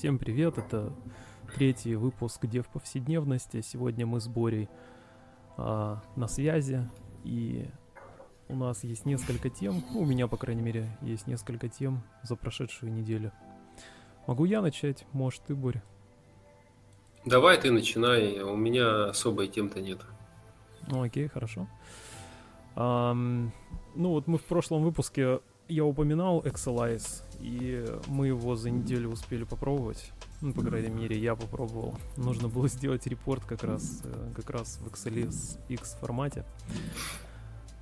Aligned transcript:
Всем 0.00 0.18
привет, 0.18 0.56
это 0.56 0.94
третий 1.54 1.94
выпуск 1.94 2.46
Дев 2.46 2.66
повседневности. 2.68 3.60
Сегодня 3.60 4.06
мы 4.06 4.18
с 4.18 4.28
Борей 4.28 4.70
а, 5.58 6.02
на 6.16 6.26
связи, 6.26 6.88
и 7.22 7.68
у 8.48 8.56
нас 8.56 8.82
есть 8.82 9.04
несколько 9.04 9.50
тем, 9.50 9.84
ну, 9.92 10.00
у 10.00 10.06
меня, 10.06 10.26
по 10.26 10.38
крайней 10.38 10.62
мере, 10.62 10.88
есть 11.02 11.26
несколько 11.26 11.68
тем 11.68 12.02
за 12.22 12.34
прошедшую 12.34 12.90
неделю. 12.90 13.30
Могу 14.26 14.46
я 14.46 14.62
начать? 14.62 15.04
Может, 15.12 15.42
ты, 15.42 15.54
Боря? 15.54 15.82
Давай 17.26 17.60
ты 17.60 17.70
начинай, 17.70 18.40
у 18.40 18.56
меня 18.56 19.10
особой 19.10 19.48
тем-то 19.48 19.82
нет. 19.82 20.00
Ну, 20.88 21.02
окей, 21.02 21.28
хорошо. 21.28 21.68
Um, 22.74 23.50
ну 23.94 24.12
вот 24.12 24.26
мы 24.28 24.38
в 24.38 24.44
прошлом 24.44 24.82
выпуске 24.82 25.40
я 25.70 25.84
упоминал 25.84 26.40
Excelise, 26.40 27.22
и 27.40 27.86
мы 28.08 28.28
его 28.28 28.56
за 28.56 28.70
неделю 28.70 29.10
успели 29.10 29.44
попробовать. 29.44 30.12
Ну, 30.40 30.52
по 30.52 30.62
крайней 30.62 30.90
мере, 30.90 31.18
я 31.18 31.34
попробовал. 31.34 31.94
Нужно 32.16 32.48
было 32.48 32.68
сделать 32.68 33.06
репорт 33.06 33.44
как 33.44 33.62
раз, 33.62 34.02
э, 34.04 34.32
как 34.34 34.50
раз 34.50 34.78
в 34.80 34.88
XLS 34.88 35.58
X 35.68 35.96
формате. 36.00 36.44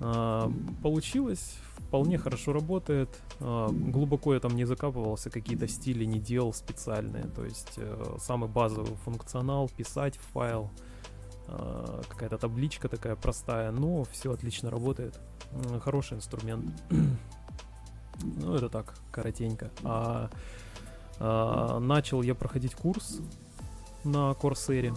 А, 0.00 0.52
получилось, 0.82 1.56
вполне 1.76 2.18
хорошо 2.18 2.52
работает. 2.52 3.08
А, 3.40 3.68
глубоко 3.68 4.34
я 4.34 4.40
там 4.40 4.54
не 4.54 4.64
закапывался, 4.64 5.30
какие-то 5.30 5.66
стили 5.68 6.04
не 6.04 6.18
делал 6.20 6.52
специальные. 6.52 7.24
То 7.24 7.44
есть 7.44 7.74
э, 7.76 8.16
самый 8.18 8.48
базовый 8.48 8.96
функционал, 9.04 9.68
писать 9.68 10.16
в 10.16 10.32
файл, 10.32 10.70
а, 11.46 12.02
какая-то 12.08 12.38
табличка 12.38 12.88
такая 12.88 13.16
простая, 13.16 13.70
но 13.70 14.04
все 14.04 14.32
отлично 14.32 14.70
работает. 14.70 15.18
Хороший 15.80 16.18
инструмент. 16.18 16.70
Ну, 18.22 18.54
это 18.54 18.68
так, 18.68 18.94
коротенько. 19.10 19.70
А, 19.84 20.30
а, 21.18 21.78
начал 21.78 22.22
я 22.22 22.34
проходить 22.34 22.74
курс 22.74 23.20
на 24.04 24.34
Корсере 24.34 24.94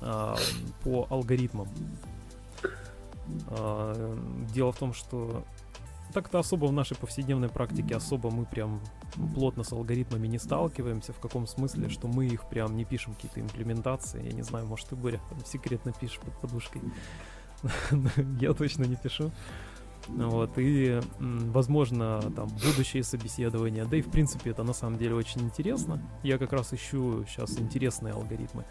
а, 0.00 0.36
по 0.82 1.06
алгоритмам. 1.10 1.68
А, 3.48 4.16
дело 4.52 4.72
в 4.72 4.78
том, 4.78 4.92
что 4.92 5.44
так-то 6.12 6.38
особо 6.38 6.66
в 6.66 6.72
нашей 6.72 6.96
повседневной 6.96 7.48
практике 7.48 7.96
особо 7.96 8.30
мы 8.30 8.46
прям 8.46 8.80
плотно 9.34 9.64
с 9.64 9.72
алгоритмами 9.72 10.26
не 10.26 10.38
сталкиваемся. 10.38 11.12
В 11.12 11.20
каком 11.20 11.46
смысле, 11.46 11.88
что 11.88 12.08
мы 12.08 12.26
их 12.26 12.48
прям 12.48 12.76
не 12.76 12.84
пишем 12.84 13.14
какие-то 13.14 13.40
имплементации. 13.40 14.24
Я 14.24 14.32
не 14.32 14.42
знаю, 14.42 14.66
может 14.66 14.88
ты, 14.88 14.96
Боря, 14.96 15.20
там 15.28 15.44
секретно 15.44 15.92
пишешь 15.92 16.20
под 16.20 16.38
подушкой. 16.40 16.82
Я 18.40 18.52
точно 18.54 18.84
не 18.84 18.96
пишу. 18.96 19.32
Вот, 20.08 20.50
и, 20.56 21.00
возможно, 21.18 22.20
там, 22.34 22.48
будущее 22.48 23.02
собеседование. 23.02 23.84
Да 23.84 23.96
и, 23.96 24.02
в 24.02 24.10
принципе, 24.10 24.50
это 24.50 24.62
на 24.62 24.72
самом 24.72 24.98
деле 24.98 25.14
очень 25.14 25.42
интересно. 25.42 26.02
Я 26.22 26.38
как 26.38 26.52
раз 26.52 26.72
ищу 26.72 27.24
сейчас 27.26 27.58
интересные 27.58 28.14
алгоритмы. 28.14 28.64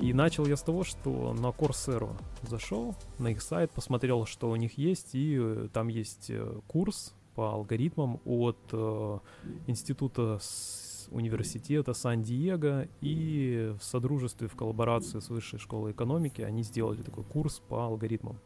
И 0.00 0.12
начал 0.12 0.46
я 0.46 0.56
с 0.56 0.62
того, 0.62 0.84
что 0.84 1.32
на 1.32 1.46
Coursera 1.46 2.10
зашел, 2.42 2.94
на 3.18 3.28
их 3.28 3.40
сайт, 3.40 3.70
посмотрел, 3.70 4.26
что 4.26 4.50
у 4.50 4.56
них 4.56 4.76
есть, 4.76 5.14
и 5.14 5.38
э, 5.40 5.68
там 5.72 5.88
есть 5.88 6.28
э, 6.28 6.60
курс 6.66 7.14
по 7.34 7.52
алгоритмам 7.52 8.20
от 8.26 8.58
э, 8.72 9.18
института 9.66 10.38
с 10.40 11.08
университета 11.10 11.94
Сан-Диего 11.94 12.88
и 13.00 13.74
в 13.80 13.84
содружестве, 13.84 14.48
в 14.48 14.56
коллаборации 14.56 15.20
с 15.20 15.30
Высшей 15.30 15.58
школой 15.58 15.92
экономики 15.92 16.42
они 16.42 16.62
сделали 16.62 17.02
такой 17.02 17.24
курс 17.24 17.62
по 17.66 17.84
алгоритмам. 17.86 18.38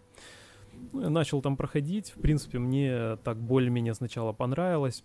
Начал 0.93 1.43
там 1.43 1.57
проходить. 1.57 2.11
В 2.11 2.21
принципе, 2.21 2.59
мне 2.59 3.17
так 3.25 3.39
более-менее 3.39 3.95
сначала 3.95 4.33
понравилось. 4.33 5.05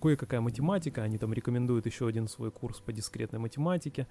Кое-какая 0.00 0.40
математика. 0.40 1.02
Они 1.02 1.18
там 1.18 1.32
рекомендуют 1.32 1.86
еще 1.86 2.06
один 2.06 2.28
свой 2.28 2.50
курс 2.50 2.80
по 2.80 2.92
дискретной 2.92 3.38
математике. 3.38 4.06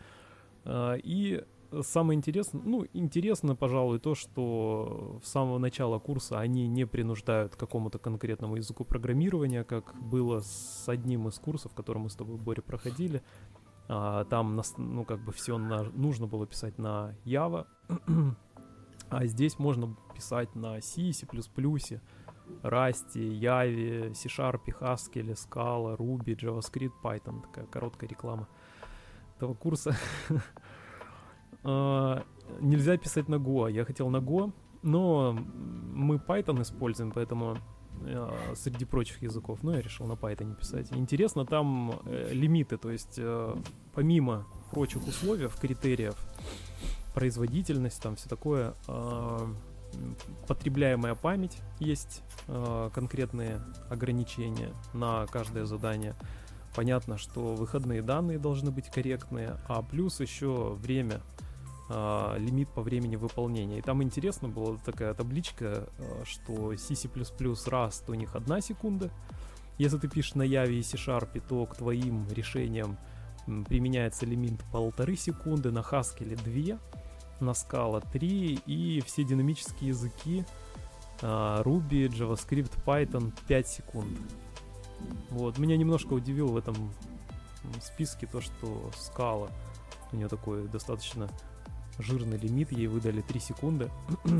А, 0.63 0.95
и 0.95 1.43
самое 1.81 2.17
интересное, 2.17 2.61
ну, 2.63 2.85
интересно, 2.93 3.55
пожалуй, 3.55 3.99
то, 3.99 4.15
что 4.15 5.19
с 5.23 5.29
самого 5.29 5.57
начала 5.57 5.99
курса 5.99 6.39
они 6.39 6.67
не 6.67 6.85
принуждают 6.85 7.55
к 7.55 7.59
какому-то 7.59 7.97
конкретному 7.97 8.57
языку 8.57 8.83
программирования, 8.83 9.63
как 9.63 9.95
было 9.95 10.41
с 10.41 10.83
одним 10.87 11.27
из 11.27 11.39
курсов, 11.39 11.73
который 11.73 11.99
мы 11.99 12.09
с 12.09 12.15
тобой, 12.15 12.37
Боря, 12.37 12.61
проходили. 12.61 13.21
А, 13.87 14.25
там, 14.25 14.61
ну, 14.77 15.03
как 15.03 15.23
бы 15.23 15.31
все 15.31 15.57
нужно 15.57 16.27
было 16.27 16.45
писать 16.45 16.77
на 16.77 17.15
Java. 17.25 17.65
А 19.11 19.25
здесь 19.25 19.59
можно 19.59 19.93
писать 20.15 20.55
на 20.55 20.81
C, 20.81 21.11
C++, 21.11 21.27
Rust, 22.63 23.15
Java, 23.15 24.13
C-Sharp, 24.13 24.61
Haskell, 24.79 25.35
Scala, 25.35 25.97
Ruby, 25.97 26.35
JavaScript, 26.35 26.93
Python. 27.03 27.41
Такая 27.41 27.65
короткая 27.65 28.09
реклама 28.09 28.47
этого 29.37 29.53
курса. 29.53 29.95
А, 31.63 32.25
нельзя 32.59 32.97
писать 32.97 33.29
на 33.29 33.35
Go. 33.35 33.71
Я 33.71 33.85
хотел 33.85 34.09
на 34.09 34.17
Go, 34.17 34.51
но 34.81 35.33
мы 35.93 36.15
Python 36.15 36.59
используем, 36.63 37.11
поэтому 37.11 37.55
а, 38.03 38.53
среди 38.55 38.85
прочих 38.85 39.21
языков, 39.21 39.59
ну, 39.61 39.73
я 39.73 39.81
решил 39.81 40.07
на 40.07 40.13
Python 40.13 40.55
писать. 40.55 40.91
Интересно, 40.91 41.45
там 41.45 41.99
э, 42.05 42.33
лимиты, 42.33 42.77
то 42.77 42.89
есть 42.89 43.19
э, 43.19 43.55
помимо 43.93 44.47
прочих 44.71 45.07
условий, 45.07 45.49
критериев, 45.49 46.15
производительность, 47.13 48.01
там 48.01 48.15
все 48.15 48.29
такое, 48.29 48.73
э, 48.87 49.53
потребляемая 50.47 51.15
память 51.15 51.57
есть 51.79 52.23
э, 52.47 52.89
конкретные 52.93 53.61
ограничения 53.89 54.69
на 54.93 55.25
каждое 55.27 55.65
задание. 55.65 56.15
Понятно, 56.75 57.17
что 57.17 57.55
выходные 57.55 58.01
данные 58.01 58.39
должны 58.39 58.71
быть 58.71 58.89
корректные, 58.89 59.57
а 59.67 59.81
плюс 59.81 60.19
еще 60.19 60.73
время, 60.81 61.21
э, 61.89 62.35
лимит 62.37 62.69
по 62.69 62.81
времени 62.81 63.17
выполнения. 63.17 63.79
И 63.79 63.81
там 63.81 64.01
интересно 64.03 64.47
была 64.47 64.77
такая 64.77 65.13
табличка, 65.13 65.89
э, 65.97 66.23
что 66.25 66.75
C++ 66.77 66.93
Rust 66.93 68.03
у 68.07 68.13
них 68.13 68.35
одна 68.35 68.61
секунда. 68.61 69.11
Если 69.77 69.97
ты 69.97 70.07
пишешь 70.07 70.35
на 70.35 70.43
Java 70.43 70.71
и 70.71 70.83
C-Sharp, 70.83 71.41
то 71.47 71.65
к 71.65 71.75
твоим 71.75 72.27
решениям 72.29 72.97
применяется 73.67 74.25
лимит 74.25 74.61
полторы 74.71 75.15
секунды, 75.15 75.71
на 75.71 75.79
Haskell 75.79 76.35
2 76.35 76.79
на 77.41 77.51
Scala 77.51 78.05
3 78.11 78.61
и 78.65 79.01
все 79.05 79.23
динамические 79.23 79.89
языки 79.89 80.45
uh, 81.21 81.63
Ruby, 81.63 82.07
JavaScript, 82.07 82.71
Python 82.85 83.33
5 83.47 83.67
секунд. 83.67 84.17
Вот, 85.29 85.57
меня 85.57 85.77
немножко 85.77 86.13
удивило 86.13 86.51
в 86.51 86.57
этом 86.57 86.75
списке 87.81 88.27
то, 88.27 88.41
что 88.41 88.91
Scala, 88.93 89.51
у 90.11 90.15
нее 90.15 90.27
такой 90.27 90.67
достаточно 90.67 91.29
жирный 91.99 92.37
лимит, 92.37 92.71
ей 92.71 92.87
выдали 92.87 93.21
3 93.21 93.39
секунды. 93.39 93.89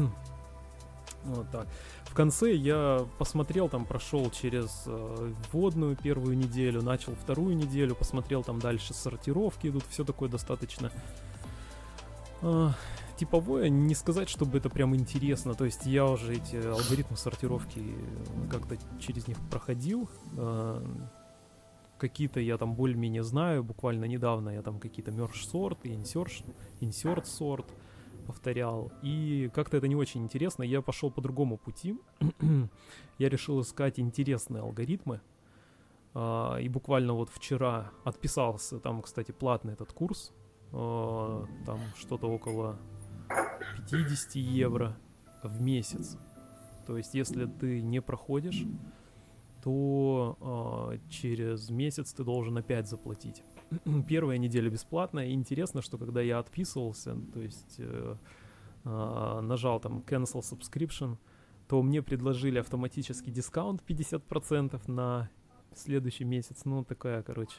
вот 1.23 1.49
так. 1.51 1.67
В 2.05 2.13
конце 2.13 2.53
я 2.53 3.05
посмотрел, 3.17 3.69
там 3.69 3.85
прошел 3.85 4.29
через 4.31 4.83
э, 4.85 5.33
вводную 5.51 5.95
первую 5.95 6.37
неделю, 6.37 6.81
начал 6.81 7.15
вторую 7.15 7.55
неделю, 7.55 7.95
посмотрел 7.95 8.43
там 8.43 8.59
дальше 8.59 8.93
сортировки 8.93 9.67
идут, 9.67 9.83
все 9.89 10.03
такое 10.03 10.29
достаточно 10.29 10.91
а, 12.41 12.73
типовое, 13.17 13.69
не 13.69 13.93
сказать, 13.93 14.29
чтобы 14.29 14.57
это 14.57 14.69
прям 14.69 14.95
интересно. 14.95 15.53
То 15.53 15.65
есть 15.65 15.85
я 15.85 16.05
уже 16.05 16.33
эти 16.33 16.55
алгоритмы 16.55 17.17
сортировки 17.17 17.79
э, 17.79 18.49
как-то 18.49 18.77
через 18.99 19.27
них 19.27 19.37
проходил. 19.49 20.09
А, 20.37 20.83
какие-то 21.97 22.39
я 22.39 22.57
там 22.57 22.73
более-менее 22.73 23.23
знаю. 23.23 23.63
Буквально 23.63 24.05
недавно 24.05 24.49
я 24.49 24.61
там 24.61 24.79
какие-то 24.79 25.11
merge 25.11 25.77
и 25.83 25.89
insert, 25.89 26.43
insert 26.79 27.25
sort 27.25 27.65
повторял. 28.25 28.91
И 29.03 29.51
как-то 29.53 29.77
это 29.77 29.87
не 29.87 29.95
очень 29.95 30.23
интересно. 30.23 30.63
Я 30.63 30.81
пошел 30.81 31.11
по 31.11 31.21
другому 31.21 31.57
пути. 31.57 31.95
я 33.19 33.29
решил 33.29 33.61
искать 33.61 33.99
интересные 33.99 34.61
алгоритмы. 34.61 35.21
Uh, 36.13 36.61
и 36.61 36.67
буквально 36.67 37.13
вот 37.13 37.29
вчера 37.29 37.89
отписался, 38.03 38.79
там, 38.79 39.01
кстати, 39.01 39.31
платный 39.31 39.71
этот 39.71 39.93
курс, 39.93 40.33
Э, 40.33 40.40
там 40.71 41.79
что-то 41.97 42.27
около 42.27 42.77
50 43.89 44.35
евро 44.35 44.97
в 45.43 45.61
месяц. 45.61 46.17
То 46.85 46.97
есть, 46.97 47.13
если 47.13 47.45
ты 47.45 47.81
не 47.81 48.01
проходишь, 48.01 48.65
то 49.63 50.91
э, 50.93 51.09
через 51.09 51.69
месяц 51.69 52.13
ты 52.13 52.23
должен 52.23 52.57
опять 52.57 52.89
заплатить. 52.89 53.43
Первая 54.07 54.37
неделя 54.37 54.69
бесплатная. 54.69 55.27
И 55.27 55.33
интересно, 55.33 55.81
что 55.81 55.97
когда 55.97 56.21
я 56.21 56.39
отписывался, 56.39 57.15
то 57.33 57.41
есть 57.41 57.75
э, 57.77 58.15
э, 58.83 59.39
нажал 59.41 59.79
там 59.79 59.99
cancel 59.99 60.41
subscription, 60.41 61.17
то 61.67 61.81
мне 61.81 62.01
предложили 62.01 62.59
автоматический 62.59 63.31
дискаунт 63.31 63.83
50% 63.87 64.91
на 64.91 65.29
следующий 65.75 66.25
месяц. 66.25 66.65
Ну, 66.65 66.83
такая, 66.83 67.21
короче, 67.23 67.57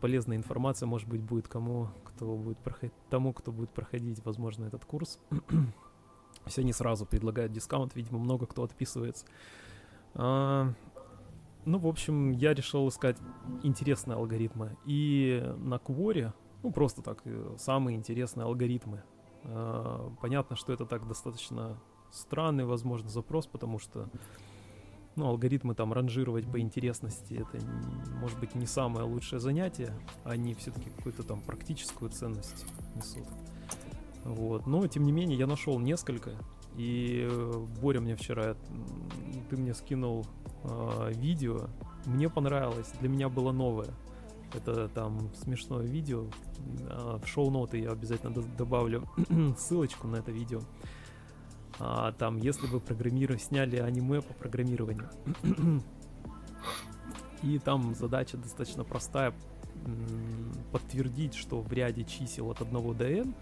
полезная 0.00 0.36
информация, 0.36 0.86
может 0.86 1.08
быть, 1.08 1.22
будет 1.22 1.48
кому, 1.48 1.88
кто 2.04 2.36
будет 2.36 2.58
проходить, 2.58 2.92
тому, 3.08 3.32
кто 3.32 3.52
будет 3.52 3.70
проходить, 3.70 4.24
возможно, 4.24 4.64
этот 4.64 4.84
курс. 4.84 5.18
Все 6.46 6.62
не 6.62 6.72
сразу 6.72 7.06
предлагают 7.06 7.52
дискаунт, 7.52 7.94
видимо, 7.94 8.18
много 8.18 8.46
кто 8.46 8.62
отписывается. 8.62 9.24
А, 10.14 10.72
ну, 11.64 11.78
в 11.78 11.86
общем, 11.86 12.32
я 12.32 12.54
решил 12.54 12.88
искать 12.88 13.16
интересные 13.62 14.16
алгоритмы. 14.16 14.76
И 14.84 15.42
на 15.58 15.78
Кворе, 15.78 16.32
ну, 16.62 16.72
просто 16.72 17.02
так, 17.02 17.22
э, 17.24 17.56
самые 17.58 17.96
интересные 17.96 18.44
алгоритмы. 18.44 19.02
А, 19.44 20.12
понятно, 20.20 20.56
что 20.56 20.72
это 20.72 20.84
так 20.84 21.06
достаточно 21.06 21.78
странный, 22.10 22.64
возможно, 22.64 23.08
запрос, 23.08 23.46
потому 23.46 23.78
что 23.78 24.08
ну, 25.20 25.28
алгоритмы 25.28 25.74
там 25.74 25.92
ранжировать 25.92 26.50
по 26.50 26.58
интересности, 26.58 27.34
это, 27.34 27.64
может 28.20 28.38
быть, 28.40 28.54
не 28.54 28.66
самое 28.66 29.04
лучшее 29.04 29.38
занятие, 29.38 29.94
они 30.24 30.54
все-таки 30.54 30.90
какую-то 30.90 31.22
там 31.22 31.40
практическую 31.42 32.10
ценность 32.10 32.64
несут. 32.96 33.26
Вот. 34.24 34.66
Но, 34.66 34.86
тем 34.86 35.04
не 35.04 35.12
менее, 35.12 35.38
я 35.38 35.46
нашел 35.46 35.78
несколько, 35.78 36.32
и 36.76 37.28
э, 37.30 37.66
Боря 37.80 38.00
мне 38.00 38.16
вчера, 38.16 38.56
ты 39.50 39.56
мне 39.56 39.74
скинул 39.74 40.26
э, 40.64 41.12
видео, 41.14 41.68
мне 42.06 42.28
понравилось, 42.28 42.90
для 43.00 43.08
меня 43.08 43.28
было 43.28 43.52
новое. 43.52 43.90
Это 44.54 44.88
там 44.88 45.30
смешное 45.34 45.86
видео. 45.86 46.24
А, 46.88 47.18
в 47.18 47.26
шоу-ноты 47.28 47.78
я 47.78 47.90
обязательно 47.90 48.42
добавлю 48.56 49.08
ссылочку 49.58 50.08
на 50.08 50.16
это 50.16 50.32
видео. 50.32 50.60
А, 51.80 52.12
там, 52.12 52.36
если 52.36 52.66
вы 52.66 52.78
программируете, 52.78 53.44
сняли 53.44 53.76
аниме 53.76 54.20
по 54.20 54.34
программированию. 54.34 55.08
И 57.42 57.58
там 57.58 57.94
задача 57.94 58.36
достаточно 58.36 58.84
простая. 58.84 59.32
Подтвердить, 60.72 61.34
что 61.34 61.62
в 61.62 61.72
ряде 61.72 62.04
чисел 62.04 62.50
от 62.50 62.60
1 62.60 62.96
до 62.96 63.04
n 63.04 63.34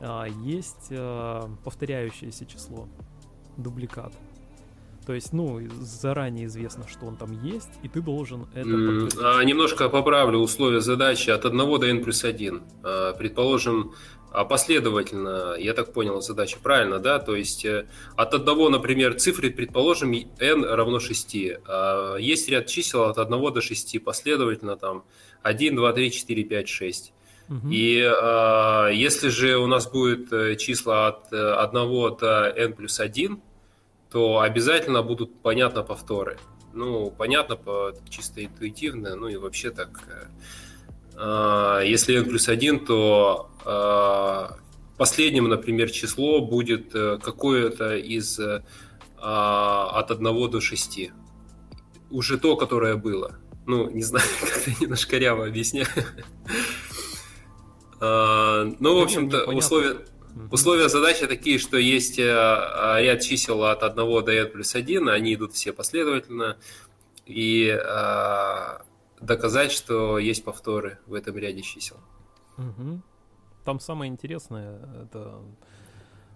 а, 0.00 0.26
есть 0.26 0.88
а, 0.90 1.48
повторяющееся 1.64 2.44
число, 2.44 2.88
дубликат. 3.56 4.12
То 5.06 5.14
есть, 5.14 5.32
ну, 5.32 5.60
заранее 5.80 6.46
известно, 6.46 6.86
что 6.86 7.06
он 7.06 7.16
там 7.16 7.32
есть, 7.42 7.70
и 7.82 7.88
ты 7.88 8.00
должен 8.00 8.46
это 8.54 8.68
mm, 8.68 9.10
а, 9.20 9.42
Немножко 9.42 9.88
поправлю 9.88 10.38
условия 10.38 10.80
задачи 10.80 11.30
от 11.30 11.44
1 11.44 11.58
до 11.58 11.86
n 11.86 12.04
плюс 12.04 12.22
1. 12.22 12.62
А, 12.82 13.12
предположим, 13.14 13.94
а 14.32 14.44
последовательно, 14.44 15.54
я 15.58 15.74
так 15.74 15.92
понял, 15.92 16.20
задача 16.22 16.58
правильно, 16.62 16.98
да? 16.98 17.18
То 17.18 17.36
есть 17.36 17.64
э, 17.64 17.86
от 18.16 18.34
одного, 18.34 18.70
например, 18.70 19.14
цифры, 19.14 19.50
предположим, 19.50 20.12
n 20.12 20.64
равно 20.64 21.00
6. 21.00 21.36
А 21.66 22.16
есть 22.16 22.48
ряд 22.48 22.66
чисел 22.66 23.04
от 23.04 23.18
1 23.18 23.52
до 23.52 23.60
6, 23.60 24.02
последовательно 24.02 24.76
там 24.76 25.04
1, 25.42 25.76
2, 25.76 25.92
3, 25.92 26.10
4, 26.10 26.44
5, 26.44 26.68
6. 26.68 27.12
И 27.70 27.98
э, 27.98 28.90
если 28.94 29.28
же 29.28 29.58
у 29.58 29.66
нас 29.66 29.86
будет 29.90 30.32
э, 30.32 30.56
числа 30.56 31.08
от 31.08 31.32
1 31.32 32.16
до 32.16 32.52
n 32.56 32.72
плюс 32.72 33.00
1, 33.00 33.42
то 34.10 34.40
обязательно 34.40 35.02
будут, 35.02 35.42
понятно, 35.42 35.82
повторы. 35.82 36.38
Ну, 36.72 37.10
понятно, 37.10 37.56
по, 37.56 37.92
чисто 38.08 38.42
интуитивно, 38.42 39.14
ну 39.16 39.28
и 39.28 39.36
вообще 39.36 39.70
так. 39.70 39.90
Э, 41.22 41.82
если 41.86 42.16
n 42.16 42.24
плюс 42.24 42.48
1, 42.48 42.84
то 42.84 43.48
э, 43.64 44.54
последним, 44.96 45.48
например, 45.48 45.90
число 45.90 46.40
будет 46.40 46.94
э, 46.94 47.18
какое-то 47.22 47.96
из 47.96 48.40
от 49.24 50.10
1 50.10 50.50
до 50.50 50.60
6. 50.60 51.10
Уже 52.10 52.38
то, 52.38 52.56
которое 52.56 52.96
было. 52.96 53.38
Ну, 53.66 53.88
не 53.88 54.02
знаю, 54.02 54.26
как-то 54.40 54.70
немножко 54.82 55.16
ряво 55.16 55.46
объясняю. 55.46 55.86
Ну, 58.00 58.98
в 58.98 59.02
общем-то, 59.02 59.44
условия... 59.44 59.98
Условия 60.50 60.88
задачи 60.88 61.26
такие, 61.26 61.58
что 61.58 61.76
есть 61.76 62.18
ряд 62.18 63.20
чисел 63.20 63.64
от 63.64 63.82
1 63.82 63.94
до 63.96 64.32
n 64.32 64.50
плюс 64.50 64.74
1, 64.74 65.08
они 65.10 65.34
идут 65.34 65.52
все 65.52 65.72
последовательно, 65.72 66.56
и 67.26 67.78
доказать, 69.22 69.72
что 69.72 70.18
есть 70.18 70.44
повторы 70.44 70.98
в 71.06 71.14
этом 71.14 71.36
ряде 71.36 71.62
чисел. 71.62 71.98
Угу. 72.58 73.00
Там 73.64 73.80
самое 73.80 74.10
интересное, 74.10 74.80
это 75.04 75.40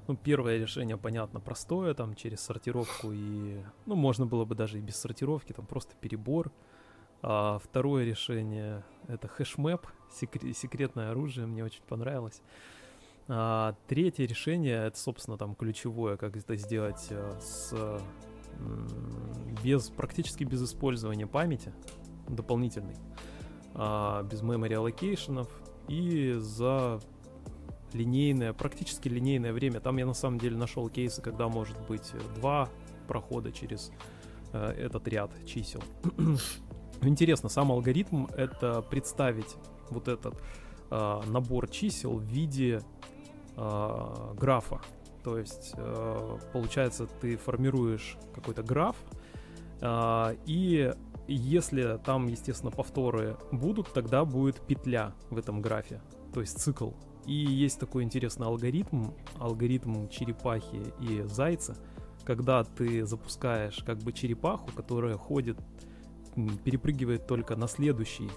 ну, 0.07 0.17
первое 0.17 0.59
решение, 0.59 0.97
понятно, 0.97 1.41
простое, 1.41 1.95
там 1.95 2.15
через 2.15 2.41
сортировку 2.41 3.11
и, 3.13 3.61
ну, 3.87 3.97
можно 3.97 4.27
было 4.27 4.45
бы 4.45 4.55
даже 4.55 4.79
и 4.79 4.81
без 4.81 4.97
сортировки, 4.97 5.53
там 5.53 5.67
просто 5.67 5.95
перебор. 6.01 6.53
А 7.23 7.59
второе 7.59 8.05
решение 8.05 8.85
это 9.09 9.27
хэшмэп, 9.27 9.87
секрет, 10.13 10.57
секретное 10.57 11.11
оружие, 11.11 11.47
мне 11.47 11.65
очень 11.65 11.83
понравилось. 11.83 12.41
А, 13.27 13.75
третье 13.89 14.27
решение, 14.27 14.87
это, 14.87 14.99
собственно, 14.99 15.37
там 15.37 15.57
ключевое, 15.57 16.17
как 16.17 16.37
это 16.37 16.55
сделать 16.55 17.09
а, 17.11 17.39
с 17.41 18.01
без 19.63 19.91
практически 19.91 20.45
без 20.45 20.63
использования 20.63 21.27
памяти 21.27 21.73
дополнительной, 22.29 22.97
а, 23.75 24.23
без 24.23 24.43
memory 24.43 24.73
allocationов 24.73 25.49
и 25.89 26.35
за 26.39 27.01
линейное, 27.93 28.53
практически 28.53 29.09
линейное 29.09 29.53
время. 29.53 29.81
Там 29.81 29.97
я 29.97 30.07
на 30.07 30.15
самом 30.15 30.39
деле 30.39 30.57
нашел 30.57 30.89
кейсы, 30.89 31.23
когда 31.23 31.49
может 31.49 31.79
быть 31.87 32.13
два 32.35 32.69
прохода 33.07 33.53
через 33.53 33.91
э, 34.53 34.73
этот 34.73 35.07
ряд 35.09 35.31
чисел. 35.47 35.83
Интересно, 37.03 37.49
сам 37.49 37.73
алгоритм 37.73 38.27
это 38.37 38.83
представить 38.83 39.57
вот 39.91 40.09
этот 40.09 40.35
э, 40.91 41.21
набор 41.27 41.69
чисел 41.69 42.19
в 42.19 42.25
виде 42.25 42.81
э, 43.57 44.35
графа. 44.39 44.81
То 45.23 45.39
есть, 45.39 45.73
э, 45.77 46.39
получается, 46.53 47.07
ты 47.21 47.37
формируешь 47.37 48.17
какой-то 48.35 48.63
граф, 48.63 48.97
э, 49.81 50.37
и 50.47 50.93
если 51.35 51.99
там, 52.05 52.29
естественно, 52.29 52.71
повторы 52.71 53.37
будут, 53.53 53.93
тогда 53.93 54.25
будет 54.25 54.61
петля 54.61 55.15
в 55.31 55.39
этом 55.39 55.61
графе, 55.61 56.01
то 56.33 56.41
есть 56.41 56.59
цикл. 56.59 56.91
И 57.27 57.33
есть 57.33 57.81
такой 57.81 58.05
интересный 58.05 58.47
алгоритм, 58.47 59.11
алгоритм 59.39 60.09
черепахи 60.09 60.81
и 61.01 61.23
зайца, 61.23 61.77
когда 62.25 62.63
ты 62.63 63.05
запускаешь 63.05 63.83
как 63.85 63.99
бы 63.99 64.13
черепаху, 64.13 64.71
которая 64.77 65.17
ходит, 65.17 65.59
перепрыгивает 66.65 67.27
только 67.27 67.57
на 67.57 67.67
следующий 67.67 68.31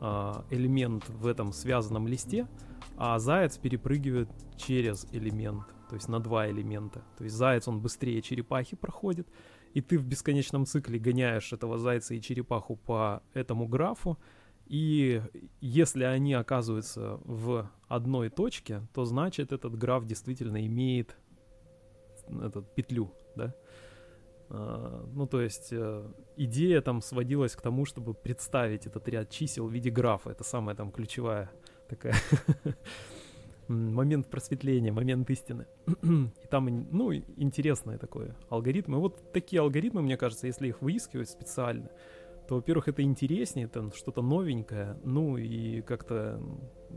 э, 0.00 0.32
элемент 0.50 1.08
в 1.08 1.26
этом 1.26 1.52
связанном 1.52 2.08
листе, 2.08 2.48
а 2.96 3.18
заяц 3.18 3.56
перепрыгивает 3.58 4.28
через 4.56 5.06
элемент, 5.12 5.64
то 5.88 5.94
есть 5.94 6.08
на 6.08 6.18
два 6.18 6.50
элемента. 6.50 7.04
То 7.16 7.24
есть 7.24 7.36
заяц, 7.36 7.68
он 7.68 7.80
быстрее 7.80 8.20
черепахи 8.22 8.74
проходит, 8.74 9.28
и 9.74 9.80
ты 9.80 9.98
в 9.98 10.04
бесконечном 10.04 10.66
цикле 10.66 10.98
гоняешь 10.98 11.52
этого 11.52 11.78
зайца 11.78 12.14
и 12.14 12.20
черепаху 12.20 12.76
по 12.76 13.22
этому 13.34 13.66
графу, 13.66 14.18
и 14.66 15.22
если 15.60 16.04
они 16.04 16.34
оказываются 16.34 17.20
в 17.24 17.70
одной 17.88 18.28
точке, 18.28 18.82
то 18.92 19.04
значит 19.04 19.52
этот 19.52 19.76
граф 19.76 20.04
действительно 20.04 20.64
имеет 20.66 21.16
этот 22.28 22.74
петлю, 22.74 23.12
да? 23.36 23.54
Uh, 24.50 25.06
ну, 25.12 25.26
то 25.26 25.42
есть 25.42 25.74
uh, 25.74 26.10
идея 26.36 26.80
там 26.80 27.02
сводилась 27.02 27.54
к 27.54 27.60
тому, 27.60 27.84
чтобы 27.84 28.14
представить 28.14 28.86
этот 28.86 29.06
ряд 29.08 29.28
чисел 29.28 29.68
в 29.68 29.72
виде 29.72 29.90
графа. 29.90 30.30
Это 30.30 30.42
самая 30.42 30.74
там 30.74 30.90
ключевая 30.90 31.50
такая 31.86 32.14
момент 33.68 34.28
просветления, 34.28 34.92
момент 34.92 35.30
истины. 35.30 35.66
И 36.02 36.46
там, 36.50 36.88
ну, 36.90 37.12
интересное 37.12 37.98
такое 37.98 38.36
алгоритмы. 38.48 38.98
Вот 38.98 39.32
такие 39.32 39.60
алгоритмы, 39.60 40.02
мне 40.02 40.16
кажется, 40.16 40.46
если 40.46 40.68
их 40.68 40.82
выискивать 40.82 41.30
специально, 41.30 41.90
то, 42.48 42.56
во-первых, 42.56 42.88
это 42.88 43.02
интереснее, 43.02 43.66
это 43.66 43.92
что-то 43.94 44.22
новенькое, 44.22 44.96
ну 45.04 45.36
и 45.36 45.82
как-то 45.82 46.40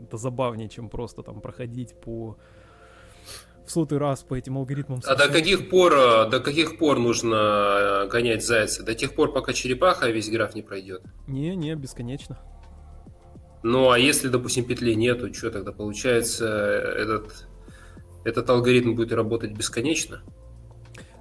это 0.02 0.16
забавнее, 0.16 0.68
чем 0.68 0.88
просто 0.88 1.22
там 1.22 1.40
проходить 1.40 1.94
по 2.00 2.38
в 3.66 3.70
сотый 3.70 3.98
раз 3.98 4.22
по 4.22 4.34
этим 4.34 4.58
алгоритмам. 4.58 5.00
А 5.06 5.14
до 5.14 5.28
каких 5.28 5.70
пор, 5.70 5.92
э, 5.92 6.30
до 6.30 6.40
каких 6.40 6.78
пор 6.78 6.98
нужно 6.98 7.36
э, 7.36 8.08
гонять 8.08 8.44
зайца? 8.44 8.82
До 8.82 8.94
тех 8.94 9.14
пор, 9.14 9.32
пока 9.32 9.52
черепаха 9.52 10.08
весь 10.08 10.28
граф 10.30 10.54
не 10.56 10.62
пройдет? 10.62 11.02
Не, 11.28 11.54
не, 11.54 11.74
бесконечно. 11.76 12.38
Ну, 13.62 13.90
а 13.90 13.98
если, 13.98 14.28
допустим, 14.28 14.64
петли 14.64 14.94
нету, 14.94 15.32
что 15.32 15.50
тогда 15.50 15.72
получается 15.72 16.46
этот, 16.46 17.46
этот 18.24 18.50
алгоритм 18.50 18.94
будет 18.94 19.12
работать 19.12 19.52
бесконечно? 19.52 20.22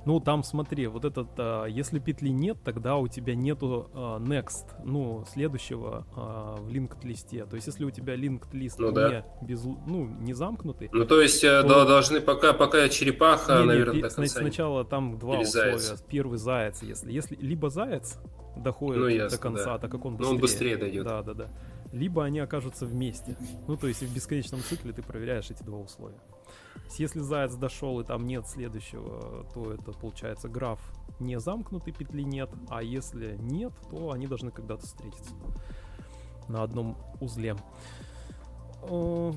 Ну, 0.05 0.19
там 0.19 0.43
смотри, 0.43 0.87
вот 0.87 1.05
этот, 1.05 1.27
а, 1.37 1.65
если 1.65 1.99
петли 1.99 2.29
нет, 2.29 2.57
тогда 2.63 2.97
у 2.97 3.07
тебя 3.07 3.35
нету 3.35 3.89
а, 3.93 4.19
next, 4.19 4.65
ну, 4.83 5.23
следующего 5.31 6.07
а, 6.15 6.55
в 6.57 6.69
linked 6.69 6.97
листе. 7.03 7.45
То 7.45 7.55
есть, 7.55 7.67
если 7.67 7.83
у 7.83 7.91
тебя 7.91 8.15
linked 8.15 8.47
лист 8.53 8.79
ну, 8.79 8.89
не, 8.89 8.93
да. 8.93 9.25
без, 9.41 9.63
ну, 9.63 10.05
не 10.19 10.33
замкнутый. 10.33 10.89
Ну, 10.91 11.05
то 11.05 11.21
есть, 11.21 11.43
э, 11.43 11.61
то... 11.61 11.85
должны 11.85 12.19
пока, 12.19 12.53
пока 12.53 12.89
черепаха, 12.89 13.59
не, 13.59 13.65
наверное, 13.67 13.95
не, 13.95 14.01
до 14.01 14.09
конца. 14.09 14.39
Сначала 14.39 14.83
там 14.83 15.19
два 15.19 15.35
Или 15.35 15.43
условия. 15.43 15.77
Заяц. 15.77 16.03
Первый 16.09 16.39
заяц, 16.39 16.81
если, 16.81 17.11
если 17.11 17.35
либо 17.35 17.69
заяц 17.69 18.17
доходит 18.57 19.01
ну, 19.01 19.07
ясно, 19.07 19.37
до 19.37 19.41
конца, 19.41 19.65
да. 19.65 19.77
так 19.77 19.91
как 19.91 20.03
он 20.03 20.15
быстрее. 20.15 20.29
Но 20.29 20.35
он 20.35 20.41
быстрее 20.41 20.77
дойдет. 20.77 21.03
Да, 21.03 21.21
да, 21.21 21.33
да 21.35 21.47
либо 21.91 22.23
они 22.23 22.39
окажутся 22.39 22.85
вместе. 22.85 23.37
Ну, 23.67 23.77
то 23.77 23.87
есть 23.87 24.01
в 24.01 24.13
бесконечном 24.13 24.61
цикле 24.61 24.93
ты 24.93 25.01
проверяешь 25.01 25.49
эти 25.49 25.63
два 25.63 25.79
условия. 25.79 26.21
Если 26.97 27.19
заяц 27.19 27.53
дошел 27.53 27.99
и 27.99 28.03
там 28.03 28.27
нет 28.27 28.47
следующего, 28.47 29.45
то 29.53 29.73
это 29.73 29.91
получается 29.93 30.49
граф 30.49 30.79
не 31.19 31.39
замкнутый, 31.39 31.93
петли 31.93 32.23
нет, 32.23 32.49
а 32.69 32.83
если 32.83 33.37
нет, 33.39 33.73
то 33.89 34.11
они 34.11 34.27
должны 34.27 34.51
когда-то 34.51 34.85
встретиться 34.85 35.31
на 36.49 36.63
одном 36.63 36.97
узле. 37.19 37.55
Э, 38.83 39.31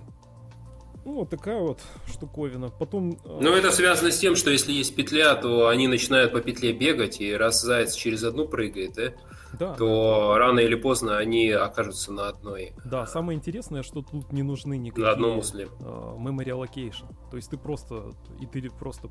ну, 1.05 1.13
вот 1.13 1.31
такая 1.31 1.61
вот 1.61 1.81
штуковина. 2.07 2.71
Потом... 2.71 3.19
Э, 3.25 3.39
ну, 3.41 3.53
это 3.53 3.71
связано 3.71 4.11
с 4.11 4.19
тем, 4.19 4.35
что 4.35 4.51
если 4.51 4.73
есть 4.73 4.97
петля, 4.97 5.35
то 5.35 5.69
они 5.69 5.87
начинают 5.87 6.33
по 6.33 6.41
петле 6.41 6.73
бегать, 6.73 7.21
и 7.21 7.33
раз 7.35 7.63
заяц 7.63 7.95
через 7.95 8.25
одну 8.25 8.49
прыгает, 8.49 8.95
да, 8.95 9.13
да. 9.59 9.75
то 9.75 10.35
рано 10.37 10.61
или 10.61 10.75
поздно 10.75 11.19
они 11.19 11.51
окажутся 11.51 12.13
на 12.13 12.29
одной. 12.29 12.73
Да, 12.85 13.07
самое 13.07 13.37
интересное, 13.37 13.83
что 13.83 14.03
тут 14.03 14.33
не 14.33 14.43
нужны 14.43 14.77
никакие... 14.77 15.07
На 15.07 15.13
одном 15.13 15.39
узле. 15.39 15.69
Uh, 15.81 16.17
memory 16.19 16.49
allocation. 16.49 17.07
То 17.31 17.37
есть 17.37 17.51
ты 17.51 17.57
просто... 17.57 18.13
И 18.41 18.47
ты 18.47 18.69
просто 18.71 19.09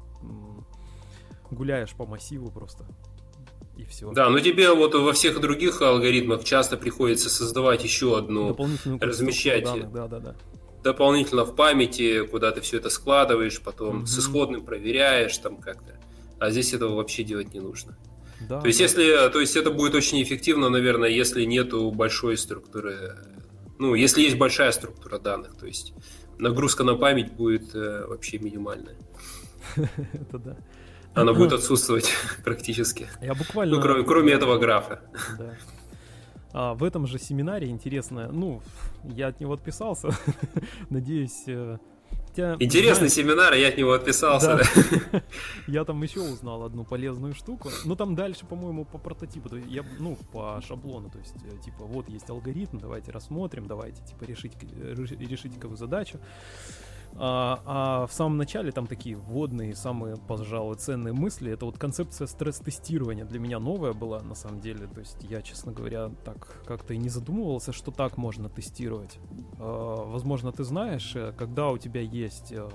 гуляешь 1.52 1.94
по 1.94 2.06
массиву 2.06 2.52
просто 2.52 2.86
и 3.78 3.86
все. 3.86 4.12
Да, 4.12 4.30
но 4.30 4.40
тебе 4.40 4.74
вот 4.74 4.94
во 4.94 5.14
всех 5.14 5.40
других 5.42 5.82
алгоритмах 5.82 6.44
часто 6.44 6.78
приходится 6.78 7.30
создавать 7.30 7.84
еще 7.84 8.18
одну, 8.18 8.56
размещать. 9.00 9.64
Данных, 9.64 9.92
да, 9.92 10.08
да, 10.08 10.20
да 10.20 10.36
дополнительно 10.84 11.46
в 11.46 11.56
памяти, 11.56 12.26
куда 12.28 12.52
ты 12.52 12.62
все 12.62 12.78
это 12.78 12.90
складываешь, 12.90 13.62
потом 13.62 14.02
mm-hmm. 14.02 14.06
с 14.06 14.20
исходным 14.20 14.66
проверяешь 14.66 15.38
там 15.38 15.58
как-то. 15.58 15.98
А 16.40 16.52
здесь 16.52 16.74
этого 16.74 16.96
вообще 16.96 17.24
делать 17.24 17.54
не 17.54 17.62
нужно. 17.62 17.98
Да, 18.48 18.62
то 18.62 18.68
есть, 18.68 18.80
да. 18.80 18.84
если, 18.84 19.30
то 19.30 19.40
есть 19.40 19.56
это 19.56 19.72
будет 19.72 19.96
очень 19.96 20.22
эффективно, 20.22 20.70
наверное, 20.70 21.10
если 21.10 21.44
нету 21.46 21.92
большой 21.92 22.38
структуры, 22.38 23.16
ну, 23.80 23.96
если 23.96 24.22
есть 24.22 24.38
большая 24.38 24.72
структура 24.72 25.20
данных, 25.20 25.56
то 25.56 25.66
есть 25.66 25.94
нагрузка 26.40 26.84
на 26.84 26.96
память 26.96 27.32
будет 27.34 27.74
э, 27.76 28.06
вообще 28.08 28.40
минимальная. 28.40 28.96
Это 29.76 30.38
да. 30.38 30.58
Она 31.14 31.34
будет 31.34 31.54
отсутствовать 31.54 32.12
практически. 32.44 33.08
Я 33.22 33.34
буквально. 33.34 33.76
Ну, 33.76 33.82
кроме, 33.82 34.04
кроме 34.04 34.34
этого 34.34 34.58
графа. 34.58 35.02
Да. 35.38 35.56
А, 36.54 36.74
в 36.76 36.84
этом 36.84 37.08
же 37.08 37.18
семинаре 37.18 37.68
интересно, 37.70 38.30
ну, 38.32 38.62
я 39.04 39.28
от 39.28 39.40
него 39.40 39.54
отписался, 39.54 40.10
надеюсь... 40.90 41.46
Хотя, 42.34 42.56
Интересный 42.60 43.10
знаешь, 43.10 43.14
семинар, 43.14 43.54
я 43.54 43.68
от 43.68 43.78
него 43.78 43.94
отписался. 43.94 44.60
Да. 45.12 45.22
я 45.68 45.86
там 45.86 46.02
еще 46.02 46.22
узнал 46.22 46.64
одну 46.64 46.84
полезную 46.84 47.36
штуку. 47.36 47.70
Ну, 47.86 47.96
там 47.96 48.16
дальше, 48.16 48.44
по-моему, 48.48 48.86
по 48.86 48.98
прототипу, 48.98 49.50
то 49.50 49.58
есть 49.58 49.70
я, 49.70 49.86
ну, 50.00 50.18
по 50.32 50.60
шаблону, 50.68 51.12
то 51.12 51.20
есть, 51.20 51.36
э, 51.46 51.64
типа, 51.64 51.84
вот 51.84 52.10
есть 52.10 52.28
алгоритм, 52.32 52.80
давайте 52.80 53.12
рассмотрим, 53.12 53.68
давайте, 53.68 54.04
типа, 54.04 54.24
решить, 54.24 54.54
э, 54.62 54.96
решите 54.96 55.60
какую 55.60 55.78
задачу. 55.78 56.20
А, 57.16 57.62
а 57.66 58.08
в 58.08 58.14
самом 58.14 58.38
начале 58.38 58.72
там 58.72 58.88
такие 58.88 59.16
вводные, 59.16 59.76
самые, 59.76 60.18
пожалуй, 60.18 60.76
ценные 60.76 61.14
мысли. 61.14 61.52
Это 61.52 61.66
вот 61.66 61.78
концепция 61.78 62.28
стресс-тестирования 62.28 63.26
для 63.26 63.40
меня 63.40 63.60
новая 63.60 63.94
была, 63.94 64.22
на 64.22 64.36
самом 64.36 64.62
деле. 64.62 64.88
То 64.88 65.00
есть 65.00 65.24
я, 65.24 65.42
честно 65.42 65.72
говоря, 65.72 66.10
так 66.26 66.64
как-то 66.66 66.94
и 66.94 66.98
не 66.98 67.10
задумывался, 67.10 67.72
что 67.72 67.92
так 67.92 68.18
можно 68.18 68.50
тестировать. 68.50 69.20
А, 69.60 70.06
возможно, 70.06 70.52
ты 70.52 70.64
знаешь, 70.64 71.16
э, 71.16 71.34
когда 71.38 71.70
у 71.70 71.78
тебя 71.78 72.02
есть 72.02 72.54
а, 72.54 72.70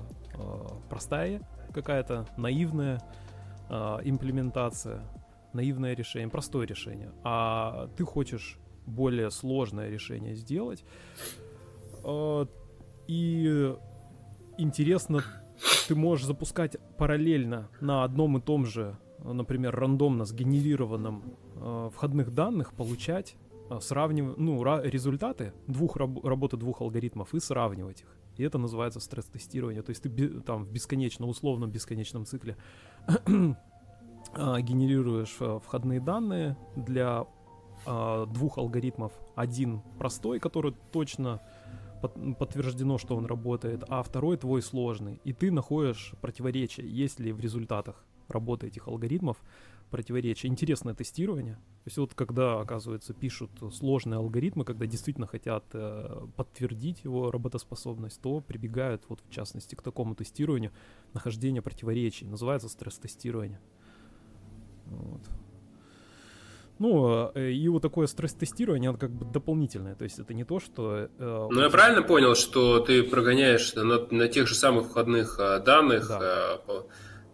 простая 0.89 1.47
какая-то 1.73 2.27
наивная 2.37 3.01
а, 3.69 3.99
имплементация, 4.03 5.01
наивное 5.53 5.95
решение, 5.95 6.29
простое 6.29 6.65
решение, 6.65 7.11
а 7.23 7.89
ты 7.97 8.05
хочешь 8.05 8.57
более 8.85 9.29
сложное 9.29 9.89
решение 9.89 10.33
сделать, 10.33 10.83
и 13.09 13.38
интересно, 14.59 15.23
ты 15.87 15.95
можешь 15.95 16.25
запускать 16.25 16.77
параллельно 16.97 17.69
на 17.81 18.03
одном 18.03 18.37
и 18.37 18.41
том 18.41 18.65
же, 18.65 18.97
например, 19.23 19.75
рандомно 19.75 20.25
сгенерированном 20.25 21.23
э, 21.55 21.89
входных 21.93 22.33
данных, 22.33 22.73
получать, 22.73 23.35
э, 23.69 23.79
сравнивать, 23.81 24.37
ну, 24.37 24.63
результаты 24.83 25.53
двух 25.67 25.95
раб- 25.97 26.23
работы 26.23 26.57
двух 26.57 26.81
алгоритмов 26.81 27.33
и 27.33 27.39
сравнивать 27.39 28.01
их. 28.01 28.07
И 28.37 28.43
это 28.43 28.57
называется 28.57 28.99
стресс-тестирование. 28.99 29.81
То 29.81 29.89
есть 29.89 30.03
ты 30.03 30.09
там 30.41 30.63
в 30.63 30.71
бесконечно, 30.71 31.27
условном 31.27 31.71
бесконечном 31.71 32.25
цикле 32.25 32.55
э, 33.07 34.61
генерируешь 34.61 35.37
э, 35.39 35.59
входные 35.63 35.99
данные 35.99 36.57
для 36.75 37.25
двух 37.85 38.57
алгоритмов. 38.57 39.13
Один 39.35 39.81
простой, 39.97 40.41
который 40.41 40.75
точно 40.91 41.39
подтверждено, 42.01 42.97
что 42.97 43.15
он 43.15 43.25
работает, 43.25 43.83
а 43.87 44.03
второй 44.03 44.37
твой 44.37 44.61
сложный. 44.61 45.19
И 45.23 45.33
ты 45.33 45.51
находишь 45.51 46.13
противоречие, 46.21 46.89
есть 46.89 47.19
ли 47.19 47.31
в 47.31 47.39
результатах 47.39 48.03
работы 48.27 48.67
этих 48.67 48.87
алгоритмов 48.87 49.37
противоречия. 49.89 50.47
Интересное 50.47 50.93
тестирование. 50.93 51.55
То 51.55 51.87
есть 51.87 51.97
вот 51.97 52.13
когда, 52.13 52.59
оказывается, 52.59 53.13
пишут 53.13 53.49
сложные 53.73 54.17
алгоритмы, 54.17 54.63
когда 54.63 54.85
действительно 54.85 55.25
хотят 55.27 55.65
э, 55.73 56.27
подтвердить 56.35 57.03
его 57.03 57.31
работоспособность, 57.31 58.21
то 58.21 58.41
прибегают 58.41 59.03
вот 59.09 59.21
в 59.27 59.31
частности 59.31 59.75
к 59.75 59.81
такому 59.81 60.13
тестированию 60.13 60.71
нахождения 61.13 61.61
противоречий. 61.61 62.27
Называется 62.27 62.69
стресс-тестирование. 62.69 63.59
Вот. 64.85 65.21
Ну, 66.79 67.31
э, 67.35 67.51
и 67.51 67.67
вот 67.67 67.81
такое 67.81 68.07
стресс-тестирование, 68.07 68.89
оно 68.89 68.97
как 68.97 69.11
бы 69.11 69.25
дополнительное. 69.25 69.95
То 69.95 70.05
есть 70.05 70.17
это 70.17 70.33
не 70.33 70.45
то, 70.45 70.59
что... 70.59 71.09
Э, 71.17 71.47
ну, 71.51 71.61
я 71.61 71.69
правильно 71.69 72.01
понял, 72.01 72.35
что 72.35 72.79
ты 72.79 73.03
прогоняешь 73.03 73.73
на, 73.75 74.07
на 74.09 74.27
тех 74.29 74.47
же 74.47 74.55
самых 74.55 74.87
входных 74.87 75.37
э, 75.39 75.59
данных, 75.59 76.07
да. 76.07 76.61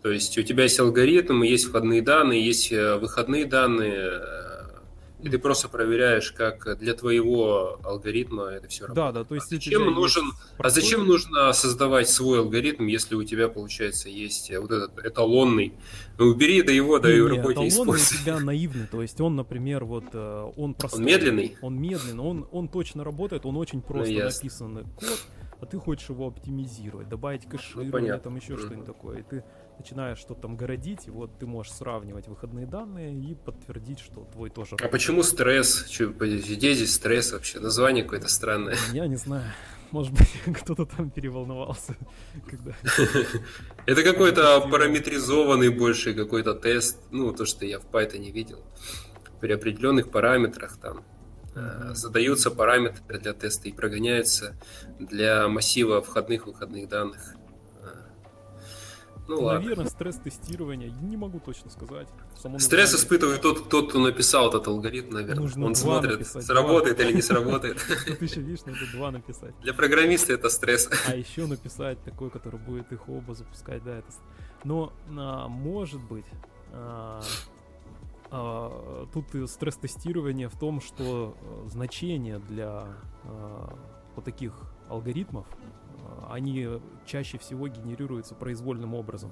то 0.01 0.11
есть 0.11 0.37
у 0.39 0.41
тебя 0.41 0.63
есть 0.63 0.79
алгоритм, 0.79 1.43
есть 1.43 1.65
входные 1.65 2.01
данные, 2.01 2.43
есть 2.43 2.71
выходные 2.71 3.45
данные, 3.45 4.19
и 5.25 5.29
ты 5.29 5.39
просто 5.39 5.67
проверяешь, 5.69 6.31
как 6.31 6.77
для 6.77 6.93
твоего 6.93 7.79
алгоритма 7.83 8.43
это 8.43 8.67
все 8.67 8.85
работает. 8.85 9.13
Да, 9.13 9.19
да, 9.19 9.25
то 9.25 9.33
есть 9.33 9.47
а 9.47 9.55
зачем 9.55 9.91
нужен, 9.91 10.31
а 10.59 10.69
зачем 10.69 11.07
нужно 11.07 11.51
создавать 11.51 12.07
свой 12.09 12.39
алгоритм, 12.41 12.85
если 12.85 13.15
у 13.15 13.23
тебя 13.23 13.49
получается 13.49 14.07
есть 14.07 14.51
вот 14.55 14.69
этот 14.69 15.03
эталонный? 15.03 15.73
Ну 16.19 16.27
убери 16.27 16.61
до 16.61 16.71
его, 16.71 16.99
да 16.99 17.11
и 17.11 17.19
в 17.19 17.27
работе 17.27 17.67
используй. 17.67 18.17
у 18.17 18.21
тебя 18.21 18.39
наивный, 18.39 18.85
то 18.85 19.01
есть 19.01 19.19
он, 19.19 19.35
например, 19.35 19.83
вот 19.83 20.05
э, 20.13 20.51
он 20.55 20.75
простой, 20.75 20.99
он 20.99 21.05
медленный, 21.07 21.57
он 21.61 21.81
медленный, 21.81 22.23
он 22.23 22.47
он 22.51 22.67
точно 22.67 23.03
работает, 23.03 23.47
он 23.47 23.57
очень 23.57 23.81
просто 23.81 24.13
ну, 24.13 24.23
написанный 24.25 24.83
код, 24.83 25.19
а 25.59 25.65
ты 25.65 25.77
хочешь 25.77 26.09
его 26.09 26.27
оптимизировать, 26.27 27.09
добавить 27.09 27.45
ну, 27.45 27.51
кэширование, 27.51 28.13
ну, 28.13 28.19
там 28.19 28.35
еще 28.35 28.53
mm-hmm. 28.53 28.59
что-нибудь 28.59 28.85
такое, 28.85 29.19
и 29.19 29.23
ты 29.23 29.43
начинаешь 29.77 30.17
что-то 30.17 30.41
там 30.41 30.57
городить, 30.57 31.07
и 31.07 31.11
вот 31.11 31.37
ты 31.39 31.45
можешь 31.45 31.73
сравнивать 31.73 32.27
выходные 32.27 32.65
данные 32.65 33.13
и 33.13 33.35
подтвердить, 33.35 33.99
что 33.99 34.25
твой 34.25 34.49
тоже... 34.49 34.75
А 34.81 34.87
почему 34.87 35.23
стресс? 35.23 35.85
Че, 35.89 36.07
где 36.07 36.73
здесь 36.73 36.93
стресс 36.93 37.31
вообще? 37.31 37.59
Название 37.59 38.03
какое-то 38.03 38.27
странное. 38.27 38.77
Я 38.93 39.07
не 39.07 39.15
знаю. 39.15 39.45
Может 39.91 40.13
быть, 40.13 40.29
кто-то 40.61 40.85
там 40.85 41.09
переволновался. 41.09 41.95
Когда... 42.49 42.75
Это 43.85 44.03
какой-то 44.03 44.67
параметризованный 44.69 45.69
больше 45.69 46.13
какой-то 46.13 46.53
тест. 46.53 46.99
Ну, 47.11 47.33
то, 47.33 47.45
что 47.45 47.65
я 47.65 47.79
в 47.79 47.85
Python 47.85 48.19
не 48.19 48.31
видел. 48.31 48.63
При 49.39 49.53
определенных 49.53 50.11
параметрах 50.11 50.77
там 50.77 51.03
задаются 51.93 52.51
параметры 52.51 53.19
для 53.19 53.33
теста 53.33 53.69
и 53.69 53.71
прогоняются 53.71 54.55
для 54.99 55.47
массива 55.47 56.01
входных-выходных 56.01 56.89
данных. 56.89 57.35
Ну, 59.27 59.41
ладно. 59.41 59.61
Наверное, 59.61 59.87
стресс-тестирование, 59.87 60.91
не 61.01 61.17
могу 61.17 61.39
точно 61.39 61.71
сказать. 61.71 62.07
Само 62.39 62.59
Стресс 62.59 62.91
название... 62.91 63.05
испытывает 63.05 63.41
тот, 63.41 63.69
тот, 63.69 63.89
кто 63.89 63.99
написал 63.99 64.49
этот 64.49 64.67
алгоритм, 64.67 65.13
наверное. 65.13 65.41
Нужно 65.41 65.65
Он 65.65 65.75
смотрит, 65.75 66.19
написать, 66.19 66.45
сработает 66.45 66.97
два. 66.97 67.05
или 67.05 67.15
не 67.15 67.21
сработает. 67.21 67.77
Тут 68.07 68.21
еще, 68.21 68.41
видишь, 68.41 68.65
надо 68.65 68.79
два 68.93 69.11
написать. 69.11 69.59
Для 69.61 69.73
программиста 69.73 70.33
это 70.33 70.49
стресс. 70.49 70.89
А 71.07 71.15
еще 71.15 71.47
написать 71.47 72.03
такой, 72.03 72.29
который 72.29 72.59
будет 72.59 72.91
их 72.91 73.09
оба 73.09 73.33
запускать, 73.33 73.83
да, 73.83 73.97
это... 73.97 74.07
Но, 74.63 74.93
а, 75.09 75.47
может 75.47 76.01
быть, 76.01 76.25
а, 76.71 77.21
а, 78.31 79.07
тут 79.13 79.49
стресс-тестирование 79.49 80.49
в 80.49 80.57
том, 80.57 80.81
что 80.81 81.35
а, 81.39 81.69
значение 81.69 82.39
для 82.39 82.87
а, 83.23 83.77
вот 84.15 84.25
таких 84.25 84.53
алгоритмов 84.89 85.47
они 86.29 86.67
чаще 87.05 87.39
всего 87.39 87.67
генерируются 87.67 88.35
произвольным 88.35 88.93
образом. 88.93 89.31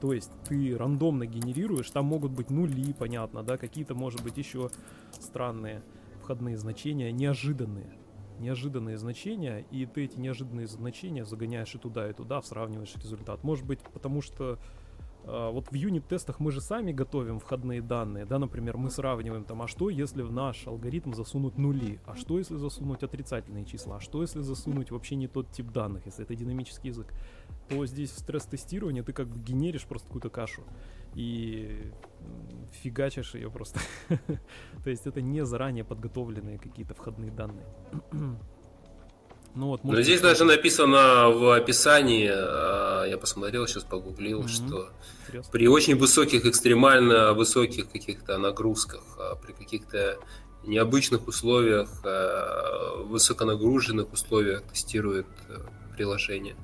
То 0.00 0.12
есть 0.12 0.30
ты 0.46 0.76
рандомно 0.76 1.24
генерируешь, 1.24 1.90
там 1.90 2.06
могут 2.06 2.32
быть 2.32 2.50
нули, 2.50 2.92
понятно, 2.92 3.42
да, 3.42 3.56
какие-то, 3.56 3.94
может 3.94 4.22
быть, 4.22 4.36
еще 4.36 4.70
странные 5.18 5.82
входные 6.22 6.58
значения, 6.58 7.10
неожиданные. 7.12 7.92
Неожиданные 8.38 8.96
значения, 8.96 9.66
и 9.70 9.84
ты 9.84 10.04
эти 10.04 10.18
неожиданные 10.18 10.66
значения 10.66 11.24
загоняешь 11.24 11.74
и 11.74 11.78
туда, 11.78 12.08
и 12.08 12.12
туда, 12.12 12.40
сравниваешь 12.40 12.94
результат. 12.96 13.42
Может 13.42 13.66
быть, 13.66 13.80
потому 13.80 14.22
что 14.22 14.54
а, 14.54 14.58
вот 15.24 15.70
в 15.70 15.74
юнит-тестах 15.74 16.40
мы 16.40 16.50
же 16.50 16.60
сами 16.60 16.92
готовим 16.92 17.38
входные 17.38 17.82
данные, 17.82 18.24
да, 18.24 18.38
например, 18.38 18.76
мы 18.76 18.90
сравниваем 18.90 19.44
там, 19.44 19.62
а 19.62 19.68
что 19.68 19.90
если 19.90 20.22
в 20.22 20.32
наш 20.32 20.66
алгоритм 20.66 21.12
засунуть 21.12 21.58
нули, 21.58 22.00
а 22.06 22.14
что 22.16 22.38
если 22.38 22.56
засунуть 22.56 23.02
отрицательные 23.02 23.64
числа, 23.64 23.96
а 23.96 24.00
что 24.00 24.22
если 24.22 24.40
засунуть 24.40 24.90
вообще 24.90 25.16
не 25.16 25.28
тот 25.28 25.50
тип 25.50 25.70
данных, 25.72 26.06
если 26.06 26.24
это 26.24 26.34
динамический 26.34 26.88
язык, 26.88 27.12
то 27.68 27.84
здесь 27.86 28.10
в 28.10 28.18
стресс-тестировании 28.18 29.02
ты 29.02 29.12
как 29.12 29.28
бы 29.28 29.38
генеришь 29.38 29.84
просто 29.84 30.06
какую-то 30.08 30.30
кашу 30.30 30.62
и 31.14 31.92
фигачишь 32.72 33.34
ее 33.34 33.50
просто. 33.50 33.80
То 34.84 34.90
есть 34.90 35.06
это 35.06 35.20
не 35.20 35.44
заранее 35.44 35.84
подготовленные 35.84 36.58
какие-то 36.58 36.94
входные 36.94 37.30
данные. 37.30 37.66
Ну, 39.54 39.66
вот, 39.66 39.82
Но 39.82 40.00
здесь 40.00 40.20
даже 40.20 40.44
написано 40.44 41.30
в 41.30 41.54
описании, 41.56 42.30
а, 42.32 43.04
я 43.04 43.18
посмотрел, 43.18 43.66
сейчас 43.66 43.82
погуглил, 43.82 44.42
mm-hmm. 44.42 44.48
что 44.48 44.90
Интересно. 45.26 45.50
при 45.52 45.68
очень 45.68 45.96
высоких, 45.96 46.46
экстремально 46.46 47.32
высоких 47.32 47.90
каких-то 47.90 48.38
нагрузках, 48.38 49.02
а, 49.18 49.34
при 49.34 49.52
каких-то 49.52 50.18
необычных 50.64 51.26
условиях, 51.26 51.88
а, 52.04 53.02
высоконагруженных 53.04 54.12
условиях 54.12 54.62
тестирует 54.62 55.26
э, 55.48 55.56
приложение. 55.96 56.54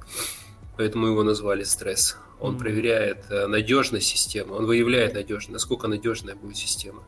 Поэтому 0.76 1.07
его 1.07 1.23
назвали 1.23 1.64
стресс. 1.64 2.16
Он 2.38 2.55
mm-hmm. 2.55 2.59
проверяет 2.59 3.25
э, 3.31 3.47
надежность 3.47 4.07
системы, 4.07 4.57
он 4.57 4.66
выявляет 4.66 5.14
надежность, 5.14 5.50
насколько 5.50 5.88
надежная 5.88 6.37
будет 6.37 6.57
система. 6.57 7.02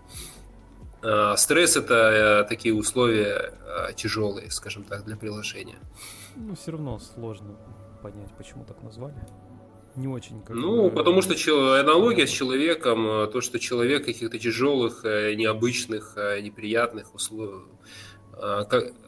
Стресс 1.36 1.76
это 1.76 2.44
э, 2.44 2.48
такие 2.48 2.74
условия 2.74 3.52
э, 3.64 3.92
тяжелые, 3.94 4.50
скажем 4.50 4.84
так, 4.84 5.04
для 5.04 5.16
приложения. 5.16 5.78
Ну, 6.36 6.54
все 6.54 6.72
равно 6.72 6.98
сложно 6.98 7.56
понять, 8.02 8.30
почему 8.36 8.64
так 8.64 8.82
назвали. 8.82 9.14
Не 9.96 10.08
очень. 10.08 10.42
Как 10.42 10.56
ну, 10.56 10.90
потому 10.90 11.22
что 11.22 11.80
аналогия 11.80 12.26
с 12.26 12.30
человеком, 12.30 13.06
э, 13.06 13.26
то, 13.28 13.40
что 13.40 13.58
человек 13.58 14.04
каких-то 14.04 14.38
тяжелых, 14.38 15.04
необычных, 15.04 16.16
неприятных 16.42 17.14
условий. 17.14 17.64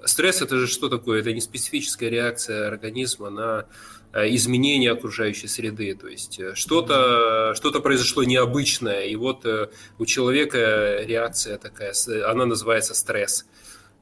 Стресс 0.05 0.43
это 0.43 0.57
же 0.57 0.67
что 0.67 0.89
такое? 0.89 1.21
Это 1.21 1.33
не 1.33 1.41
специфическая 1.41 2.09
реакция 2.09 2.67
организма 2.67 3.31
на 3.31 3.67
Э, 3.69 4.00
изменения 4.13 4.93
окружающей 4.93 5.49
среды. 5.49 5.95
То 5.95 6.09
есть 6.09 6.39
э, 6.39 6.55
что-то 6.55 7.55
что 7.55 7.71
произошло 7.81 8.25
необычное, 8.25 9.05
и 9.05 9.17
вот 9.17 9.47
э, 9.47 9.69
у 9.99 10.07
человека 10.07 11.03
реакция 11.03 11.59
такая, 11.59 11.93
она 12.27 12.47
называется 12.47 12.95
стресс. 12.95 13.47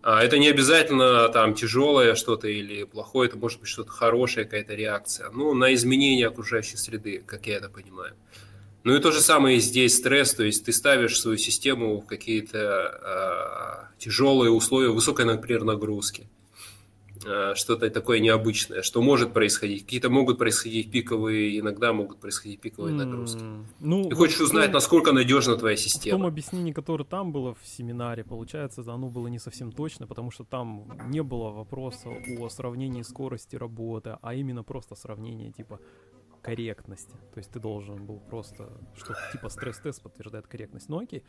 А 0.02 0.22
это 0.22 0.38
не 0.38 0.48
обязательно 0.48 1.28
там 1.28 1.54
тяжелое 1.54 2.14
что-то 2.14 2.48
или 2.48 2.84
плохое, 2.84 3.28
это 3.28 3.36
может 3.36 3.60
быть 3.60 3.68
что-то 3.68 3.90
хорошее, 3.90 4.46
какая-то 4.46 4.74
реакция. 4.74 5.28
Ну, 5.30 5.54
на 5.54 5.74
изменение 5.74 6.28
окружающей 6.28 6.76
среды, 6.76 7.22
как 7.26 7.46
я 7.46 7.56
это 7.56 7.68
понимаю. 7.68 8.14
Ну 8.84 8.94
и 8.94 9.00
то 9.00 9.10
же 9.10 9.20
самое 9.20 9.58
здесь 9.58 9.96
стресс, 9.96 10.34
то 10.34 10.44
есть 10.44 10.64
ты 10.64 10.72
ставишь 10.72 11.20
свою 11.20 11.36
систему 11.36 12.00
в 12.00 12.06
какие-то 12.06 13.90
э, 13.92 13.98
тяжелые 13.98 14.50
условия, 14.50 14.88
высокой, 14.88 15.24
например, 15.26 15.64
нагрузки. 15.64 16.28
Э, 17.25 17.54
что-то 17.54 17.90
такое 17.90 18.20
необычное, 18.20 18.82
что 18.82 19.02
может 19.02 19.32
происходить. 19.32 19.84
Какие-то 19.84 20.10
могут 20.10 20.38
происходить 20.38 20.90
пиковые, 20.90 21.58
иногда 21.58 21.92
могут 21.92 22.20
происходить 22.20 22.60
пиковые 22.60 22.94
нагрузки. 22.94 23.40
Mm, 23.40 23.64
ну, 23.80 24.08
Ты 24.08 24.14
хочешь 24.14 24.40
узнать, 24.40 24.66
том, 24.66 24.75
насколько 24.75 25.12
надежна 25.12 25.56
твоя 25.56 25.76
система? 25.76 26.16
В 26.16 26.20
том 26.20 26.26
объяснении, 26.26 26.72
которое 26.72 27.04
там 27.04 27.32
было 27.32 27.54
в 27.54 27.66
семинаре, 27.66 28.25
получается, 28.25 28.82
оно 28.87 29.08
было 29.08 29.28
не 29.28 29.38
совсем 29.38 29.72
точно, 29.72 30.06
потому 30.06 30.30
что 30.30 30.44
там 30.44 30.87
не 31.06 31.22
было 31.22 31.50
вопроса 31.50 32.10
о 32.38 32.48
сравнении 32.48 33.02
скорости 33.02 33.56
работы, 33.56 34.18
а 34.22 34.34
именно 34.34 34.62
просто 34.62 34.94
сравнение 34.94 35.52
типа 35.52 35.80
корректности. 36.42 37.12
То 37.34 37.38
есть 37.38 37.50
ты 37.50 37.60
должен 37.60 38.06
был 38.06 38.20
просто, 38.20 38.70
что 38.96 39.14
типа 39.32 39.48
стресс-тест 39.48 40.02
подтверждает 40.02 40.46
корректность. 40.46 40.88
Ну 40.88 41.00
окей. 41.00 41.25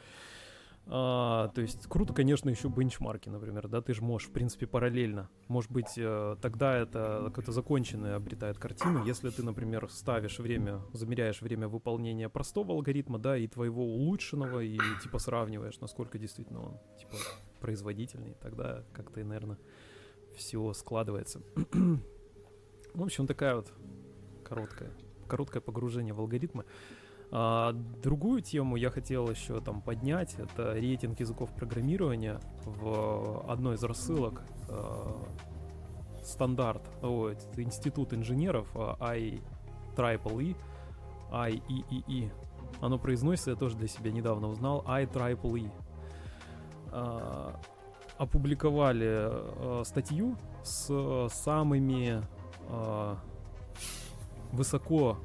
А, 0.92 1.50
то 1.50 1.62
есть 1.62 1.88
круто, 1.88 2.14
конечно, 2.14 2.50
еще 2.50 2.68
бенчмарки, 2.68 3.30
например, 3.30 3.68
да, 3.68 3.82
ты 3.82 3.94
же 3.94 4.02
можешь, 4.02 4.28
в 4.30 4.32
принципе, 4.32 4.66
параллельно. 4.66 5.30
Может 5.48 5.72
быть, 5.72 5.94
э, 5.98 6.36
тогда 6.42 6.78
это 6.78 7.22
какое-то 7.28 7.52
законченное 7.52 8.16
обретает 8.16 8.58
картину, 8.58 9.06
если 9.06 9.30
ты, 9.30 9.44
например, 9.44 9.88
ставишь 9.92 10.40
время, 10.40 10.82
замеряешь 10.94 11.42
время 11.42 11.68
выполнения 11.68 12.28
простого 12.28 12.74
алгоритма, 12.74 13.20
да, 13.20 13.38
и 13.38 13.48
твоего 13.48 13.84
улучшенного, 13.84 14.62
и 14.62 14.80
типа 15.04 15.20
сравниваешь, 15.20 15.80
насколько 15.80 16.18
действительно 16.18 16.66
он, 16.66 16.80
типа, 16.98 17.16
производительный, 17.60 18.36
тогда 18.42 18.84
как-то, 18.92 19.24
наверное, 19.24 19.60
все 20.36 20.74
складывается. 20.74 21.42
в 22.94 23.04
общем, 23.04 23.28
такая 23.28 23.56
вот 23.58 23.72
короткая, 24.44 24.92
короткое 25.28 25.62
погружение 25.62 26.16
в 26.16 26.20
алгоритмы. 26.20 26.66
А, 27.32 27.74
другую 27.74 28.42
тему 28.42 28.76
я 28.76 28.90
хотел 28.90 29.30
еще 29.30 29.62
там 29.62 29.82
поднять. 29.82 30.36
Это 30.38 30.74
рейтинг 30.74 31.20
языков 31.20 31.54
программирования 31.54 32.40
в 32.66 33.46
одной 33.48 33.76
из 33.76 33.84
рассылок. 33.84 34.44
А, 34.68 35.16
стандарт, 36.24 36.84
о, 37.02 37.32
институт 37.58 38.14
инженеров 38.14 38.76
IEEE, 38.76 40.56
IEEE. 41.32 42.32
Оно 42.82 42.98
произносится, 42.98 43.52
я 43.52 43.56
тоже 43.56 43.78
для 43.78 43.88
себя 43.88 44.12
недавно 44.12 44.48
узнал, 44.48 44.84
IEEE. 44.88 45.72
А, 46.92 47.60
опубликовали 48.18 49.08
а, 49.08 49.84
статью 49.86 50.36
с 50.64 51.30
самыми 51.30 52.22
а, 52.70 53.18
высоко 54.52 55.18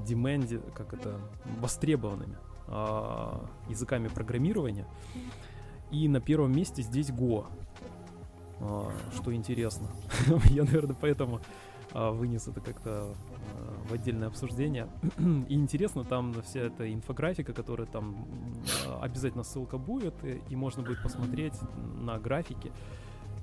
деменде, 0.00 0.60
как 0.74 0.92
это, 0.94 1.18
востребованными 1.60 2.36
э, 2.68 3.32
языками 3.68 4.08
программирования. 4.08 4.86
И 5.90 6.08
на 6.08 6.20
первом 6.20 6.52
месте 6.52 6.82
здесь 6.82 7.10
Go, 7.10 7.46
э, 8.60 8.88
что 9.14 9.34
интересно. 9.34 9.88
Я, 10.50 10.64
наверное, 10.64 10.96
поэтому 11.00 11.40
э, 11.92 12.10
вынес 12.10 12.46
это 12.48 12.60
как-то 12.60 13.14
э, 13.56 13.88
в 13.88 13.92
отдельное 13.92 14.28
обсуждение. 14.28 14.88
и 15.48 15.54
интересно, 15.54 16.04
там 16.04 16.32
вся 16.42 16.60
эта 16.60 16.92
инфографика, 16.92 17.52
которая 17.52 17.86
там 17.86 18.26
э, 18.86 18.98
обязательно 19.00 19.42
ссылка 19.42 19.78
будет, 19.78 20.14
и, 20.24 20.40
и 20.48 20.56
можно 20.56 20.82
будет 20.82 21.02
посмотреть 21.02 21.54
на 22.00 22.18
графики. 22.18 22.72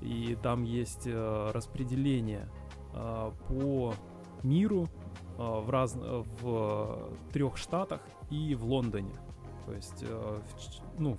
И 0.00 0.38
там 0.42 0.64
есть 0.64 1.06
э, 1.06 1.50
распределение 1.52 2.48
э, 2.94 3.30
по 3.48 3.94
миру 4.42 4.88
в, 5.38 5.70
раз... 5.70 5.96
Э, 5.96 6.22
в 6.42 7.08
трех 7.32 7.56
штатах 7.56 8.00
и 8.30 8.54
в 8.54 8.64
Лондоне. 8.64 9.14
То 9.66 9.72
есть 9.72 10.02
э, 10.02 10.06
в, 10.06 11.00
ну, 11.00 11.16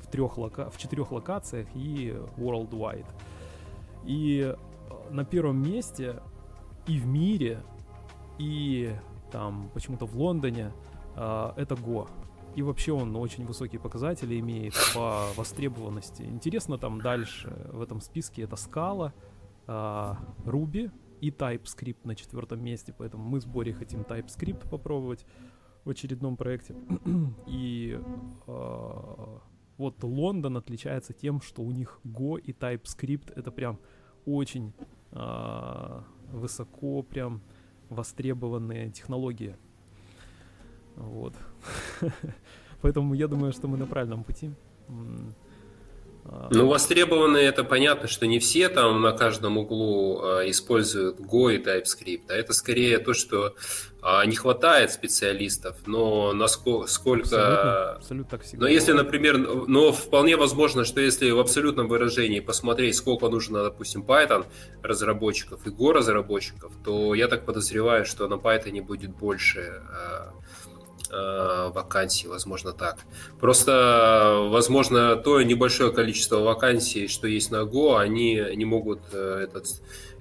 в, 0.00 0.06
трех 0.08 0.36
лока... 0.36 0.68
в 0.70 0.76
четырех 0.78 1.12
локациях 1.12 1.68
и 1.74 2.14
worldwide. 2.36 3.06
И 4.04 4.54
на 5.10 5.24
первом 5.24 5.62
месте 5.62 6.20
и 6.86 6.98
в 6.98 7.06
мире, 7.06 7.62
и 8.38 8.92
там 9.30 9.70
почему-то 9.72 10.06
в 10.06 10.16
Лондоне 10.16 10.72
это 11.14 11.74
Go. 11.74 12.08
И 12.56 12.62
вообще 12.62 12.92
он 12.92 13.14
очень 13.16 13.46
высокие 13.46 13.80
показатели 13.80 14.40
имеет 14.40 14.74
по 14.94 15.26
востребованности. 15.36 16.22
Интересно 16.22 16.78
там 16.78 17.00
дальше 17.00 17.54
в 17.72 17.80
этом 17.80 18.00
списке 18.00 18.42
это 18.42 18.56
Scala, 18.56 19.12
Ruby, 19.66 20.90
и 21.22 21.30
TypeScript 21.30 22.00
на 22.04 22.14
четвертом 22.16 22.62
месте, 22.64 22.92
поэтому 22.98 23.22
мы 23.22 23.40
с 23.40 23.46
Борей 23.46 23.72
хотим 23.72 24.00
TypeScript 24.00 24.68
попробовать 24.68 25.24
в 25.84 25.90
очередном 25.90 26.36
проекте. 26.36 26.74
и 27.46 28.00
э, 28.46 29.38
вот 29.78 30.02
Лондон 30.02 30.56
отличается 30.56 31.12
тем, 31.12 31.40
что 31.40 31.62
у 31.62 31.70
них 31.70 32.00
Go 32.04 32.40
и 32.40 32.52
TypeScript 32.52 33.32
это 33.36 33.52
прям 33.52 33.78
очень 34.26 34.72
э, 35.12 36.02
высоко 36.32 37.02
прям 37.02 37.40
востребованные 37.88 38.90
технологии. 38.90 39.56
Вот. 40.96 41.34
Поэтому 42.82 43.14
я 43.14 43.28
думаю, 43.28 43.52
что 43.52 43.68
мы 43.68 43.76
на 43.78 43.86
правильном 43.86 44.24
пути. 44.24 44.50
А, 46.24 46.48
ну, 46.50 46.68
востребованные 46.68 47.46
это 47.46 47.64
понятно, 47.64 48.06
что 48.06 48.26
не 48.26 48.38
все 48.38 48.68
там 48.68 49.00
на 49.02 49.12
каждом 49.12 49.58
углу 49.58 50.20
а, 50.22 50.48
используют 50.48 51.18
Go 51.18 51.54
и 51.54 51.58
TypeScript, 51.58 52.24
а 52.28 52.34
это 52.34 52.52
скорее 52.52 52.98
то, 52.98 53.12
что 53.12 53.54
а, 54.00 54.24
не 54.24 54.36
хватает 54.36 54.92
специалистов, 54.92 55.76
но 55.86 56.32
насколько 56.32 56.88
сколько... 56.88 57.24
Абсолютно, 57.24 57.92
абсолютно 57.92 58.30
так 58.30 58.42
всегда. 58.42 58.64
Но 58.64 58.70
если, 58.70 58.92
например, 58.92 59.38
но 59.38 59.92
вполне 59.92 60.36
возможно, 60.36 60.84
что 60.84 61.00
если 61.00 61.30
в 61.30 61.40
абсолютном 61.40 61.88
выражении 61.88 62.40
посмотреть, 62.40 62.94
сколько 62.96 63.28
нужно, 63.28 63.64
допустим, 63.64 64.02
Python 64.02 64.46
разработчиков 64.82 65.66
и 65.66 65.70
Go 65.70 65.92
разработчиков, 65.92 66.72
то 66.84 67.14
я 67.14 67.26
так 67.26 67.44
подозреваю, 67.44 68.04
что 68.04 68.28
на 68.28 68.34
Python 68.34 68.80
будет 68.82 69.10
больше 69.10 69.82
э, 71.12 71.70
вакансий, 71.74 72.28
возможно 72.28 72.72
так. 72.72 72.98
Просто, 73.40 74.48
возможно, 74.50 75.16
то 75.16 75.42
небольшое 75.42 75.92
количество 75.92 76.38
вакансий, 76.38 77.08
что 77.08 77.26
есть 77.26 77.50
на 77.50 77.62
Go, 77.64 77.98
они 78.00 78.42
не 78.56 78.64
могут 78.64 79.00
э, 79.12 79.44
этот, 79.44 79.66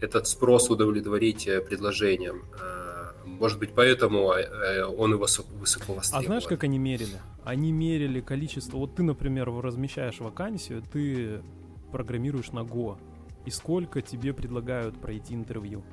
этот 0.01 0.27
спрос 0.27 0.69
удовлетворить 0.69 1.47
э, 1.47 1.61
предложением. 1.61 2.43
Э, 2.59 3.13
Может 3.25 3.59
быть, 3.59 3.71
поэтому 3.75 4.33
он 4.97 5.17
высоко, 5.17 5.49
высоко 5.59 5.93
востребован. 5.93 6.25
А 6.25 6.27
знаешь, 6.27 6.47
как 6.47 6.63
они 6.63 6.79
мерили? 6.79 7.19
Они 7.43 7.71
мерили 7.71 8.21
количество... 8.21 8.77
Вот 8.77 8.95
ты, 8.95 9.03
например, 9.03 9.49
размещаешь 9.49 10.19
вакансию, 10.19 10.83
ты 10.93 11.41
программируешь 11.91 12.51
на 12.51 12.59
Go. 12.59 12.97
И 13.47 13.51
сколько 13.51 14.01
тебе 14.01 14.33
предлагают 14.33 15.01
пройти 15.01 15.33
интервью? 15.33 15.83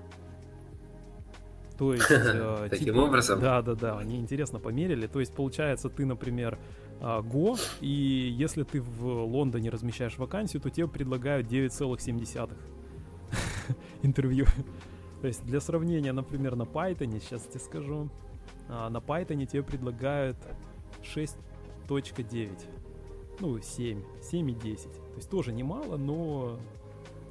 То 1.79 1.95
есть... 1.95 2.07
Э, 2.11 2.67
Таким 2.69 2.87
типа, 2.87 2.99
образом? 2.99 3.41
Да, 3.41 3.63
да, 3.63 3.75
да, 3.75 3.99
они 3.99 4.19
интересно 4.19 4.59
померили. 4.59 5.07
То 5.07 5.21
есть, 5.21 5.33
получается, 5.33 5.89
ты, 5.89 6.05
например, 6.05 6.59
Go, 7.01 7.59
и 7.81 7.89
если 8.37 8.65
ты 8.65 8.81
в 8.81 9.25
Лондоне 9.25 9.71
размещаешь 9.71 10.19
вакансию, 10.19 10.61
то 10.61 10.71
тебе 10.71 10.89
предлагают 10.89 11.47
9,7 11.47 12.51
интервью. 14.03 14.47
То 15.21 15.27
есть 15.27 15.45
для 15.45 15.61
сравнения, 15.61 16.13
например, 16.13 16.57
на 16.57 16.63
Python, 16.63 17.21
сейчас 17.21 17.43
тебе 17.43 17.61
скажу, 17.61 18.11
а, 18.69 18.89
на 18.91 18.99
Python 18.99 19.45
тебе 19.47 19.63
предлагают 19.63 20.37
6.9. 21.03 22.51
Ну, 23.41 23.61
7, 23.61 24.03
7 24.23 24.51
и 24.51 24.55
10. 24.55 24.93
То 24.93 25.01
есть 25.17 25.31
тоже 25.31 25.53
немало, 25.53 25.97
но 25.97 26.59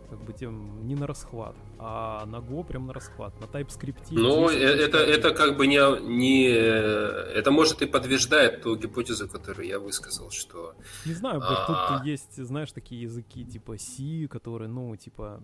как 0.10 0.24
бы 0.24 0.34
тем 0.34 0.88
не 0.88 0.96
на 0.96 1.08
расхват, 1.08 1.56
а 1.80 2.26
на 2.26 2.38
Go 2.38 2.64
прям 2.66 2.88
на 2.88 2.94
расхват, 2.94 3.40
на 3.40 3.46
TypeScript. 3.46 4.08
Ну, 4.12 4.50
это, 4.50 4.98
это 4.98 5.34
как 5.34 5.58
бы 5.58 5.68
не, 5.68 5.80
не... 6.02 6.48
Это 6.48 7.52
может 7.52 7.82
и 7.82 7.86
подтверждает 7.86 8.62
ту 8.62 8.76
гипотезу, 8.76 9.28
которую 9.28 9.68
я 9.68 9.80
высказал, 9.80 10.32
что... 10.32 10.76
Не 11.06 11.14
знаю, 11.14 11.42
а... 11.44 11.98
тут 11.98 12.06
есть, 12.06 12.36
знаешь, 12.38 12.72
такие 12.72 13.02
языки 13.02 13.46
типа 13.46 13.78
C, 13.78 14.28
которые, 14.28 14.70
ну, 14.70 14.96
типа, 14.96 15.42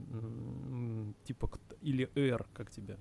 типа, 1.25 1.49
или 1.81 2.09
R, 2.15 2.45
как 2.53 2.71
тебе 2.71 2.97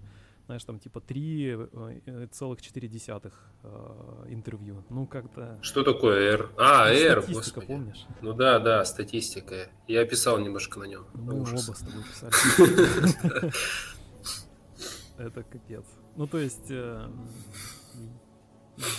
знаешь, 0.53 0.65
там 0.65 0.79
типа 0.79 0.99
3,4 0.99 3.25
э, 3.25 3.31
э, 3.63 4.27
интервью. 4.29 4.85
Ну, 4.91 5.07
как-то... 5.07 5.59
Что 5.63 5.83
такое 5.83 6.33
R? 6.33 6.51
А, 6.59 6.89
ну, 6.89 6.95
R, 6.95 7.23
Статистика, 7.23 7.61
господи. 7.61 7.67
помнишь? 7.67 8.07
Ну 8.21 8.35
да, 8.35 8.59
да, 8.59 8.85
статистика. 8.85 9.71
Я 9.89 10.05
писал 10.05 10.39
немножко 10.39 10.79
на 10.79 10.85
нем. 10.85 11.07
Ужас. 11.15 11.69
оба 11.69 11.75
с 11.75 11.81
тобой 11.81 12.03
писали. 12.03 12.33
Это 15.19 15.43
капец. 15.43 15.85
Ну, 16.17 16.27
то 16.27 16.39
есть... 16.39 16.71
Э, 16.71 17.09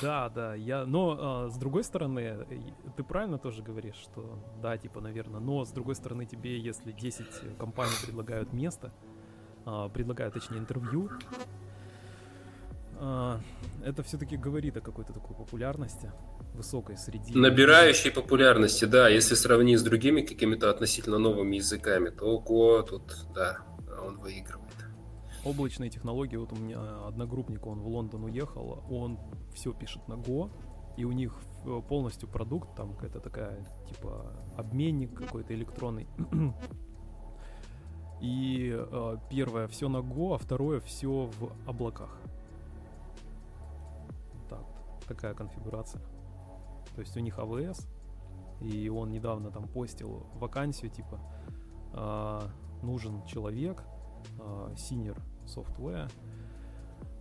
да, 0.02 0.30
да, 0.30 0.56
я, 0.56 0.86
но 0.86 1.50
с 1.50 1.58
другой 1.58 1.84
стороны, 1.84 2.48
ты 2.96 3.04
правильно 3.04 3.38
тоже 3.38 3.62
говоришь, 3.62 3.96
что 3.96 4.40
да, 4.62 4.78
типа, 4.78 5.02
наверное, 5.02 5.40
но 5.40 5.66
с 5.66 5.72
другой 5.72 5.96
стороны 5.96 6.26
тебе, 6.26 6.60
если 6.60 6.92
10 6.92 7.58
компаний 7.58 7.94
предлагают 8.04 8.54
место, 8.54 8.94
а, 9.66 9.90
предлагают, 9.90 10.34
точнее, 10.34 10.58
интервью. 10.58 11.10
А, 13.00 13.40
это 13.84 14.04
все-таки 14.04 14.38
говорит 14.38 14.78
о 14.78 14.82
какой-то 14.82 15.14
такой 15.14 15.36
популярности 15.36 16.12
высокой 16.54 16.98
среди... 16.98 17.38
Набирающей 17.38 18.12
популярности, 18.12 18.86
да. 18.86 19.10
Если 19.10 19.36
сравнить 19.36 19.80
с 19.80 19.84
другими 19.84 20.22
какими-то 20.22 20.70
относительно 20.70 21.18
новыми 21.18 21.58
языками, 21.58 22.10
то 22.10 22.42
Go 22.46 22.88
тут, 22.88 23.28
да, 23.34 23.60
он 24.06 24.20
выигрывает. 24.20 24.72
Облачные 25.44 25.90
технологии, 25.90 26.38
вот 26.38 26.54
у 26.54 26.56
меня 26.56 26.80
одногруппник, 27.08 27.66
он 27.66 27.80
в 27.80 27.88
Лондон 27.88 28.24
уехал, 28.24 28.86
он 28.90 29.20
все 29.54 29.74
пишет 29.74 30.08
на 30.08 30.14
Go, 30.14 30.50
и 30.96 31.04
у 31.04 31.12
них 31.12 31.34
э, 31.66 31.82
полностью 31.90 32.30
продукт, 32.30 32.76
там 32.76 32.94
какая-то 32.94 33.20
такая, 33.20 33.68
типа, 33.90 34.32
обменник 34.56 35.14
какой-то 35.14 35.54
электронный, 35.54 36.08
и 38.24 38.74
э, 38.74 39.18
первое 39.30 39.68
все 39.68 39.90
на 39.90 39.98
Go, 39.98 40.34
а 40.36 40.38
второе 40.38 40.80
все 40.80 41.26
в 41.26 41.52
облаках. 41.68 42.18
Так, 44.50 44.66
такая 45.06 45.34
конфигурация. 45.34 46.02
То 46.96 47.02
есть 47.02 47.18
у 47.18 47.20
них 47.20 47.38
AWS, 47.38 47.86
и 48.62 48.88
он 48.88 49.12
недавно 49.12 49.52
там 49.52 49.68
постил 49.68 50.26
вакансию 50.36 50.90
типа 50.90 51.20
э, 51.94 52.40
нужен 52.82 53.26
человек, 53.26 53.84
э, 54.40 54.74
senior 54.76 55.20
software, 55.46 56.10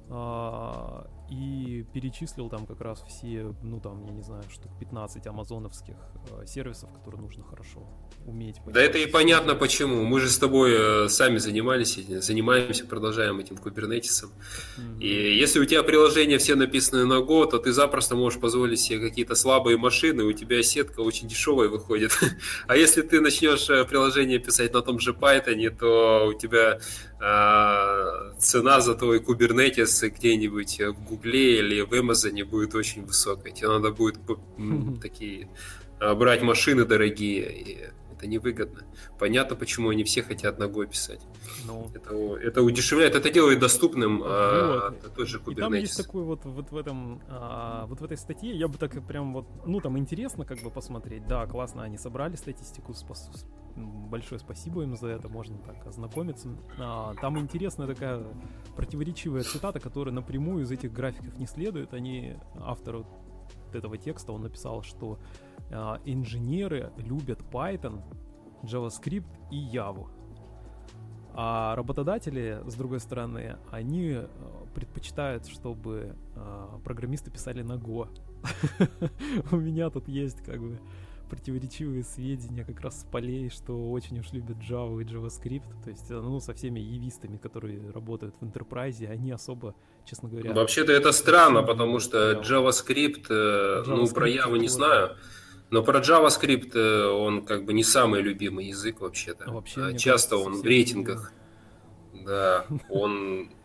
э, 0.08 1.06
и 1.28 1.84
перечислил 1.92 2.48
там 2.48 2.66
как 2.66 2.80
раз 2.80 3.02
все, 3.08 3.54
ну 3.62 3.80
там, 3.80 4.04
я 4.04 4.12
не 4.12 4.22
знаю, 4.22 4.42
штук 4.52 4.70
15 4.78 5.26
амазоновских 5.26 5.96
э, 6.30 6.46
сервисов, 6.46 6.92
которые 6.92 7.22
нужно 7.22 7.42
хорошо 7.42 7.86
уметь. 8.26 8.56
Да 8.66 8.80
это 8.80 8.98
и 8.98 9.06
понятно 9.06 9.54
почему. 9.54 10.04
Мы 10.04 10.20
же 10.20 10.28
с 10.28 10.38
тобой 10.38 10.72
э, 10.74 11.08
сами 11.08 11.38
занимались, 11.38 11.94
занимаемся, 11.94 12.86
продолжаем 12.86 13.38
этим 13.38 13.56
кубернетисом. 13.56 14.30
Mm-hmm. 14.30 15.00
И 15.00 15.36
если 15.36 15.58
у 15.58 15.64
тебя 15.64 15.82
приложения 15.82 16.38
все 16.38 16.54
написаны 16.54 17.04
на 17.04 17.20
Go, 17.20 17.48
то 17.48 17.58
ты 17.58 17.72
запросто 17.72 18.14
можешь 18.14 18.40
позволить 18.40 18.80
себе 18.80 19.00
какие-то 19.00 19.34
слабые 19.34 19.76
машины, 19.76 20.24
у 20.24 20.32
тебя 20.32 20.62
сетка 20.62 21.00
очень 21.00 21.28
дешевая 21.28 21.68
выходит. 21.68 22.12
а 22.66 22.76
если 22.76 23.02
ты 23.02 23.20
начнешь 23.20 23.68
э, 23.70 23.84
приложение 23.84 24.38
писать 24.38 24.72
на 24.74 24.82
том 24.82 24.98
же 24.98 25.12
Python, 25.12 25.70
то 25.70 26.26
у 26.28 26.34
тебя 26.34 26.78
э, 27.20 28.32
цена 28.38 28.80
за 28.80 28.94
твой 28.94 29.20
кубернетис 29.20 30.02
где-нибудь 30.02 30.80
в 30.80 31.04
Гугле 31.12 31.58
или 31.58 31.82
в 31.82 31.92
Амазоне 31.92 32.44
будет 32.44 32.74
очень 32.74 33.04
высокая. 33.04 33.52
Тебе 33.52 33.68
надо 33.68 33.90
будет 33.90 34.18
такие 35.00 35.48
а, 36.00 36.14
брать 36.14 36.42
машины 36.42 36.84
дорогие, 36.84 37.52
и 37.52 37.88
это 38.12 38.26
невыгодно. 38.26 38.82
Понятно, 39.18 39.56
почему 39.56 39.90
они 39.90 40.04
все 40.04 40.22
хотят 40.22 40.58
ногой 40.58 40.86
писать. 40.86 41.20
Ну. 41.66 41.90
Это, 41.94 42.14
это 42.36 42.62
удешевляет, 42.62 43.14
это 43.14 43.30
делает 43.30 43.58
доступным 43.58 44.22
а, 44.24 44.90
вот. 44.90 45.04
а, 45.04 45.08
тот 45.16 45.28
же 45.28 45.38
Kubernetes. 45.38 45.52
И 45.52 45.60
там 45.60 45.72
есть 45.74 45.96
такой 45.96 46.22
вот, 46.22 46.44
вот 46.44 46.70
в 46.70 46.76
этом, 46.76 47.20
а, 47.28 47.86
вот 47.86 48.00
в 48.00 48.04
этой 48.04 48.16
статье, 48.16 48.56
я 48.56 48.68
бы 48.68 48.78
так 48.78 49.06
прям 49.06 49.32
вот, 49.32 49.46
ну 49.66 49.80
там 49.80 49.98
интересно 49.98 50.44
как 50.44 50.62
бы 50.62 50.70
посмотреть, 50.70 51.26
да, 51.26 51.46
классно, 51.46 51.82
они 51.82 51.98
собрали 51.98 52.36
статистику, 52.36 52.94
большое 53.76 54.38
спасибо 54.38 54.82
им 54.82 54.96
за 54.96 55.08
это, 55.08 55.28
можно 55.28 55.58
так 55.58 55.86
ознакомиться. 55.86 56.48
А, 56.78 57.14
там 57.20 57.38
интересная 57.38 57.86
такая 57.86 58.24
противоречивая 58.76 59.42
цитата, 59.42 59.80
которая 59.80 60.14
напрямую 60.14 60.64
из 60.64 60.70
этих 60.70 60.92
графиков 60.92 61.38
не 61.38 61.46
следует. 61.46 61.94
Они, 61.94 62.36
автор 62.60 62.98
вот 62.98 63.06
этого 63.72 63.96
текста, 63.98 64.32
он 64.32 64.42
написал, 64.42 64.82
что 64.82 65.18
а, 65.70 66.00
инженеры 66.04 66.92
любят 66.96 67.40
Python, 67.50 68.02
JavaScript 68.62 69.28
и 69.50 69.68
Java. 69.74 70.08
А 71.34 71.74
работодатели, 71.76 72.62
с 72.66 72.74
другой 72.74 73.00
стороны, 73.00 73.56
они 73.70 74.12
а, 74.12 74.28
предпочитают, 74.74 75.46
чтобы 75.46 76.14
а, 76.36 76.78
программисты 76.84 77.30
писали 77.30 77.62
на 77.62 77.74
Go. 77.74 78.08
У 79.52 79.56
меня 79.56 79.88
тут 79.90 80.08
есть 80.08 80.42
как 80.42 80.60
бы 80.60 80.78
противоречивые 81.32 82.04
сведения 82.04 82.62
как 82.62 82.82
раз 82.82 83.00
с 83.00 83.04
полей, 83.04 83.48
что 83.48 83.90
очень 83.90 84.20
уж 84.20 84.32
любят 84.32 84.58
Java 84.58 85.00
и 85.00 85.04
JavaScript. 85.06 85.62
То 85.82 85.88
есть, 85.88 86.10
э, 86.10 86.20
ну, 86.20 86.40
со 86.40 86.52
всеми 86.52 86.78
явистами, 86.78 87.38
которые 87.38 87.90
работают 87.90 88.34
в 88.38 88.44
Enterprise, 88.44 89.06
они 89.08 89.30
особо, 89.30 89.74
честно 90.04 90.28
говоря... 90.28 90.52
Вообще-то 90.52 90.92
это 90.92 91.10
странно, 91.12 91.62
потому 91.62 92.00
что 92.00 92.32
JavaScript, 92.32 93.28
JavaScript 93.30 93.84
ну, 93.86 94.06
про 94.08 94.28
Java 94.28 94.58
не 94.58 94.68
знаю, 94.68 95.16
но 95.70 95.82
про 95.82 96.00
JavaScript 96.00 96.72
э, 96.74 97.06
он 97.06 97.46
как 97.46 97.64
бы 97.64 97.72
не 97.72 97.82
самый 97.82 98.20
любимый 98.20 98.66
язык 98.66 99.00
вообще-то. 99.00 99.50
Вообще, 99.50 99.86
а 99.86 99.92
Часто 99.94 100.36
он 100.36 100.60
в 100.60 100.62
рейтингах. 100.62 101.32
Да, 102.12 102.66
он 102.90 103.48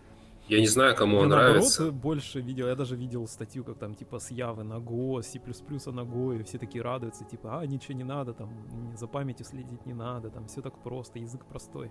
я 0.48 0.60
не 0.60 0.68
знаю, 0.68 0.96
кому 0.96 1.18
он 1.18 1.30
нравится. 1.30 1.92
больше 1.92 2.42
видел, 2.42 2.68
я 2.68 2.76
даже 2.76 2.96
видел 2.96 3.28
статью, 3.28 3.64
как 3.64 3.78
там 3.78 3.96
типа 3.96 4.20
с 4.20 4.32
Явы 4.32 4.64
на 4.64 4.76
Go, 4.76 5.22
C++ 5.22 5.40
на 5.92 6.02
Go, 6.02 6.40
и 6.40 6.44
все 6.44 6.58
такие 6.58 6.84
радуются, 6.84 7.26
типа, 7.26 7.60
а, 7.60 7.66
ничего 7.66 7.98
не 7.98 8.04
надо, 8.04 8.34
там, 8.34 8.50
за 8.96 9.08
памятью 9.08 9.46
следить 9.46 9.86
не 9.86 9.94
надо, 9.94 10.30
там, 10.30 10.48
все 10.48 10.62
так 10.62 10.82
просто, 10.82 11.20
язык 11.20 11.46
простой. 11.46 11.90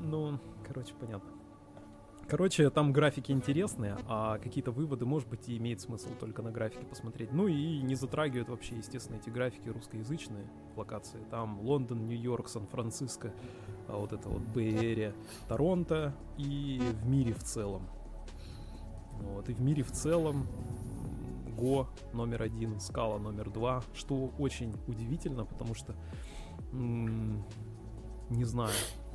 Ну, 0.00 0.38
короче, 0.66 0.94
понятно. 0.98 1.30
Короче, 2.30 2.70
там 2.70 2.92
графики 2.92 3.32
интересные, 3.32 3.96
а 4.06 4.38
какие-то 4.38 4.70
выводы, 4.70 5.04
может 5.04 5.28
быть, 5.28 5.48
и 5.48 5.56
имеет 5.56 5.80
смысл 5.80 6.10
только 6.20 6.42
на 6.42 6.52
графике 6.52 6.86
посмотреть. 6.86 7.32
Ну 7.32 7.48
и 7.48 7.82
не 7.82 7.96
затрагивают 7.96 8.48
вообще, 8.48 8.76
естественно, 8.76 9.16
эти 9.16 9.30
графики 9.30 9.68
русскоязычные 9.68 10.48
локации. 10.76 11.18
Там 11.28 11.58
Лондон, 11.60 12.06
Нью-Йорк, 12.06 12.48
Сан-Франциско, 12.48 13.34
вот 13.96 14.12
это 14.12 14.28
вот 14.28 14.42
Бэй-Эрия, 14.42 15.14
Торонто 15.48 16.14
и 16.36 16.80
в 17.02 17.08
мире 17.08 17.32
в 17.32 17.42
целом. 17.42 17.82
Вот, 19.20 19.48
и 19.48 19.52
в 19.52 19.60
мире 19.60 19.82
в 19.82 19.92
целом 19.92 20.46
Го 21.56 21.88
номер 22.12 22.42
один, 22.42 22.80
Скала 22.80 23.18
номер 23.18 23.50
два, 23.50 23.82
что 23.94 24.30
очень 24.38 24.74
удивительно, 24.86 25.44
потому 25.44 25.74
что 25.74 25.94
не 26.72 28.44
знаю, 28.44 28.72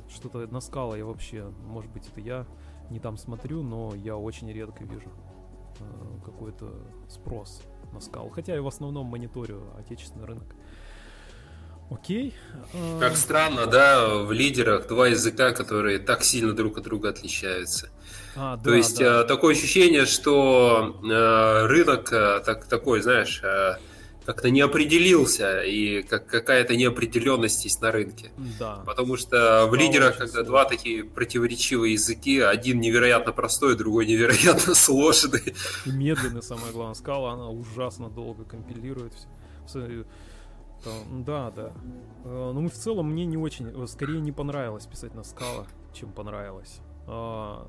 что-то 0.08 0.46
на 0.46 0.60
скала 0.60 0.96
я 0.96 1.04
вообще, 1.04 1.50
может 1.66 1.90
быть, 1.90 2.06
это 2.08 2.20
я 2.20 2.46
не 2.90 3.00
там 3.00 3.16
смотрю, 3.16 3.62
но 3.62 3.94
я 3.94 4.16
очень 4.16 4.50
редко 4.52 4.84
вижу 4.84 5.10
э, 5.80 6.18
какой-то 6.24 6.72
спрос 7.08 7.62
на 7.92 8.00
скал. 8.00 8.28
Хотя 8.30 8.54
я 8.54 8.62
в 8.62 8.66
основном 8.66 9.06
мониторю 9.06 9.62
отечественный 9.76 10.26
рынок. 10.26 10.54
Окей. 11.90 12.34
Как 12.98 13.12
а, 13.12 13.16
странно, 13.16 13.66
да, 13.66 14.08
в 14.08 14.32
лидерах 14.32 14.88
два 14.88 15.08
языка, 15.08 15.52
которые 15.52 15.98
так 15.98 16.24
сильно 16.24 16.52
друг 16.52 16.78
от 16.78 16.84
друга 16.84 17.10
отличаются. 17.10 17.90
А, 18.34 18.56
То 18.56 18.70
да, 18.70 18.76
есть 18.76 18.98
да. 18.98 19.24
такое 19.24 19.54
ощущение, 19.54 20.04
что 20.04 21.00
рынок 21.02 22.10
так, 22.10 22.66
такой, 22.66 23.02
знаешь, 23.02 23.40
как-то 24.26 24.50
не 24.50 24.60
определился, 24.60 25.62
и 25.62 26.02
как 26.02 26.26
какая-то 26.26 26.76
неопределенность 26.76 27.64
есть 27.64 27.80
на 27.80 27.92
рынке. 27.92 28.32
Да. 28.58 28.82
Потому 28.84 29.16
что 29.16 29.68
в 29.70 29.74
лидерах, 29.76 30.18
когда 30.18 30.42
два 30.42 30.64
такие 30.64 31.04
противоречивые 31.04 31.92
языки, 31.92 32.40
один 32.40 32.80
невероятно 32.80 33.32
простой, 33.32 33.76
другой 33.76 34.06
невероятно 34.06 34.74
сложный. 34.74 35.54
И 35.86 35.90
медленный, 35.90 36.42
самое 36.42 36.72
главное. 36.72 36.94
Скала, 36.94 37.34
она 37.34 37.48
ужасно 37.48 38.10
долго 38.10 38.44
компилирует 38.44 39.12
все. 39.68 40.04
Да, 40.84 41.50
да. 41.50 41.72
Э, 42.24 42.52
ну, 42.54 42.68
в 42.68 42.72
целом, 42.72 43.10
мне 43.10 43.26
не 43.26 43.36
очень, 43.36 43.68
э, 43.68 43.86
скорее 43.86 44.20
не 44.20 44.32
понравилось 44.32 44.86
писать 44.86 45.14
на 45.14 45.24
скала, 45.24 45.66
чем 45.92 46.12
понравилось. 46.12 46.80
А, 47.08 47.68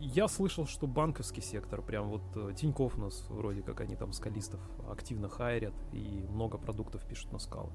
я 0.00 0.28
слышал, 0.28 0.66
что 0.66 0.86
банковский 0.86 1.42
сектор, 1.42 1.82
прям 1.82 2.08
вот 2.08 2.22
э, 2.36 2.54
Тиньков 2.56 2.96
у 2.96 3.02
нас 3.02 3.26
вроде 3.28 3.62
как 3.62 3.80
они 3.80 3.96
там 3.96 4.12
скалистов 4.12 4.60
активно 4.90 5.28
хайрят 5.28 5.74
и 5.92 6.26
много 6.30 6.56
продуктов 6.56 7.06
пишут 7.06 7.32
на 7.32 7.38
скал. 7.38 7.70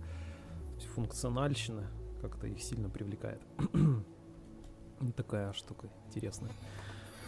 То 0.69 0.75
есть 0.75 0.87
функциональщина 0.87 1.87
как-то 2.21 2.47
их 2.47 2.61
сильно 2.61 2.89
привлекает. 2.89 3.41
Такая 5.15 5.53
штука 5.53 5.87
интересная. 6.07 6.51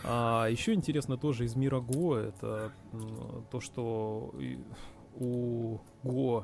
А 0.04 0.48
еще 0.48 0.74
интересно 0.74 1.18
тоже 1.18 1.46
из 1.46 1.56
мира 1.56 1.80
Go, 1.80 2.16
это 2.16 2.72
то, 3.52 3.60
что 3.60 4.34
у 5.16 5.80
Э, 6.06 6.42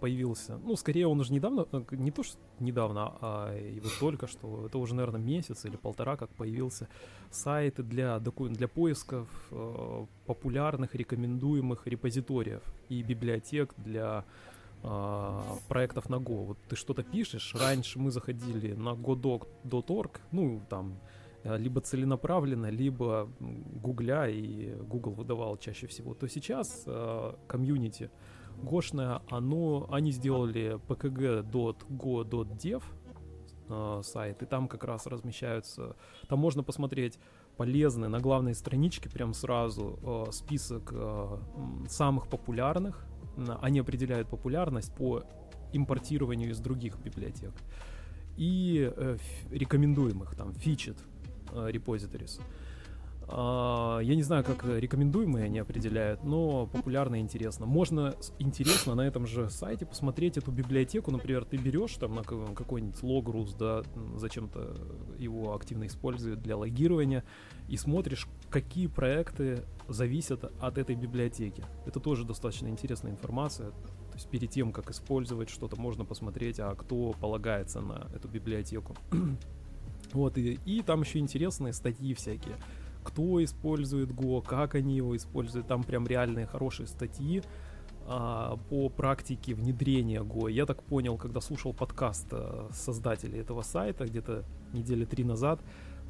появился, 0.00 0.58
ну, 0.58 0.76
скорее 0.76 1.06
он 1.06 1.20
уже 1.20 1.32
недавно, 1.32 1.66
э, 1.72 1.82
не 1.92 2.10
то, 2.10 2.22
что 2.22 2.38
недавно, 2.58 3.16
а 3.20 3.54
его 3.56 3.88
только 3.98 4.26
что, 4.26 4.66
это 4.66 4.78
уже, 4.78 4.94
наверное, 4.94 5.20
месяц 5.20 5.64
или 5.64 5.76
полтора, 5.76 6.16
как 6.16 6.30
появился 6.30 6.88
сайт 7.30 7.76
для, 7.88 8.18
для 8.18 8.68
поисков 8.68 9.28
э, 9.50 10.06
популярных, 10.26 10.94
рекомендуемых 10.94 11.86
репозиториев 11.86 12.62
и 12.88 13.02
библиотек 13.02 13.74
для 13.76 14.24
э, 14.82 15.40
проектов 15.68 16.10
на 16.10 16.16
Go. 16.16 16.46
Вот 16.46 16.58
ты 16.68 16.76
что-то 16.76 17.02
пишешь, 17.02 17.54
раньше 17.54 17.98
мы 17.98 18.10
заходили 18.10 18.74
на 18.74 18.90
godoc.org, 18.90 20.20
ну, 20.32 20.60
там, 20.68 20.98
э, 21.44 21.56
либо 21.56 21.80
целенаправленно, 21.80 22.70
либо 22.70 23.28
гугля, 23.40 24.28
и 24.28 24.74
Google 24.74 25.12
выдавал 25.12 25.56
чаще 25.56 25.86
всего, 25.86 26.14
то 26.14 26.28
сейчас 26.28 26.86
комьюнити 27.46 28.04
э, 28.04 28.39
гошное, 28.62 29.22
оно, 29.30 29.88
они 29.90 30.12
сделали 30.12 30.78
pkg.go.dev 30.88 32.82
э, 33.68 34.00
сайт, 34.04 34.42
и 34.42 34.46
там 34.46 34.68
как 34.68 34.84
раз 34.84 35.06
размещаются, 35.06 35.96
там 36.28 36.38
можно 36.38 36.62
посмотреть 36.62 37.18
полезные 37.56 38.08
на 38.08 38.20
главной 38.20 38.54
страничке 38.54 39.10
прям 39.10 39.34
сразу 39.34 39.98
э, 40.02 40.32
список 40.32 40.90
э, 40.92 41.38
самых 41.88 42.28
популярных, 42.28 43.06
они 43.60 43.78
определяют 43.80 44.28
популярность 44.28 44.94
по 44.94 45.22
импортированию 45.72 46.50
из 46.50 46.58
других 46.58 46.98
библиотек 46.98 47.52
и 48.36 48.90
э, 48.96 49.18
рекомендуемых 49.50 50.34
там 50.34 50.54
фичет 50.54 50.96
э, 51.52 51.70
repositories. 51.70 52.40
А, 52.40 52.44
я 53.32 54.14
не 54.14 54.22
знаю, 54.22 54.44
как 54.44 54.64
рекомендуемые 54.64 55.44
они 55.44 55.58
определяют, 55.58 56.24
но 56.24 56.66
популярно 56.66 57.16
и 57.16 57.20
интересно. 57.20 57.66
Можно 57.66 58.14
интересно 58.38 58.94
на 58.94 59.02
этом 59.02 59.26
же 59.26 59.48
сайте 59.50 59.86
посмотреть 59.86 60.36
эту 60.36 60.50
библиотеку. 60.50 61.10
Например, 61.10 61.44
ты 61.44 61.56
берешь 61.56 61.94
там 61.94 62.14
на 62.14 62.22
какой-нибудь 62.22 63.02
логрус, 63.02 63.54
да, 63.54 63.82
зачем-то 64.16 64.76
его 65.18 65.54
активно 65.54 65.86
используют 65.86 66.42
для 66.42 66.56
логирования, 66.56 67.24
и 67.68 67.76
смотришь, 67.76 68.26
какие 68.48 68.88
проекты 68.88 69.64
зависят 69.88 70.44
от 70.60 70.78
этой 70.78 70.96
библиотеки. 70.96 71.64
Это 71.86 72.00
тоже 72.00 72.24
достаточно 72.24 72.66
интересная 72.66 73.12
информация. 73.12 73.70
То 73.70 74.14
есть 74.14 74.28
перед 74.28 74.50
тем, 74.50 74.72
как 74.72 74.90
использовать 74.90 75.50
что-то, 75.50 75.80
можно 75.80 76.04
посмотреть, 76.04 76.58
а 76.58 76.74
кто 76.74 77.14
полагается 77.20 77.80
на 77.80 78.08
эту 78.14 78.28
библиотеку. 78.28 78.96
Вот, 80.12 80.36
и, 80.38 80.58
и 80.64 80.82
там 80.82 81.02
еще 81.02 81.20
интересные 81.20 81.72
статьи 81.72 82.14
всякие 82.14 82.56
кто 83.02 83.42
использует 83.42 84.10
Go, 84.10 84.42
как 84.42 84.74
они 84.74 84.96
его 84.96 85.16
используют. 85.16 85.66
Там 85.66 85.82
прям 85.82 86.06
реальные 86.06 86.46
хорошие 86.46 86.86
статьи 86.86 87.42
а, 88.06 88.56
по 88.68 88.88
практике 88.88 89.54
внедрения 89.54 90.20
Go. 90.20 90.50
Я 90.50 90.66
так 90.66 90.82
понял, 90.82 91.16
когда 91.16 91.40
слушал 91.40 91.72
подкаст 91.72 92.26
а, 92.32 92.68
создателей 92.72 93.40
этого 93.40 93.62
сайта 93.62 94.06
где-то 94.06 94.44
недели 94.72 95.04
три 95.04 95.24
назад, 95.24 95.60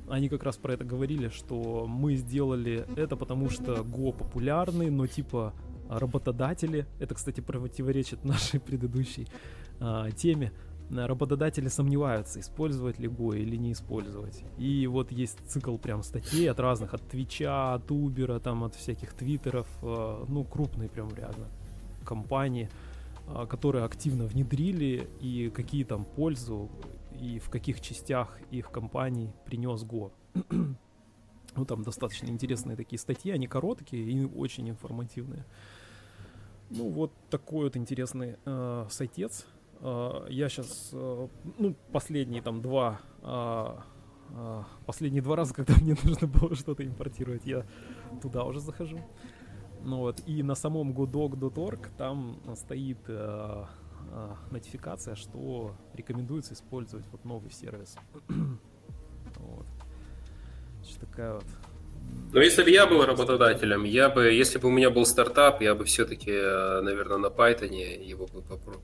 они 0.09 0.29
как 0.29 0.42
раз 0.42 0.57
про 0.57 0.74
это 0.74 0.85
говорили, 0.85 1.29
что 1.29 1.87
мы 1.87 2.16
сделали 2.16 2.87
это 2.96 3.16
потому, 3.16 3.48
что 3.50 3.76
Go 3.76 4.12
популярный, 4.16 4.90
но 4.90 5.07
типа 5.07 5.55
работодатели, 5.88 6.87
это, 7.00 7.14
кстати, 7.14 7.40
противоречит 7.40 8.24
нашей 8.24 8.61
предыдущей 8.61 9.29
а, 9.81 10.11
теме, 10.11 10.53
работодатели 10.90 11.68
сомневаются, 11.68 12.40
использовать 12.40 12.98
ли 12.98 13.09
Go 13.09 13.37
или 13.37 13.57
не 13.57 13.72
использовать. 13.72 14.42
И 14.59 14.87
вот 14.87 15.12
есть 15.12 15.38
цикл 15.46 15.76
прям 15.76 16.03
статей 16.03 16.50
от 16.50 16.61
разных, 16.61 16.94
от 16.94 17.03
Твича, 17.09 17.74
от 17.74 17.90
Убера, 17.90 18.38
там 18.40 18.64
от 18.64 18.74
всяких 18.74 19.14
твиттеров, 19.14 19.68
э, 19.83 20.24
ну, 20.29 20.44
крупные 20.44 20.88
прям 20.88 21.09
реально 21.14 21.46
компании, 22.05 22.68
э, 23.29 23.46
которые 23.46 23.85
активно 23.85 24.26
внедрили 24.26 25.09
и 25.20 25.50
какие 25.50 25.85
там 25.85 26.05
пользу 26.05 26.68
и 27.20 27.38
в 27.38 27.50
каких 27.50 27.81
частях 27.81 28.38
их 28.50 28.70
компаний 28.70 29.31
принес 29.44 29.85
Go. 29.85 30.11
ну, 31.57 31.64
там 31.64 31.83
достаточно 31.83 32.29
интересные 32.29 32.76
такие 32.76 32.98
статьи, 32.98 33.31
они 33.33 33.46
короткие 33.46 34.05
и 34.05 34.24
очень 34.24 34.68
информативные. 34.68 35.44
Ну, 36.70 36.88
вот 36.88 37.12
такой 37.31 37.64
вот 37.64 37.76
интересный 37.76 38.37
э, 38.44 38.87
сайтец. 38.90 39.46
А, 39.80 40.26
я 40.28 40.48
сейчас, 40.48 40.90
э, 40.92 41.28
ну, 41.58 41.74
последние 41.92 42.42
там 42.42 42.60
два, 42.60 43.00
а, 43.22 43.82
а, 44.30 44.64
последние 44.86 45.22
два 45.22 45.36
раза, 45.36 45.54
когда 45.54 45.74
мне 45.80 45.96
нужно 46.02 46.26
было 46.26 46.54
что-то 46.54 46.84
импортировать, 46.84 47.46
я 47.46 47.66
туда 48.22 48.44
уже 48.44 48.60
захожу. 48.60 48.98
Ну 49.82 49.98
вот, 49.98 50.22
и 50.26 50.42
на 50.42 50.54
самом 50.54 50.92
godog.org 50.92 51.88
там 51.96 52.38
стоит 52.54 52.98
э, 53.08 53.64
э, 54.12 54.34
нотификация, 54.50 55.14
что 55.14 55.74
рекомендуется 55.94 56.52
использовать 56.52 57.06
вот 57.10 57.24
новый 57.24 57.50
сервис. 57.50 57.96
вот. 59.38 59.66
Что 60.86 61.00
такая 61.00 61.34
вот 61.34 61.44
но 62.32 62.40
если 62.40 62.62
бы 62.62 62.70
я 62.70 62.86
был 62.86 63.04
работодателем, 63.04 63.84
я 63.84 64.08
бы, 64.08 64.32
если 64.32 64.58
бы 64.58 64.68
у 64.68 64.70
меня 64.70 64.90
был 64.90 65.04
стартап, 65.04 65.60
я 65.60 65.74
бы 65.74 65.84
все-таки, 65.84 66.30
наверное, 66.30 67.18
на 67.18 67.26
Python 67.26 67.72
его 68.02 68.26
бы 68.26 68.40
попробовал 68.40 68.82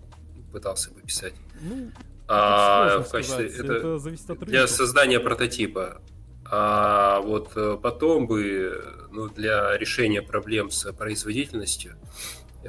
пытался 0.53 0.91
бы 0.91 1.01
писать. 1.01 1.35
Ну, 1.61 1.91
а, 2.29 3.01
в 3.01 3.11
качестве 3.11 3.47
это, 3.47 3.73
это 3.73 3.99
зависит 3.99 4.31
от 4.31 4.41
для 4.41 4.67
создания 4.67 5.21
прототипа. 5.21 6.03
А 6.49 7.21
вот 7.21 7.53
э, 7.57 7.77
потом 7.83 8.29
бы, 8.29 8.81
ну, 9.11 9.29
для 9.29 9.77
решения 9.79 10.23
проблем 10.23 10.71
с 10.71 10.93
производительностью, 10.93 11.97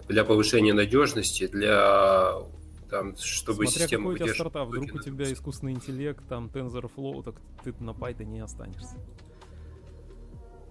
для 0.07 0.23
повышения 0.23 0.73
надежности, 0.73 1.47
для 1.47 2.33
там, 2.89 3.15
чтобы 3.17 3.67
Смотря 3.67 3.85
система 3.85 4.03
какой 4.03 4.15
у 4.15 4.17
тебя 4.17 4.33
стартап, 4.33 4.67
вдруг 4.69 4.95
у 4.95 4.99
тебя 4.99 5.31
искусственный 5.31 5.73
интеллект, 5.73 6.23
там 6.27 6.47
TensorFlow, 6.47 7.23
так 7.23 7.35
ты 7.63 7.73
на 7.83 7.91
Python 7.91 8.25
не 8.25 8.39
останешься. 8.39 8.95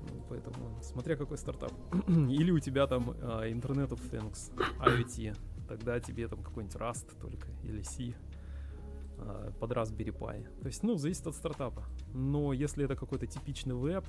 Ну, 0.02 0.24
поэтому, 0.28 0.80
смотря 0.82 1.16
какой 1.16 1.38
стартап. 1.38 1.72
Или 2.08 2.50
у 2.50 2.58
тебя 2.58 2.86
там 2.86 3.10
uh, 3.10 3.50
Internet 3.50 3.90
of 3.90 4.00
Things, 4.10 4.50
IoT 4.80 5.36
тогда 5.66 6.00
тебе 6.00 6.29
там 6.29 6.42
какой-нибудь 6.42 6.76
Rust 6.76 7.18
только 7.20 7.48
или 7.62 7.83
C 7.83 8.14
а, 9.18 9.52
под 9.59 9.72
Raspberry 9.72 10.16
Pi. 10.16 10.61
То 10.61 10.66
есть, 10.66 10.83
ну, 10.83 10.96
зависит 10.96 11.26
от 11.26 11.35
стартапа. 11.35 11.85
Но 12.12 12.52
если 12.52 12.85
это 12.85 12.96
какой-то 12.96 13.26
типичный 13.26 13.74
веб, 13.74 14.05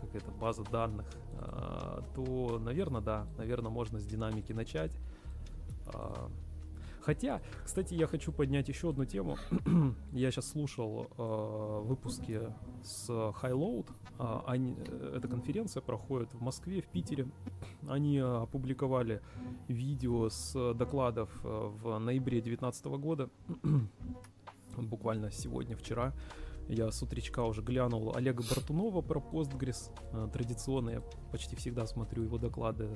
какая-то 0.00 0.30
база 0.32 0.64
данных, 0.64 1.06
а, 1.38 2.02
то, 2.14 2.58
наверное, 2.58 3.00
да, 3.00 3.26
наверное, 3.38 3.70
можно 3.70 3.98
с 3.98 4.04
динамики 4.04 4.52
начать. 4.52 4.96
А, 7.02 7.04
хотя, 7.04 7.40
кстати, 7.64 7.94
я 7.94 8.06
хочу 8.06 8.32
поднять 8.32 8.68
еще 8.68 8.90
одну 8.90 9.04
тему. 9.04 9.36
я 10.12 10.30
сейчас 10.30 10.50
слушал 10.50 11.08
выпуски 11.86 12.40
с 12.82 13.08
Highload. 13.08 13.88
Они, 14.46 14.76
эта 15.14 15.28
конференция 15.28 15.80
проходит 15.80 16.32
в 16.34 16.40
Москве, 16.40 16.80
в 16.80 16.86
Питере. 16.86 17.26
Они 17.88 18.18
опубликовали 18.18 19.20
видео 19.68 20.28
с 20.28 20.74
докладов 20.74 21.30
э, 21.44 21.48
в 21.48 21.98
ноябре 21.98 22.40
2019 22.40 22.84
года. 22.86 23.30
Буквально 24.76 25.30
сегодня, 25.30 25.76
вчера. 25.76 26.12
Я 26.68 26.90
с 26.90 27.02
утречка 27.02 27.40
уже 27.40 27.62
глянул 27.62 28.14
Олега 28.14 28.42
Бартунова 28.48 29.02
про 29.02 29.20
Postgres. 29.20 29.90
Э, 30.12 30.28
традиционно 30.32 30.90
я 30.90 31.00
почти 31.30 31.56
всегда 31.56 31.86
смотрю 31.86 32.22
его 32.24 32.38
доклады. 32.38 32.88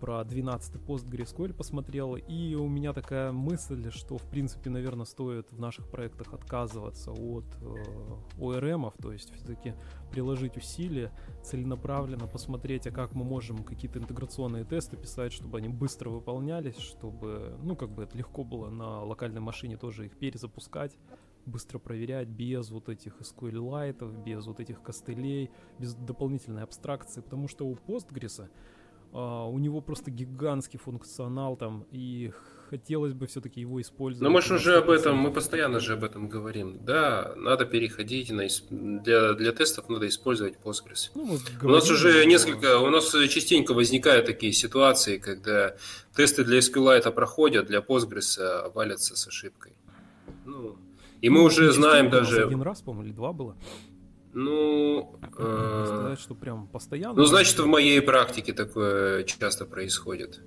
Про 0.00 0.22
12 0.24 0.74
PostgreSQL 0.76 1.54
посмотрел, 1.54 2.16
и 2.16 2.54
у 2.54 2.68
меня 2.68 2.92
такая 2.92 3.32
мысль, 3.32 3.90
что, 3.90 4.18
в 4.18 4.24
принципе, 4.28 4.68
наверное, 4.68 5.06
стоит 5.06 5.50
в 5.50 5.58
наших 5.58 5.88
проектах 5.88 6.34
отказываться 6.34 7.12
от 7.12 7.44
э, 7.62 8.92
то 9.00 9.12
есть 9.12 9.32
все-таки 9.34 9.74
приложить 10.10 10.56
усилия, 10.56 11.12
целенаправленно 11.42 12.26
посмотреть, 12.26 12.86
а 12.86 12.90
как 12.90 13.14
мы 13.14 13.24
можем 13.24 13.64
какие-то 13.64 13.98
интеграционные 13.98 14.64
тесты 14.64 14.96
писать, 14.96 15.32
чтобы 15.32 15.58
они 15.58 15.68
быстро 15.68 16.10
выполнялись, 16.10 16.76
чтобы, 16.76 17.56
ну, 17.62 17.74
как 17.74 17.90
бы 17.90 18.02
это 18.02 18.18
легко 18.18 18.44
было 18.44 18.68
на 18.68 19.02
локальной 19.02 19.40
машине 19.40 19.76
тоже 19.76 20.06
их 20.06 20.16
перезапускать, 20.16 20.96
быстро 21.46 21.78
проверять 21.78 22.28
без 22.28 22.70
вот 22.70 22.88
этих 22.88 23.20
SQLite, 23.20 24.24
без 24.24 24.46
вот 24.46 24.60
этих 24.60 24.82
костылей, 24.82 25.50
без 25.78 25.94
дополнительной 25.94 26.64
абстракции, 26.64 27.20
потому 27.20 27.48
что 27.48 27.66
у 27.66 27.74
Postgres 27.74 28.48
Uh, 29.12 29.50
у 29.50 29.58
него 29.58 29.80
просто 29.80 30.10
гигантский 30.10 30.78
функционал 30.78 31.56
там, 31.56 31.86
и 31.90 32.32
хотелось 32.70 33.12
бы 33.12 33.26
все-таки 33.26 33.60
его 33.60 33.80
использовать. 33.80 34.22
Но 34.22 34.30
мы 34.30 34.42
же 34.42 34.54
уже 34.54 34.76
об 34.76 34.90
этом, 34.90 35.16
мы 35.16 35.32
постоянно 35.32 35.80
же 35.80 35.94
об 35.94 36.04
этом 36.04 36.28
говорим. 36.28 36.84
Да, 36.84 37.32
надо 37.36 37.64
переходить 37.64 38.30
на 38.30 38.46
для 38.70 39.34
для 39.34 39.52
тестов 39.52 39.88
надо 39.88 40.06
использовать 40.08 40.54
Postgres. 40.62 41.10
Ну, 41.14 41.24
говорим, 41.24 41.40
у 41.62 41.68
нас 41.68 41.90
уже 41.90 42.24
несколько, 42.26 42.78
у 42.78 42.90
нас 42.90 43.10
частенько 43.28 43.74
возникают 43.74 44.26
такие 44.26 44.52
ситуации, 44.52 45.18
когда 45.18 45.76
тесты 46.14 46.44
для 46.44 46.58
SQLite 46.58 47.10
проходят, 47.12 47.66
для 47.66 47.80
Postgres 47.80 48.72
валятся 48.74 49.16
с 49.16 49.26
ошибкой. 49.26 49.72
Ну, 50.44 50.76
и 51.20 51.28
мы 51.28 51.38
ну, 51.40 51.44
уже 51.44 51.72
знаем 51.72 52.10
даже... 52.10 52.44
Один 52.44 52.62
раз, 52.62 52.82
по-моему, 52.82 53.06
или 53.08 53.12
два 53.12 53.32
было. 53.32 53.56
Ну, 54.38 55.18
э... 55.38 55.84
сказать, 55.86 56.20
что 56.20 56.34
прям 56.34 56.66
постоянно. 56.66 57.14
Ну, 57.14 57.24
значит, 57.24 57.58
в 57.58 57.64
моей 57.64 58.02
практике 58.02 58.52
такое 58.52 59.22
часто 59.22 59.64
происходит. 59.64 60.42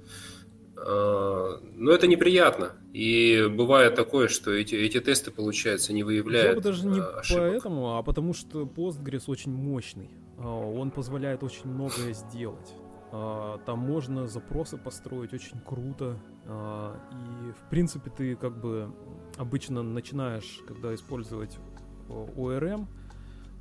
Э, 0.78 1.58
но 1.76 1.92
это 1.92 2.06
неприятно. 2.06 2.74
И 2.94 3.48
бывает 3.52 3.96
такое, 3.96 4.28
что 4.28 4.52
эти, 4.52 4.76
эти 4.76 5.00
тесты, 5.00 5.32
получается, 5.32 5.92
не 5.92 6.04
выявляют 6.04 6.50
Я 6.50 6.56
бы 6.56 6.62
даже 6.62 6.86
не 6.86 7.00
э, 7.00 7.02
ошибок. 7.02 7.44
поэтому, 7.50 7.98
а 7.98 8.04
потому 8.04 8.36
что 8.36 8.62
Postgres 8.62 9.24
очень 9.26 9.54
мощный. 9.54 10.12
Он 10.38 10.92
позволяет 10.92 11.44
очень 11.44 11.66
многое 11.66 12.14
сделать. 12.14 12.76
Там 13.12 13.80
можно 13.80 14.28
запросы 14.28 14.78
построить 14.78 15.34
очень 15.34 15.60
круто. 15.60 16.16
И, 16.46 17.52
в 17.52 17.70
принципе, 17.72 18.12
ты 18.16 18.36
как 18.36 18.62
бы 18.62 18.94
обычно 19.38 19.82
начинаешь, 19.82 20.62
когда 20.68 20.94
использовать 20.94 21.58
ORM, 22.08 22.88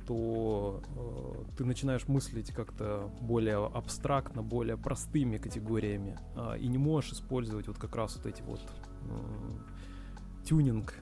то 0.09 0.81
э, 0.95 1.55
ты 1.55 1.65
начинаешь 1.65 2.07
мыслить 2.07 2.51
как-то 2.51 3.11
более 3.21 3.63
абстрактно, 3.63 4.41
более 4.41 4.75
простыми 4.75 5.37
категориями, 5.37 6.17
э, 6.35 6.57
и 6.57 6.67
не 6.67 6.79
можешь 6.79 7.11
использовать 7.11 7.67
вот 7.67 7.77
как 7.77 7.95
раз 7.95 8.15
вот 8.15 8.25
эти 8.25 8.41
вот 8.41 8.59
э, 8.59 10.45
тюнинг, 10.45 10.95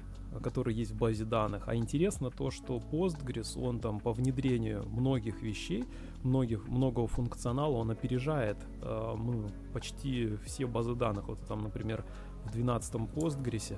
который 0.43 0.73
есть 0.73 0.91
в 0.91 0.97
базе 0.97 1.23
данных. 1.23 1.69
А 1.69 1.75
интересно 1.75 2.31
то, 2.31 2.51
что 2.51 2.81
Postgres, 2.91 3.57
он 3.57 3.79
там 3.79 4.01
по 4.01 4.11
внедрению 4.11 4.83
многих 4.89 5.41
вещей, 5.41 5.85
многих, 6.23 6.67
многого 6.67 7.07
функционала, 7.07 7.77
он 7.77 7.89
опережает 7.89 8.57
э, 8.81 9.15
ну, 9.17 9.49
почти 9.71 10.35
все 10.45 10.67
базы 10.67 10.95
данных. 10.95 11.29
Вот 11.29 11.39
там, 11.47 11.63
например, 11.63 12.03
в 12.43 12.53
12-м 12.53 13.05
Postgres 13.05 13.77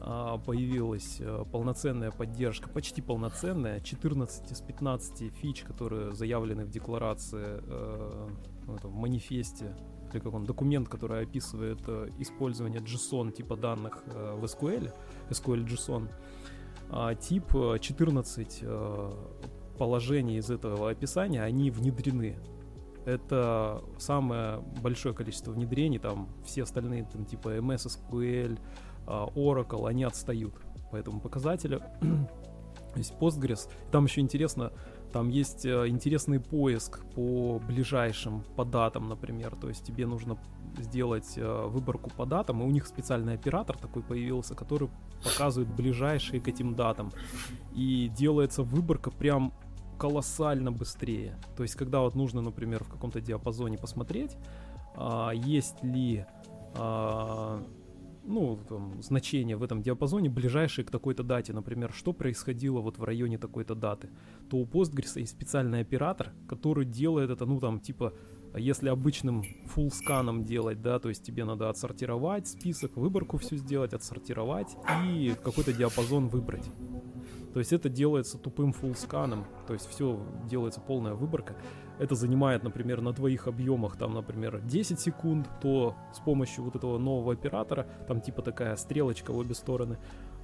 появилась 0.00 1.18
э, 1.20 1.44
полноценная 1.52 2.10
поддержка, 2.10 2.68
почти 2.68 3.02
полноценная, 3.02 3.80
14 3.80 4.50
из 4.50 4.60
15 4.60 5.34
фич, 5.34 5.62
которые 5.62 6.12
заявлены 6.12 6.64
в 6.64 6.70
декларации, 6.70 7.60
э, 7.62 8.28
в 8.66 8.94
манифесте, 8.94 9.76
или 10.12 10.20
как 10.20 10.32
он, 10.32 10.44
документ, 10.44 10.88
который 10.88 11.22
описывает 11.22 11.80
э, 11.86 12.08
использование 12.18 12.80
JSON 12.80 13.32
типа 13.32 13.56
данных 13.56 14.02
в 14.06 14.44
SQL, 14.44 14.92
SQL 15.28 15.66
JSON, 15.66 16.08
а 16.88 17.14
тип 17.14 17.52
14 17.80 18.64
положений 19.78 20.38
из 20.38 20.50
этого 20.50 20.90
описания, 20.90 21.42
они 21.42 21.70
внедрены. 21.70 22.38
Это 23.06 23.82
самое 23.98 24.60
большое 24.82 25.14
количество 25.14 25.52
внедрений, 25.52 25.98
там 25.98 26.28
все 26.44 26.64
остальные, 26.64 27.04
там, 27.04 27.24
типа 27.24 27.56
MS 27.56 27.86
SQL, 27.86 28.58
а, 28.58 28.89
Oracle, 29.34 29.88
они 29.88 30.04
отстают 30.04 30.54
по 30.90 30.96
этому 30.96 31.20
показателю. 31.20 31.82
есть 32.96 33.14
Postgres. 33.20 33.68
Там 33.90 34.04
еще 34.04 34.20
интересно, 34.20 34.72
там 35.12 35.28
есть 35.28 35.64
э, 35.64 35.88
интересный 35.88 36.40
поиск 36.40 37.04
по 37.14 37.58
ближайшим, 37.58 38.44
по 38.56 38.64
датам, 38.64 39.08
например. 39.08 39.56
То 39.56 39.68
есть 39.68 39.84
тебе 39.84 40.06
нужно 40.06 40.38
сделать 40.78 41.34
э, 41.36 41.66
выборку 41.66 42.10
по 42.10 42.26
датам, 42.26 42.62
и 42.62 42.64
у 42.64 42.70
них 42.70 42.86
специальный 42.86 43.34
оператор 43.34 43.76
такой 43.76 44.02
появился, 44.02 44.54
который 44.54 44.88
показывает 45.22 45.74
ближайшие 45.74 46.40
к 46.40 46.48
этим 46.48 46.74
датам. 46.74 47.12
И 47.74 48.10
делается 48.16 48.62
выборка 48.62 49.10
прям 49.10 49.52
колоссально 49.98 50.72
быстрее. 50.72 51.36
То 51.56 51.62
есть, 51.62 51.74
когда 51.74 52.00
вот 52.00 52.14
нужно, 52.14 52.40
например, 52.40 52.84
в 52.84 52.88
каком-то 52.88 53.20
диапазоне 53.20 53.76
посмотреть, 53.76 54.36
а, 54.96 55.30
есть 55.30 55.82
ли 55.84 56.24
а, 56.74 57.62
ну, 58.24 58.58
там, 58.68 59.02
значения 59.02 59.56
в 59.56 59.62
этом 59.62 59.82
диапазоне, 59.82 60.28
ближайшие 60.28 60.84
к 60.84 60.90
такой-то 60.90 61.22
дате, 61.22 61.52
например, 61.52 61.92
что 61.92 62.12
происходило 62.12 62.80
вот 62.80 62.98
в 62.98 63.04
районе 63.04 63.38
такой-то 63.38 63.74
даты, 63.74 64.10
то 64.48 64.56
у 64.58 64.64
Postgres 64.64 65.18
есть 65.18 65.32
специальный 65.32 65.80
оператор, 65.80 66.32
который 66.48 66.84
делает 66.84 67.30
это, 67.30 67.46
ну, 67.46 67.60
там, 67.60 67.80
типа, 67.80 68.12
если 68.54 68.88
обычным 68.88 69.42
full 69.74 69.90
сканом 69.90 70.44
делать, 70.44 70.82
да, 70.82 70.98
то 70.98 71.08
есть 71.08 71.22
тебе 71.24 71.44
надо 71.44 71.70
отсортировать 71.70 72.48
список, 72.48 72.96
выборку 72.96 73.38
всю 73.38 73.56
сделать, 73.56 73.92
отсортировать 73.92 74.76
и 75.06 75.34
какой-то 75.42 75.72
диапазон 75.72 76.28
выбрать. 76.28 76.68
То 77.52 77.58
есть 77.58 77.72
это 77.72 77.88
делается 77.88 78.38
тупым 78.38 78.70
full 78.70 78.96
сканом, 78.96 79.44
то 79.66 79.72
есть 79.72 79.88
все 79.88 80.20
делается 80.48 80.80
полная 80.80 81.14
выборка. 81.14 81.56
Это 82.00 82.14
занимает, 82.14 82.62
например, 82.62 83.02
на 83.02 83.12
твоих 83.12 83.46
объемах, 83.46 83.96
там, 83.96 84.14
например, 84.14 84.62
10 84.64 84.98
секунд, 84.98 85.46
то 85.60 85.94
с 86.14 86.18
помощью 86.18 86.64
вот 86.64 86.74
этого 86.74 86.96
нового 86.96 87.34
оператора, 87.34 87.86
там 88.08 88.22
типа 88.22 88.40
такая 88.40 88.76
стрелочка 88.76 89.32
в 89.32 89.36
обе 89.36 89.54
стороны, 89.54 89.98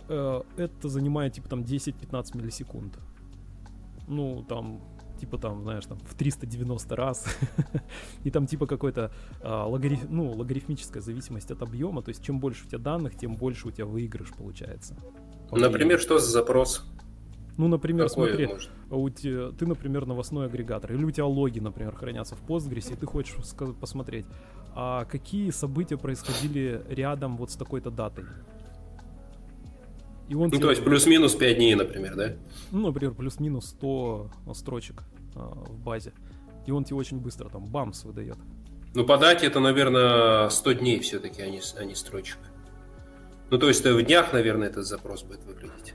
э, 0.08 0.42
это 0.58 0.88
занимает 0.90 1.32
типа 1.32 1.48
там 1.48 1.62
10-15 1.62 2.36
миллисекунд. 2.36 2.98
Ну, 4.06 4.44
там, 4.46 4.82
типа 5.18 5.38
там, 5.38 5.62
знаешь, 5.62 5.86
там 5.86 5.98
в 5.98 6.14
390 6.14 6.94
раз. 6.94 7.24
и 8.24 8.30
там 8.30 8.46
типа 8.46 8.66
какой-то 8.66 9.10
а, 9.42 9.66
логариф, 9.66 10.10
ну, 10.10 10.30
логарифмическая 10.32 11.02
зависимость 11.02 11.50
от 11.50 11.62
объема. 11.62 12.02
То 12.02 12.10
есть 12.10 12.22
чем 12.22 12.38
больше 12.38 12.66
у 12.66 12.68
тебя 12.68 12.78
данных, 12.80 13.16
тем 13.16 13.34
больше 13.34 13.68
у 13.68 13.70
тебя 13.70 13.86
выигрыш 13.86 14.30
получается. 14.36 14.94
Например, 15.50 15.98
что 15.98 16.18
за 16.18 16.30
запрос? 16.30 16.84
Ну, 17.56 17.68
например, 17.68 18.08
Какой 18.08 18.28
смотри, 18.28 18.48
у 18.90 19.08
тебя, 19.08 19.50
ты, 19.50 19.66
например, 19.66 20.04
новостной 20.04 20.46
агрегатор, 20.46 20.92
или 20.92 21.04
у 21.04 21.10
тебя 21.10 21.24
логи, 21.24 21.58
например, 21.58 21.94
хранятся 21.94 22.34
в 22.34 22.44
Postgres, 22.44 22.92
и 22.92 22.96
ты 22.96 23.06
хочешь 23.06 23.36
посмотреть, 23.80 24.26
а 24.74 25.06
какие 25.06 25.50
события 25.50 25.96
происходили 25.96 26.82
рядом 26.88 27.38
вот 27.38 27.50
с 27.50 27.56
такой-то 27.56 27.90
датой. 27.90 28.24
И 30.28 30.34
он 30.34 30.44
ну, 30.44 30.50
тебе... 30.50 30.60
то 30.60 30.70
есть 30.70 30.84
плюс-минус 30.84 31.34
5 31.34 31.56
дней, 31.56 31.74
например, 31.74 32.14
да? 32.16 32.32
Ну, 32.72 32.88
например, 32.88 33.14
плюс-минус 33.14 33.68
100 33.68 34.30
строчек 34.54 35.04
а, 35.34 35.64
в 35.66 35.78
базе. 35.78 36.12
И 36.66 36.72
он 36.72 36.84
тебе 36.84 36.96
очень 36.96 37.20
быстро 37.20 37.48
там 37.48 37.64
бамс 37.64 38.04
выдает. 38.04 38.36
Ну, 38.94 39.04
по 39.04 39.18
дате 39.18 39.46
это, 39.46 39.60
наверное, 39.60 40.48
100 40.48 40.72
дней 40.72 40.98
все-таки, 41.00 41.42
а 41.42 41.48
не, 41.48 41.60
а 41.78 41.84
не 41.84 41.94
строчек. 41.94 42.38
Ну, 43.50 43.58
то 43.58 43.68
есть 43.68 43.84
в 43.84 44.02
днях, 44.02 44.32
наверное, 44.32 44.68
этот 44.68 44.84
запрос 44.84 45.22
будет 45.22 45.44
выглядеть. 45.44 45.94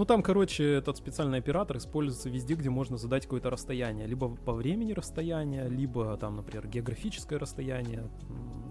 Ну, 0.00 0.06
там, 0.06 0.22
короче, 0.22 0.64
этот 0.64 0.96
специальный 0.96 1.36
оператор 1.36 1.76
используется 1.76 2.30
везде, 2.30 2.54
где 2.54 2.70
можно 2.70 2.96
задать 2.96 3.24
какое-то 3.24 3.50
расстояние. 3.50 4.06
Либо 4.06 4.34
по 4.34 4.54
времени 4.54 4.94
расстояние, 4.94 5.68
либо 5.68 6.16
там, 6.16 6.36
например, 6.36 6.66
географическое 6.68 7.38
расстояние. 7.38 8.08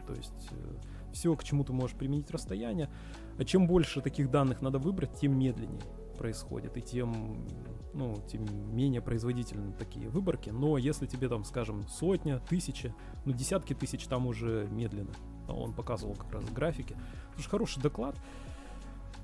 То 0.08 0.16
есть 0.16 0.50
э, 0.50 1.12
все, 1.14 1.36
к 1.36 1.44
чему 1.44 1.64
ты 1.64 1.72
можешь 1.72 1.96
применить 1.96 2.32
расстояние. 2.32 2.90
А 3.38 3.46
чем 3.46 3.68
больше 3.68 4.02
таких 4.02 4.32
данных 4.32 4.64
надо 4.64 4.80
выбрать, 4.80 5.20
тем 5.22 5.38
медленнее 5.38 5.84
происходит, 6.18 6.76
и 6.78 6.82
тем, 6.82 7.48
ну, 7.94 8.16
тем 8.28 8.76
менее 8.76 9.02
производительны 9.04 9.72
такие 9.74 10.10
выборки. 10.10 10.50
Но 10.50 10.80
если 10.80 11.06
тебе 11.06 11.30
там, 11.30 11.44
скажем, 11.44 11.88
сотня, 11.90 12.40
тысяча, 12.40 12.96
ну, 13.26 13.34
десятки 13.34 13.76
тысяч, 13.76 14.08
там 14.08 14.26
уже 14.26 14.68
медленно. 14.72 15.14
Он 15.48 15.76
показывал 15.76 16.16
как 16.16 16.34
раз 16.34 16.46
графики. 16.46 16.98
Слушай, 17.36 17.50
хороший 17.50 17.84
доклад. 17.84 18.16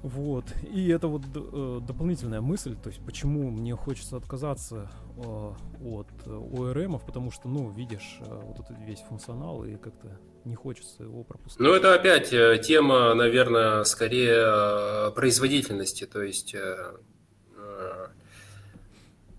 Вот. 0.05 0.45
И 0.71 0.89
это 0.89 1.07
вот 1.07 1.23
э, 1.33 1.79
дополнительная 1.81 2.39
мысль, 2.39 2.75
то 2.75 2.89
есть 2.89 3.03
почему 3.03 3.49
мне 3.49 3.75
хочется 3.75 4.17
отказаться 4.17 4.91
э, 5.17 5.51
от 5.83 6.07
ORM, 6.27 7.01
потому 7.03 7.31
что, 7.31 7.47
ну, 7.47 7.71
видишь, 7.71 8.19
э, 8.19 8.41
вот 8.43 8.59
этот 8.59 8.77
весь 8.85 8.99
функционал, 8.99 9.65
и 9.65 9.77
как-то 9.77 10.19
не 10.43 10.53
хочется 10.53 11.01
его 11.01 11.23
пропускать. 11.23 11.59
Ну, 11.59 11.73
это 11.73 11.95
опять 11.95 12.31
э, 12.31 12.61
тема, 12.63 13.15
наверное, 13.15 13.83
скорее 13.83 15.07
э, 15.07 15.11
производительности, 15.15 16.05
то 16.05 16.21
есть 16.21 16.55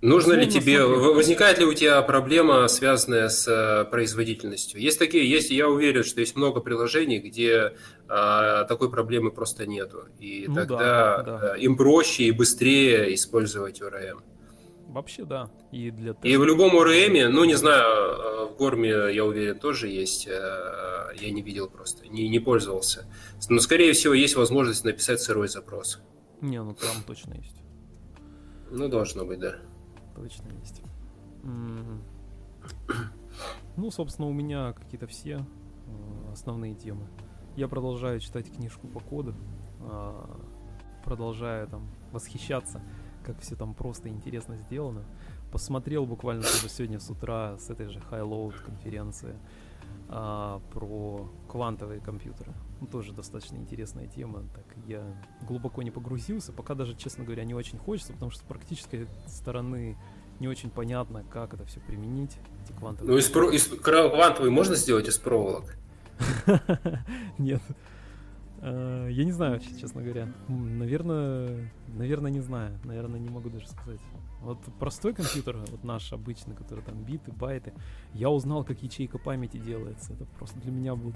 Нужно 0.06 0.34
ли 0.34 0.46
тебе, 0.46 0.84
возникает 0.84 1.58
ли 1.58 1.64
у 1.64 1.74
тебя 1.74 2.00
проблема, 2.00 2.68
связанная 2.68 3.28
с 3.28 3.48
э, 3.48 3.90
производительностью? 3.90 4.80
Есть 4.80 5.00
такие, 5.00 5.28
есть, 5.28 5.50
я 5.50 5.68
уверен, 5.68 6.04
что 6.04 6.20
есть 6.20 6.36
много 6.36 6.60
приложений, 6.60 7.18
где 7.18 7.72
а, 8.08 8.64
такой 8.66 8.88
проблемы 8.88 9.32
просто 9.32 9.66
нету. 9.66 10.04
И 10.20 10.44
ну 10.46 10.54
тогда 10.54 10.78
да, 10.78 11.22
да. 11.22 11.56
Э, 11.56 11.58
им 11.58 11.76
проще 11.76 12.22
и 12.22 12.30
быстрее 12.30 13.12
использовать 13.14 13.80
ORM. 13.80 14.20
Вообще 14.86 15.24
да. 15.24 15.50
И, 15.72 15.90
для 15.90 16.14
и 16.22 16.36
в 16.36 16.44
любом 16.44 16.76
ORM, 16.76 17.26
ну 17.26 17.44
не 17.44 17.56
знаю, 17.56 17.82
э, 17.82 18.46
в 18.46 18.56
Горме, 18.56 19.12
я 19.12 19.24
уверен, 19.24 19.58
тоже 19.58 19.88
есть. 19.88 20.26
Я 20.26 21.30
не 21.32 21.42
видел 21.42 21.68
просто, 21.68 22.06
не, 22.06 22.28
не 22.28 22.38
пользовался. 22.38 23.06
Но, 23.48 23.58
скорее 23.58 23.92
всего, 23.92 24.14
есть 24.14 24.36
возможность 24.36 24.84
написать 24.84 25.20
сырой 25.20 25.48
запрос. 25.48 25.98
Не, 26.40 26.62
ну 26.62 26.74
там 26.74 27.02
точно 27.04 27.34
есть. 27.34 27.56
Ну, 28.70 28.88
должно 28.88 29.24
быть, 29.24 29.40
да 29.40 29.56
точно 30.16 30.48
есть. 30.60 30.82
Ну, 33.76 33.90
собственно, 33.90 34.28
у 34.28 34.32
меня 34.32 34.72
какие-то 34.72 35.06
все 35.06 35.44
э, 35.86 36.32
основные 36.32 36.74
темы. 36.74 37.06
Я 37.54 37.68
продолжаю 37.68 38.20
читать 38.20 38.50
книжку 38.50 38.88
по 38.88 39.00
коду, 39.00 39.34
а, 39.80 40.40
продолжаю 41.04 41.68
там 41.68 41.88
восхищаться, 42.12 42.82
как 43.22 43.40
все 43.40 43.54
там 43.54 43.74
просто 43.74 44.08
интересно 44.08 44.56
сделано. 44.56 45.04
Посмотрел 45.52 46.06
буквально 46.06 46.42
тоже 46.42 46.68
сегодня 46.68 46.98
с 46.98 47.10
утра 47.10 47.56
с 47.58 47.70
этой 47.70 47.88
же 47.88 47.98
High 48.10 48.28
Load 48.28 48.64
конференции 48.64 49.36
а, 50.08 50.60
про 50.72 51.30
квантовые 51.48 52.00
компьютеры. 52.00 52.52
Ну, 52.80 52.86
тоже 52.86 53.12
достаточно 53.12 53.56
интересная 53.56 54.06
тема. 54.06 54.44
Так 54.54 54.64
я 54.86 55.02
глубоко 55.42 55.82
не 55.82 55.90
погрузился, 55.90 56.52
пока 56.52 56.74
даже, 56.74 56.94
честно 56.94 57.24
говоря, 57.24 57.44
не 57.44 57.54
очень 57.54 57.78
хочется, 57.78 58.12
потому 58.12 58.30
что 58.30 58.42
с 58.42 58.44
практической 58.44 59.06
стороны 59.26 59.96
не 60.40 60.48
очень 60.48 60.70
понятно, 60.70 61.24
как 61.30 61.54
это 61.54 61.64
все 61.64 61.80
применить. 61.80 62.36
Эти 62.64 62.72
квантовые. 62.72 63.12
Ну, 63.12 63.18
из, 63.18 63.28
про... 63.28 63.50
из... 63.50 63.66
квантовый 63.66 64.50
можно 64.50 64.74
сделать 64.74 65.08
из 65.08 65.16
проволок? 65.16 65.76
Нет. 67.38 67.62
А, 68.60 69.08
я 69.08 69.24
не 69.24 69.32
знаю, 69.32 69.60
честно 69.80 70.02
говоря. 70.02 70.28
Наверное, 70.48 71.70
наверное, 71.88 72.30
не 72.30 72.40
знаю. 72.40 72.78
Наверное, 72.84 73.20
не 73.20 73.30
могу 73.30 73.48
даже 73.48 73.68
сказать. 73.68 74.00
Вот 74.46 74.58
простой 74.78 75.12
компьютер, 75.12 75.56
вот 75.56 75.82
наш 75.82 76.12
обычный, 76.12 76.54
который 76.54 76.84
там 76.84 77.02
биты, 77.02 77.32
байты, 77.32 77.72
я 78.14 78.30
узнал, 78.30 78.62
как 78.62 78.80
ячейка 78.80 79.18
памяти 79.18 79.56
делается. 79.56 80.12
Это 80.12 80.24
просто 80.38 80.60
для 80.60 80.70
меня 80.70 80.94
был 80.94 81.12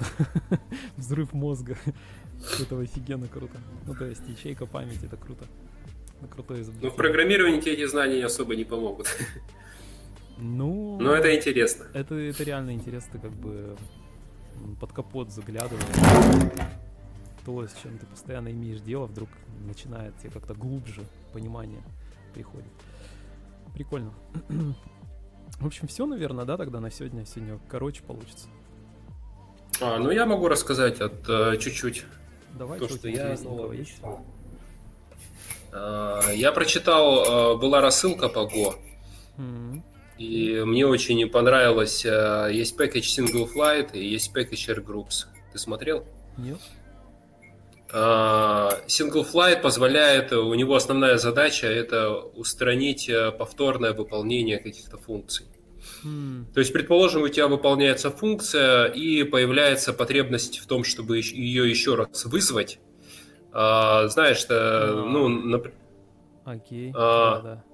взрыв 0.97 1.33
мозга. 1.33 1.77
Это 2.61 2.81
офигенно 2.81 3.29
круто. 3.29 3.57
Ну, 3.87 3.95
то 3.95 4.05
есть 4.05 4.23
ячейка 4.27 4.67
памяти, 4.67 5.05
это 5.05 5.17
круто. 5.17 5.45
Это 6.19 6.27
крутое 6.27 6.63
изобретение. 6.63 6.91
Ну, 6.91 6.95
в 6.95 6.97
программировании 6.97 7.61
тебе 7.61 7.75
эти 7.75 7.87
знания 7.87 8.25
особо 8.25 8.57
не 8.57 8.65
помогут. 8.65 9.07
Ну... 10.39 10.99
Но 11.01 11.15
это 11.15 11.37
интересно. 11.37 11.85
Это, 11.93 12.17
это 12.17 12.43
реально 12.43 12.73
интересно, 12.73 13.21
как 13.21 13.31
бы 13.31 13.77
под 14.81 14.93
капот 14.93 15.31
заглядывая. 15.31 15.85
То, 17.45 17.67
с 17.67 17.75
чем 17.81 17.97
ты 17.99 18.07
постоянно 18.07 18.51
имеешь 18.51 18.81
дело, 18.81 19.07
вдруг 19.07 19.29
начинает 19.67 20.17
тебе 20.19 20.31
как-то 20.31 20.55
глубже 20.55 21.03
понимание 21.33 21.83
приходит. 22.35 22.73
Прикольно. 23.75 24.13
В 25.59 25.67
общем, 25.67 25.89
все, 25.89 26.07
наверное, 26.07 26.45
да, 26.45 26.57
тогда 26.57 26.81
на 26.81 26.91
сегодня. 26.91 27.27
Сегодня 27.27 27.59
короче 27.69 28.03
получится. 28.03 28.49
А, 29.81 29.99
ну 29.99 30.11
я 30.11 30.27
могу 30.27 30.49
рассказать 30.49 31.01
от 31.01 31.29
uh, 31.29 31.57
чуть-чуть. 31.57 32.05
Давай, 32.59 32.79
то, 32.79 32.89
что 32.89 33.09
я 33.09 33.37
нового 33.43 33.73
есть. 33.73 34.01
Uh, 35.73 36.35
я 36.35 36.53
прочитал, 36.53 37.55
uh, 37.55 37.59
была 37.59 37.81
рассылка 37.81 38.29
по 38.29 38.41
Go. 38.41 38.75
Mm-hmm. 39.39 39.83
И 40.19 40.63
мне 40.65 40.87
очень 40.87 41.29
понравилось. 41.29 42.05
Uh, 42.05 42.53
есть 42.53 42.79
package 42.79 43.25
single 43.25 43.49
flight 43.53 43.93
и 43.93 44.05
есть 44.05 44.35
package 44.35 44.75
air 44.75 44.85
groups. 44.85 45.27
Ты 45.53 45.59
смотрел? 45.59 46.05
Нет. 46.37 46.59
А, 46.59 46.80
Single 47.93 49.27
Flight 49.33 49.63
позволяет, 49.63 50.33
у 50.33 50.55
него 50.55 50.77
основная 50.77 51.19
задача 51.19 51.67
это 51.67 52.13
устранить 52.13 53.09
э, 53.09 53.33
повторное 53.33 53.93
выполнение 53.93 54.59
каких-то 54.59 54.97
функций. 54.97 55.47
Hmm. 56.05 56.45
То 56.55 56.61
есть, 56.61 56.73
предположим, 56.73 57.23
у 57.23 57.29
тебя 57.29 57.49
выполняется 57.49 58.11
функция 58.11 58.87
и 58.87 59.25
появляется 59.25 59.93
потребность 59.93 60.59
в 60.59 60.67
том, 60.67 60.85
чтобы 60.85 61.19
ее 61.19 61.69
еще 61.69 61.95
раз 61.95 62.25
вызвать. 62.27 62.79
А, 63.53 64.07
знаешь, 64.09 64.39
что, 64.39 64.55
ah. 64.55 65.05
ну, 65.09 65.29
нап... 65.29 65.69
okay. 66.47 66.93
а, 66.95 67.41
да. 67.41 67.65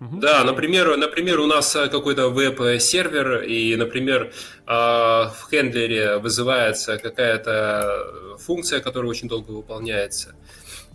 Угу. 0.00 0.18
Да, 0.18 0.44
например, 0.44 0.96
например, 0.96 1.40
у 1.40 1.46
нас 1.46 1.74
э, 1.74 1.88
какой-то 1.88 2.28
веб-сервер, 2.28 3.42
и, 3.42 3.74
например, 3.76 4.30
а, 4.66 5.30
в 5.30 5.48
хендлере 5.50 6.18
вызывается 6.18 6.98
какая-то 6.98 8.36
функция, 8.38 8.80
которая 8.80 9.10
очень 9.10 9.28
долго 9.28 9.52
выполняется. 9.52 10.34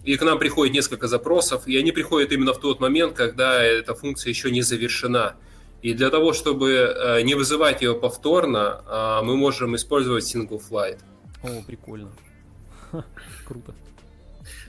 И 0.03 0.17
к 0.17 0.23
нам 0.23 0.37
приходит 0.37 0.73
несколько 0.73 1.07
запросов, 1.07 1.67
и 1.67 1.77
они 1.77 1.91
приходят 1.91 2.31
именно 2.31 2.53
в 2.53 2.59
тот 2.59 2.79
момент, 2.79 3.15
когда 3.15 3.63
эта 3.63 3.95
функция 3.95 4.29
еще 4.29 4.51
не 4.51 4.61
завершена. 4.61 5.35
И 5.81 5.93
для 5.93 6.11
того, 6.11 6.33
чтобы 6.33 6.69
э, 6.71 7.21
не 7.23 7.33
вызывать 7.33 7.81
ее 7.81 7.95
повторно, 7.95 8.83
а, 8.85 9.23
мы 9.23 9.35
можем 9.35 9.75
использовать 9.75 10.23
single 10.23 10.61
flight. 10.61 10.99
О, 11.43 11.63
прикольно. 11.65 12.11
Круто. 13.47 13.73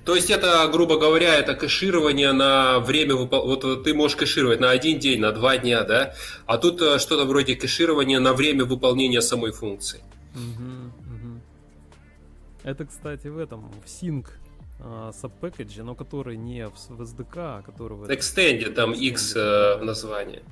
То 0.05 0.17
есть 0.17 0.31
это, 0.31 0.69
грубо 0.73 0.99
говоря, 0.99 1.37
это 1.37 1.55
кэширование 1.55 2.33
на 2.33 2.81
время, 2.81 3.15
вот 3.15 3.85
ты 3.85 3.95
можешь 3.95 4.17
кэшировать 4.17 4.61
на 4.61 4.71
один 4.71 4.99
день, 4.99 5.21
на 5.21 5.33
два 5.33 5.59
дня, 5.59 5.85
да, 5.85 6.15
а 6.47 6.59
тут 6.59 6.83
э, 6.83 6.99
что-то 6.99 7.25
вроде 7.25 7.55
кэширования 7.55 8.19
на 8.19 8.33
время 8.33 8.65
выполнения 8.65 9.23
самой 9.23 9.53
функции. 9.53 10.01
Это, 12.65 12.85
кстати, 12.85 13.29
в 13.29 13.39
этом, 13.39 13.71
в 13.85 13.87
Sync 13.87 14.27
uh, 14.81 15.13
subpackage, 15.13 15.83
но 15.83 15.95
который 15.95 16.37
не 16.37 16.69
в, 16.69 16.75
в 16.89 17.03
SDK, 17.03 17.35
а 17.35 17.63
который 17.63 17.99
в... 17.99 18.05
Extended, 18.05 18.73
там 18.73 18.93
X 18.93 19.37
uh, 19.37 19.79
в 19.79 19.85
названии. 19.85 20.43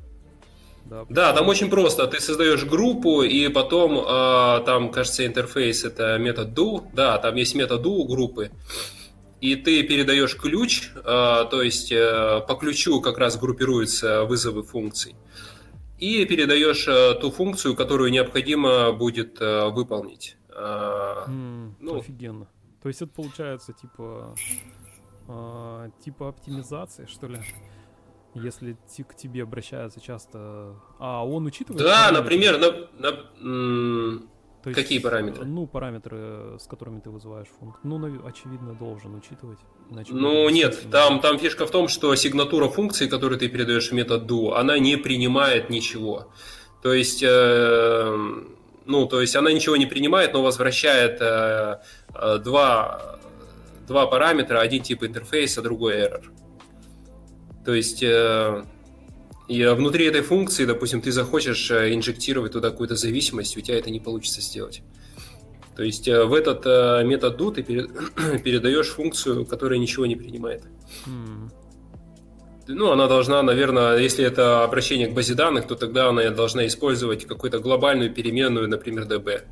Да, 0.85 1.05
да, 1.09 1.33
там 1.33 1.49
очень 1.49 1.71
просто. 1.71 2.07
Ты 2.07 2.21
создаешь 2.21 2.65
группу, 2.65 3.23
и 3.23 3.49
потом 3.49 3.99
э, 3.99 4.65
там, 4.65 4.91
кажется, 4.91 5.27
интерфейс 5.27 5.85
это 5.85 6.19
метод 6.19 6.59
do. 6.59 6.83
Да, 6.95 7.19
там 7.19 7.37
есть 7.37 7.55
метод 7.55 7.85
do 7.85 8.05
группы 8.07 8.51
и 9.41 9.57
ты 9.57 9.83
передаешь 9.83 10.37
ключ, 10.37 10.91
а, 11.05 11.45
то 11.45 11.63
есть 11.63 11.91
э, 11.93 12.43
по 12.47 12.55
ключу 12.55 13.01
как 13.01 13.19
раз 13.19 13.39
группируются 13.39 14.25
вызовы 14.25 14.63
функций, 14.63 15.17
и 15.99 16.25
передаешь 16.27 16.87
э, 16.87 17.15
ту 17.21 17.31
функцию, 17.31 17.75
которую 17.75 18.11
необходимо 18.11 18.93
будет 18.93 19.41
э, 19.41 19.69
выполнить. 19.71 20.37
Mm, 20.51 21.75
ну, 21.81 21.99
офигенно. 21.99 22.49
То 22.83 22.89
есть 22.89 23.01
это 23.01 23.11
получается 23.13 23.73
типа 23.73 24.35
типа 26.05 26.29
оптимизации, 26.29 27.07
что 27.07 27.29
ли? 27.29 27.41
Если 28.35 28.77
к 29.09 29.15
тебе 29.15 29.45
обращаются 29.45 30.01
часто, 30.01 30.77
а 30.99 31.25
он 31.25 31.47
учитывает? 31.47 31.83
Да, 31.85 32.11
например, 32.11 32.59
на, 32.59 32.89
на, 32.99 34.23
то 34.63 34.69
есть, 34.69 34.81
Какие 34.81 34.99
параметры? 34.99 35.47
Ну, 35.47 35.67
параметры, 35.67 36.59
с 36.59 36.67
которыми 36.67 37.01
ты 37.01 37.09
вызываешь 37.09 37.49
функцию. 37.59 37.81
Ну, 37.83 38.27
очевидно, 38.27 38.75
должен 38.75 39.15
учитывать. 39.15 39.59
Иначе 39.91 40.13
ну, 40.13 40.49
нет, 40.51 40.91
там, 40.91 41.21
там 41.21 41.39
фишка 41.39 41.67
в 41.67 41.71
том, 41.71 41.89
что 41.89 42.15
сигнатура 42.15 42.69
функции, 42.69 43.09
которую 43.09 43.39
ты 43.39 43.49
передаешь 43.49 43.91
в 43.91 43.95
метод 43.95 44.31
do, 44.31 44.55
она 44.55 44.79
не 44.79 44.97
принимает 44.97 45.71
ничего. 45.71 46.31
То 46.83 46.93
есть, 46.93 47.23
э, 47.23 48.17
ну, 48.85 49.07
то 49.07 49.21
есть 49.23 49.35
она 49.35 49.51
ничего 49.51 49.77
не 49.77 49.87
принимает, 49.87 50.35
но 50.35 50.43
возвращает 50.43 51.23
э, 51.23 51.81
э, 52.15 52.39
два, 52.39 53.19
два 53.89 54.07
параметра, 54.07 54.61
один 54.61 54.83
тип 54.83 55.05
интерфейса, 55.05 55.63
другой 55.63 55.95
error. 55.95 56.25
То 57.65 57.73
есть... 57.73 58.03
Э, 58.03 58.65
и 59.51 59.67
внутри 59.67 60.07
этой 60.07 60.21
функции, 60.21 60.65
допустим, 60.65 61.03
ты 61.03 61.11
захочешь 61.11 61.73
э, 61.73 61.93
инжектировать 61.93 62.53
туда 62.53 62.71
какую-то 62.71 62.95
зависимость, 62.95 63.57
у 63.57 63.61
тебя 63.61 63.79
это 63.79 63.91
не 63.91 63.99
получится 63.99 64.41
сделать. 64.41 64.83
То 65.75 65.83
есть 65.83 66.07
э, 66.07 66.25
в 66.25 66.35
этот 66.35 66.65
э, 66.67 67.03
метод 67.05 67.37
do 67.37 67.53
ты 67.53 67.63
передаешь 68.45 68.91
функцию, 68.91 69.45
которая 69.45 69.81
ничего 69.81 70.07
не 70.07 70.15
принимает. 70.15 70.63
Mm. 71.05 71.51
Ну, 72.69 72.93
она 72.93 73.09
должна, 73.09 73.43
наверное, 73.43 73.97
если 73.97 74.25
это 74.25 74.63
обращение 74.63 75.09
к 75.09 75.15
базе 75.15 75.35
данных, 75.35 75.67
то 75.67 75.75
тогда 75.75 76.11
она 76.11 76.31
должна 76.31 76.65
использовать 76.69 77.27
какую-то 77.27 77.59
глобальную 77.59 78.15
переменную, 78.15 78.69
например, 78.69 79.09
db. 79.09 79.43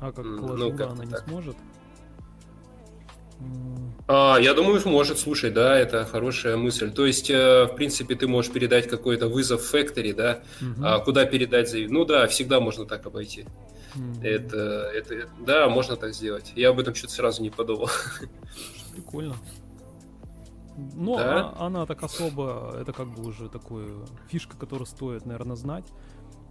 А 0.00 0.12
как 0.12 0.22
ну, 0.22 0.70
как 0.76 0.90
она 0.90 1.04
так. 1.06 1.26
не 1.26 1.30
сможет? 1.30 1.56
А, 4.08 4.38
я 4.40 4.54
думаю, 4.54 4.80
может, 4.84 5.18
слушай, 5.18 5.50
да, 5.50 5.78
это 5.78 6.04
хорошая 6.04 6.56
мысль. 6.56 6.90
То 6.90 7.06
есть, 7.06 7.30
э, 7.30 7.64
в 7.64 7.74
принципе, 7.76 8.14
ты 8.14 8.26
можешь 8.26 8.52
передать 8.52 8.88
какой-то 8.88 9.28
вызов 9.28 9.72
Factory, 9.72 10.14
да, 10.14 10.42
угу. 10.60 11.04
куда 11.04 11.24
передать 11.24 11.68
заявление. 11.70 11.98
Ну 11.98 12.04
да, 12.04 12.26
всегда 12.26 12.60
можно 12.60 12.84
так 12.84 13.06
обойти. 13.06 13.46
Угу. 13.94 14.22
Это, 14.22 14.90
это, 14.94 15.28
да, 15.40 15.68
можно 15.68 15.96
так 15.96 16.14
сделать. 16.14 16.52
Я 16.56 16.70
об 16.70 16.80
этом 16.80 16.94
что-то 16.94 17.12
сразу 17.12 17.42
не 17.42 17.50
подумал. 17.50 17.90
Прикольно. 18.92 19.36
Но 20.94 21.16
да? 21.16 21.52
а, 21.56 21.66
она 21.66 21.86
так 21.86 22.02
особо, 22.02 22.76
это 22.80 22.92
как 22.92 23.08
бы 23.08 23.26
уже 23.26 23.48
такой 23.48 23.86
фишка, 24.30 24.56
которую 24.56 24.86
стоит, 24.86 25.26
наверное, 25.26 25.56
знать. 25.56 25.84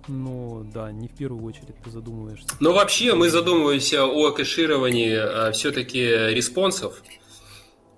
Ну, 0.08 0.68
да, 0.74 0.92
не 0.92 1.08
в 1.08 1.16
первую 1.16 1.44
очередь 1.44 1.76
ты 1.84 1.90
задумываешься. 1.90 2.48
Но 2.60 2.74
вообще 2.74 3.14
мы 3.14 3.30
задумываемся 3.30 4.06
о 4.06 4.32
кэшировании 4.32 5.16
а, 5.16 5.52
все-таки 5.52 6.00
респонсов, 6.00 7.04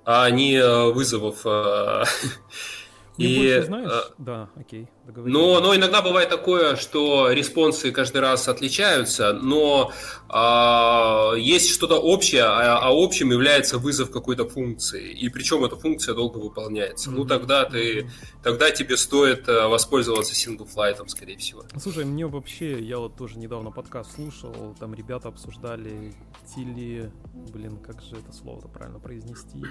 а 0.05 0.29
не 0.29 0.55
а, 0.57 0.91
вызовов. 0.91 1.45
Не 3.17 3.25
и, 3.25 3.37
больше 3.37 3.65
знаешь? 3.65 3.91
А, 3.91 4.13
да, 4.17 4.49
окей. 4.55 4.87
Но, 5.15 5.59
но 5.59 5.75
иногда 5.75 6.01
бывает 6.01 6.29
такое, 6.29 6.75
что 6.75 7.31
респонсы 7.31 7.91
каждый 7.91 8.21
раз 8.21 8.47
отличаются, 8.47 9.33
но 9.33 9.91
а, 10.29 11.33
есть 11.35 11.69
что-то 11.69 11.99
общее, 11.99 12.43
а, 12.43 12.79
а 12.79 12.89
общим 12.91 13.31
является 13.31 13.77
вызов 13.77 14.11
какой-то 14.11 14.47
функции. 14.47 15.11
И 15.11 15.29
причем 15.29 15.63
эта 15.63 15.75
функция 15.75 16.15
долго 16.15 16.37
выполняется. 16.37 17.09
Mm-hmm. 17.09 17.15
Ну 17.15 17.25
тогда 17.25 17.65
ты, 17.65 17.99
mm-hmm. 17.99 18.09
тогда 18.41 18.71
тебе 18.71 18.97
стоит 18.97 19.47
а, 19.47 19.67
воспользоваться 19.67 20.33
flight, 20.33 21.07
скорее 21.07 21.37
всего. 21.37 21.65
Слушай, 21.77 22.05
мне 22.05 22.25
вообще, 22.25 22.81
я 22.81 22.97
вот 22.97 23.15
тоже 23.15 23.37
недавно 23.37 23.71
подкаст 23.71 24.15
слушал, 24.15 24.75
там 24.79 24.93
ребята 24.93 25.27
обсуждали 25.27 26.13
теле, 26.55 27.11
блин, 27.33 27.77
как 27.77 28.01
же 28.01 28.15
это 28.15 28.31
слово-то 28.31 28.67
правильно 28.67 28.99
произнести, 28.99 29.63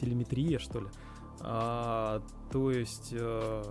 телеметрия 0.00 0.58
что 0.58 0.80
ли? 0.80 0.86
А, 1.40 2.22
то 2.50 2.70
есть 2.70 3.12
э, 3.12 3.62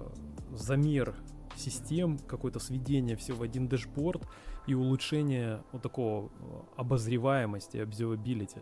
замер 0.52 1.16
систем, 1.56 2.18
какое-то 2.20 2.60
сведение 2.60 3.16
все 3.16 3.34
в 3.34 3.42
один 3.42 3.68
дэшборд 3.68 4.28
и 4.68 4.74
улучшение 4.74 5.64
вот 5.72 5.82
такого 5.82 6.28
э, 6.28 6.30
обозреваемости, 6.78 7.78
observability. 7.78 8.62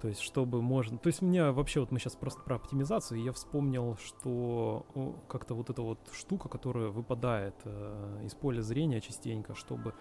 То 0.00 0.08
есть, 0.08 0.20
чтобы 0.20 0.62
можно... 0.62 0.96
То 0.96 1.08
есть, 1.08 1.20
меня 1.20 1.52
вообще, 1.52 1.80
вот 1.80 1.90
мы 1.90 1.98
сейчас 1.98 2.16
просто 2.16 2.40
про 2.40 2.56
оптимизацию, 2.56 3.20
и 3.20 3.24
я 3.24 3.32
вспомнил, 3.32 3.98
что 3.98 4.86
как-то 5.28 5.54
вот 5.54 5.68
эта 5.68 5.82
вот 5.82 5.98
штука, 6.12 6.48
которая 6.48 6.88
выпадает 6.88 7.54
э, 7.64 8.22
из 8.24 8.34
поля 8.34 8.62
зрения 8.62 9.02
частенько, 9.02 9.54
чтобы 9.54 9.92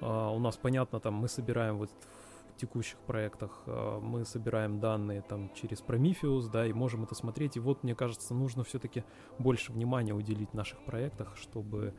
э, 0.00 0.06
у 0.06 0.38
нас, 0.38 0.56
понятно, 0.56 0.98
там 0.98 1.14
мы 1.14 1.28
собираем 1.28 1.76
вот 1.76 1.90
текущих 2.56 2.98
проектах 2.98 3.62
э, 3.66 3.98
мы 4.02 4.24
собираем 4.24 4.80
данные 4.80 5.22
там 5.22 5.50
через 5.54 5.82
Prometheus, 5.82 6.50
да, 6.50 6.66
и 6.66 6.72
можем 6.72 7.04
это 7.04 7.14
смотреть. 7.14 7.56
И 7.56 7.60
вот, 7.60 7.82
мне 7.82 7.94
кажется, 7.94 8.34
нужно 8.34 8.64
все-таки 8.64 9.04
больше 9.38 9.72
внимания 9.72 10.12
уделить 10.12 10.54
наших 10.54 10.84
проектах, 10.84 11.36
чтобы 11.36 11.94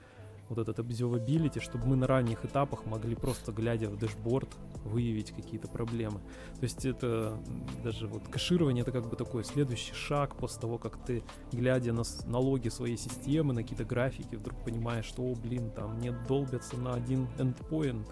вот 0.49 0.60
этот 0.60 0.80
observability, 0.80 1.60
чтобы 1.60 1.88
мы 1.88 1.95
на 1.95 2.08
ранних 2.08 2.45
этапах 2.45 2.86
могли 2.86 3.16
просто, 3.16 3.51
глядя 3.51 3.89
в 3.89 3.97
дэшборд, 3.97 4.49
выявить 4.84 5.32
какие-то 5.32 5.68
проблемы. 5.68 6.20
То 6.60 6.64
есть 6.64 6.86
это 6.86 7.38
даже 7.84 8.08
вот 8.08 8.28
кэширование, 8.28 8.84
это 8.84 8.91
как 8.91 9.10
бы 9.10 9.16
такой 9.16 9.43
следующий 9.43 9.93
шаг 9.93 10.36
после 10.36 10.62
того, 10.62 10.78
как 10.78 11.03
ты, 11.03 11.24
глядя 11.51 11.93
на, 11.93 12.03
на 12.26 12.38
логи 12.38 12.70
своей 12.70 12.97
системы, 12.97 13.53
на 13.53 13.64
какие-то 13.64 13.86
графики, 13.86 14.36
вдруг 14.36 14.64
понимаешь, 14.64 15.06
что, 15.06 15.24
о, 15.24 15.36
блин, 15.36 15.72
там 15.72 15.99
не 15.99 16.12
долбятся 16.28 16.78
на 16.78 16.93
один 16.93 17.28
endpoint, 17.38 18.08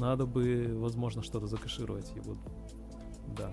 надо 0.00 0.26
бы, 0.26 0.70
возможно, 0.74 1.22
что-то 1.22 1.46
закэшировать. 1.46 2.10
И 2.16 2.20
вот, 2.20 2.38
да. 3.36 3.52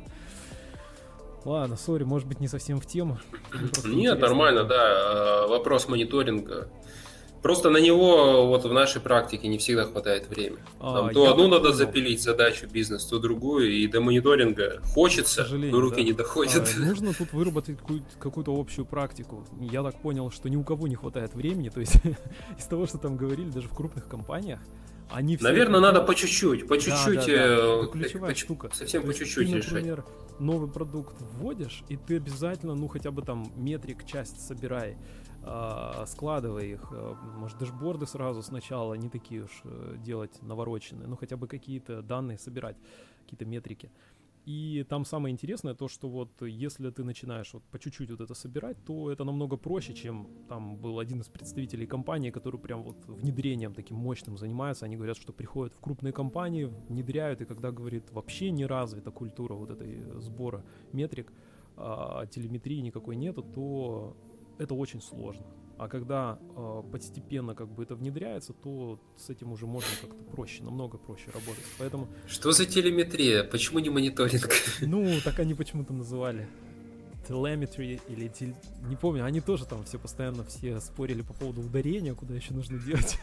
Ладно, 1.46 1.78
сори, 1.78 2.04
может 2.04 2.28
быть, 2.28 2.40
не 2.40 2.48
совсем 2.48 2.80
в 2.80 2.86
тему. 2.86 3.20
Нет, 3.86 4.20
нормально, 4.20 4.64
да. 4.64 5.44
А, 5.44 5.48
вопрос 5.48 5.88
мониторинга. 5.88 6.70
Просто 7.42 7.70
на 7.70 7.78
него 7.78 8.48
вот 8.48 8.66
в 8.66 8.74
нашей 8.74 9.00
практике 9.00 9.48
не 9.48 9.58
всегда 9.58 9.86
хватает 9.86 10.28
времени. 10.28 10.60
А, 10.80 11.10
то 11.14 11.32
одну 11.32 11.48
надо 11.48 11.72
запилить 11.72 12.22
задачу 12.22 12.68
бизнес, 12.68 13.06
то 13.06 13.20
другую, 13.20 13.72
и 13.72 13.88
до 13.88 14.02
мониторинга 14.02 14.82
хочется, 14.84 15.48
но 15.52 15.80
руки 15.80 15.98
да. 15.98 16.04
не 16.04 16.14
доходят. 16.14 16.76
А, 16.76 16.80
нужно 16.80 17.14
тут 17.14 17.32
выработать 17.34 17.78
какую-то 18.20 18.60
общую 18.60 18.86
практику. 18.86 19.46
Я 19.60 19.84
так 19.84 20.02
понял, 20.02 20.32
что 20.32 20.50
ни 20.50 20.56
у 20.56 20.64
кого 20.64 20.88
не 20.88 20.96
хватает 20.96 21.36
времени, 21.36 21.70
то 21.70 21.80
есть 21.80 21.96
из 22.58 22.66
того, 22.66 22.88
что 22.88 22.98
там 22.98 23.16
говорили, 23.16 23.50
даже 23.50 23.68
в 23.68 23.74
крупных 23.74 24.08
компаниях, 24.08 24.60
они 25.10 25.38
Наверное, 25.40 25.80
надо 25.80 26.02
по 26.02 26.14
чуть-чуть, 26.16 26.68
по 26.68 26.78
чуть-чуть. 26.78 27.26
Да, 27.26 27.26
да, 27.26 27.48
да. 27.48 27.84
Это 27.84 27.88
ключевая 27.92 28.32
по, 28.34 28.38
штука. 28.38 28.70
Совсем 28.74 29.02
То 29.02 29.08
по 29.08 29.14
чуть-чуть 29.14 29.50
ты, 29.50 29.56
например, 29.58 30.06
новый 30.40 30.70
продукт 30.70 31.16
вводишь, 31.20 31.84
и 31.90 31.98
ты 31.98 32.18
обязательно, 32.18 32.76
ну, 32.76 32.88
хотя 32.88 33.12
бы 33.12 33.22
там 33.22 33.52
метрик 33.56 34.06
часть 34.06 34.46
собирай, 34.46 34.98
э, 35.44 36.06
складывай 36.08 36.72
их. 36.72 36.82
А, 36.92 37.16
может, 37.38 37.58
дэшборды 37.58 38.06
сразу 38.06 38.42
сначала 38.42 38.94
не 38.96 39.10
такие 39.10 39.44
уж 39.44 39.62
э, 39.64 39.96
делать 39.98 40.42
навороченные, 40.42 41.08
ну, 41.08 41.16
хотя 41.16 41.38
бы 41.38 41.48
какие-то 41.48 42.02
данные 42.02 42.38
собирать, 42.38 42.78
какие-то 43.24 43.46
метрики. 43.46 43.90
И 44.48 44.86
там 44.88 45.04
самое 45.04 45.34
интересное 45.34 45.74
то, 45.74 45.90
что 45.90 46.08
вот 46.08 46.42
если 46.42 46.90
ты 46.90 47.04
начинаешь 47.04 47.54
вот 47.54 47.64
по 47.64 47.78
чуть-чуть 47.80 48.12
вот 48.12 48.22
это 48.22 48.34
собирать, 48.34 48.78
то 48.86 49.12
это 49.12 49.26
намного 49.26 49.58
проще, 49.58 49.94
чем 49.94 50.30
там 50.48 50.78
был 50.78 51.00
один 51.00 51.20
из 51.20 51.28
представителей 51.28 51.86
компании, 51.86 52.32
который 52.32 52.58
прям 52.58 52.84
вот 52.84 52.96
внедрением 53.08 53.74
таким 53.74 53.98
мощным 53.98 54.38
занимается. 54.38 54.86
Они 54.86 54.96
говорят, 54.96 55.18
что 55.18 55.34
приходят 55.34 55.74
в 55.74 55.82
крупные 55.82 56.14
компании, 56.14 56.72
внедряют, 56.88 57.42
и 57.42 57.46
когда, 57.46 57.72
говорит, 57.72 58.10
вообще 58.12 58.52
не 58.52 58.66
развита 58.66 59.12
культура 59.12 59.54
вот 59.54 59.70
этой 59.70 60.22
сбора 60.22 60.64
метрик, 60.94 61.34
а 61.76 62.26
телеметрии 62.28 62.80
никакой 62.80 63.18
нету, 63.18 63.44
то 63.44 64.16
это 64.60 64.76
очень 64.76 65.02
сложно. 65.02 65.46
А 65.78 65.88
когда 65.88 66.40
э, 66.56 66.84
постепенно 66.92 67.54
как 67.54 67.70
бы 67.70 67.84
это 67.84 67.96
внедряется, 67.96 68.54
то 68.54 69.00
с 69.16 69.30
этим 69.30 69.52
уже 69.52 69.68
можно 69.68 69.90
как-то 70.02 70.24
проще, 70.24 70.64
намного 70.64 70.98
проще 70.98 71.26
работать. 71.28 71.64
Поэтому... 71.78 72.08
Что 72.28 72.52
за 72.52 72.66
телеметрия? 72.66 73.44
Почему 73.44 73.80
не 73.80 73.90
мониторинг? 73.90 74.50
Ну, 74.82 75.20
так 75.24 75.40
они 75.40 75.54
почему-то 75.54 75.94
называли 75.94 76.48
telemetry 77.28 78.00
или 78.08 78.28
тел... 78.28 78.50
не 78.88 78.96
помню, 78.96 79.26
они 79.26 79.42
тоже 79.42 79.66
там 79.66 79.84
все 79.84 80.00
постоянно 80.00 80.44
все 80.46 80.80
спорили 80.80 81.22
по 81.22 81.34
поводу 81.34 81.62
ударения, 81.62 82.14
куда 82.14 82.34
еще 82.34 82.54
нужно 82.54 82.78
делать. 82.80 83.20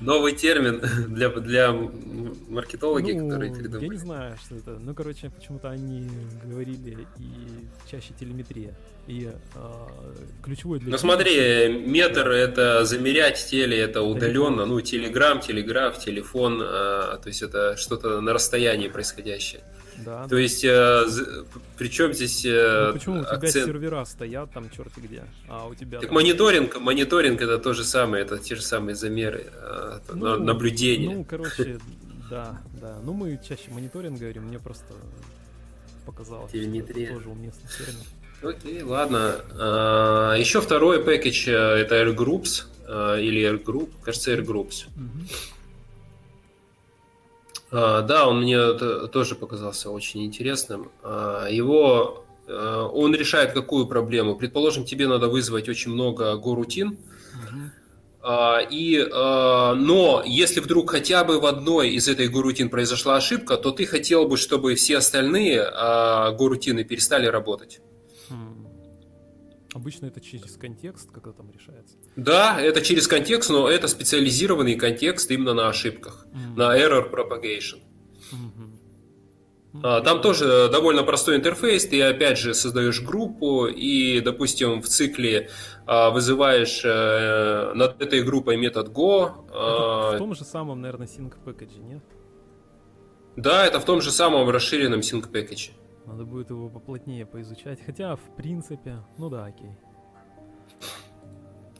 Новый 0.00 0.32
термин 0.32 0.80
для, 1.08 1.28
для 1.30 1.72
маркетологи, 1.72 3.12
ну, 3.12 3.28
которые 3.28 3.54
придумали. 3.54 3.84
Я 3.84 3.90
не 3.90 3.96
знаю, 3.96 4.36
что 4.44 4.56
это. 4.56 4.78
Ну, 4.78 4.94
короче, 4.94 5.30
почему-то 5.30 5.70
они 5.70 6.08
говорили 6.44 7.06
и 7.18 7.90
чаще 7.90 8.14
телеметрия. 8.18 8.74
И 9.06 9.30
э, 9.54 10.12
ключевой 10.42 10.80
для... 10.80 10.90
Ну 10.90 10.98
смотри, 10.98 11.68
метр 11.68 12.24
да. 12.24 12.36
это 12.36 12.84
замерять 12.84 13.46
теле, 13.48 13.78
это 13.78 14.02
удаленно, 14.02 14.66
ну 14.66 14.80
телеграм, 14.80 15.40
телеграф, 15.40 15.98
телефон, 16.00 16.60
э, 16.60 16.64
то 16.64 17.22
есть 17.26 17.42
это 17.42 17.76
что-то 17.76 18.20
на 18.20 18.32
расстоянии 18.32 18.88
происходящее. 18.88 19.62
Да, 20.04 20.24
То 20.24 20.30
да. 20.30 20.38
есть, 20.38 20.64
э, 20.64 21.04
причем 21.78 22.12
здесь... 22.12 22.44
Э, 22.44 22.88
ну, 22.88 22.92
почему 22.94 23.20
у 23.20 23.24
тебя 23.24 23.32
акцент... 23.32 23.66
сервера 23.66 24.04
стоят 24.04 24.52
там 24.52 24.70
черти 24.70 25.00
где, 25.00 25.24
а 25.48 25.66
у 25.66 25.74
тебя... 25.74 25.98
Так 26.00 26.08
там... 26.08 26.14
мониторинг, 26.14 26.78
мониторинг 26.78 27.40
это 27.40 27.58
то 27.58 27.72
же 27.72 27.84
самое, 27.84 28.24
это 28.24 28.38
те 28.38 28.56
же 28.56 28.62
самые 28.62 28.94
замеры, 28.94 29.46
э, 29.52 29.98
ну, 30.12 30.38
наблюдения. 30.38 31.14
Ну, 31.14 31.24
короче, 31.24 31.78
да, 32.30 32.60
да. 32.80 32.98
Ну, 33.04 33.12
мы 33.12 33.38
чаще 33.46 33.70
мониторинг 33.70 34.18
говорим, 34.18 34.44
мне 34.44 34.58
просто 34.58 34.92
показалось, 36.04 36.52
Телеметрия. 36.52 37.14
тоже 37.14 37.28
уместный 37.28 37.68
термин. 37.76 38.02
Окей, 38.42 38.82
ладно. 38.82 39.36
А, 39.58 40.34
еще 40.34 40.60
второй 40.60 41.02
пакетч 41.02 41.48
это 41.48 42.02
AirGroups 42.02 43.18
или 43.20 43.42
AirGroup, 43.50 43.90
кажется, 44.02 44.32
AirGroups. 44.34 44.86
Угу. 44.94 45.26
А, 47.70 48.02
да, 48.02 48.28
он 48.28 48.42
мне 48.42 48.72
тоже 49.08 49.34
показался 49.34 49.90
очень 49.90 50.24
интересным. 50.24 50.90
А, 51.02 51.46
его 51.48 52.24
а, 52.48 52.86
он 52.86 53.14
решает 53.14 53.52
какую 53.52 53.86
проблему? 53.86 54.36
Предположим, 54.36 54.84
тебе 54.84 55.08
надо 55.08 55.28
вызвать 55.28 55.68
очень 55.68 55.92
много 55.92 56.36
горутин, 56.36 56.98
и, 58.28 59.08
но 59.12 60.22
если 60.26 60.58
вдруг 60.58 60.90
хотя 60.90 61.22
бы 61.22 61.38
в 61.38 61.46
одной 61.46 61.90
из 61.90 62.08
этой 62.08 62.26
горутин 62.26 62.70
произошла 62.70 63.14
ошибка, 63.14 63.56
то 63.56 63.70
ты 63.70 63.86
хотел 63.86 64.26
бы, 64.26 64.36
чтобы 64.36 64.74
все 64.74 64.96
остальные 64.96 65.62
горутины 66.36 66.82
перестали 66.82 67.26
работать. 67.26 67.80
Обычно 69.76 70.06
это 70.06 70.22
через 70.22 70.56
контекст, 70.56 71.10
когда 71.12 71.32
там 71.32 71.50
решается. 71.50 71.96
Да, 72.16 72.58
это 72.58 72.80
через 72.80 73.06
контекст, 73.06 73.50
но 73.50 73.68
это 73.68 73.88
специализированный 73.88 74.74
контекст 74.76 75.30
именно 75.30 75.52
на 75.52 75.68
ошибках, 75.68 76.26
mm-hmm. 76.32 76.56
на 76.56 76.78
error 76.78 77.10
propagation. 77.10 77.82
Mm-hmm. 78.32 80.02
Там 80.02 80.22
тоже 80.22 80.70
довольно 80.72 81.02
простой 81.02 81.36
интерфейс. 81.36 81.86
Ты 81.86 82.00
опять 82.02 82.38
же 82.38 82.54
создаешь 82.54 83.02
группу 83.02 83.66
и, 83.66 84.20
допустим, 84.20 84.80
в 84.80 84.86
цикле 84.86 85.50
а, 85.84 86.08
вызываешь 86.08 86.80
э, 86.82 87.74
над 87.74 88.00
этой 88.00 88.22
группой 88.22 88.56
метод 88.56 88.88
go. 88.88 89.44
Это 89.50 90.14
в 90.14 90.18
том 90.18 90.34
же 90.34 90.44
самом, 90.44 90.80
наверное, 90.80 91.06
sync 91.06 91.34
package, 91.44 91.78
нет? 91.82 92.02
Да, 93.36 93.66
это 93.66 93.78
в 93.78 93.84
том 93.84 94.00
же 94.00 94.10
самом 94.10 94.48
расширенном 94.48 95.00
sync 95.00 95.30
package. 95.30 95.72
Надо 96.06 96.24
будет 96.24 96.50
его 96.50 96.68
поплотнее 96.68 97.26
поизучать. 97.26 97.80
Хотя, 97.84 98.16
в 98.16 98.36
принципе, 98.36 98.98
ну 99.18 99.28
да, 99.28 99.46
окей. 99.46 99.72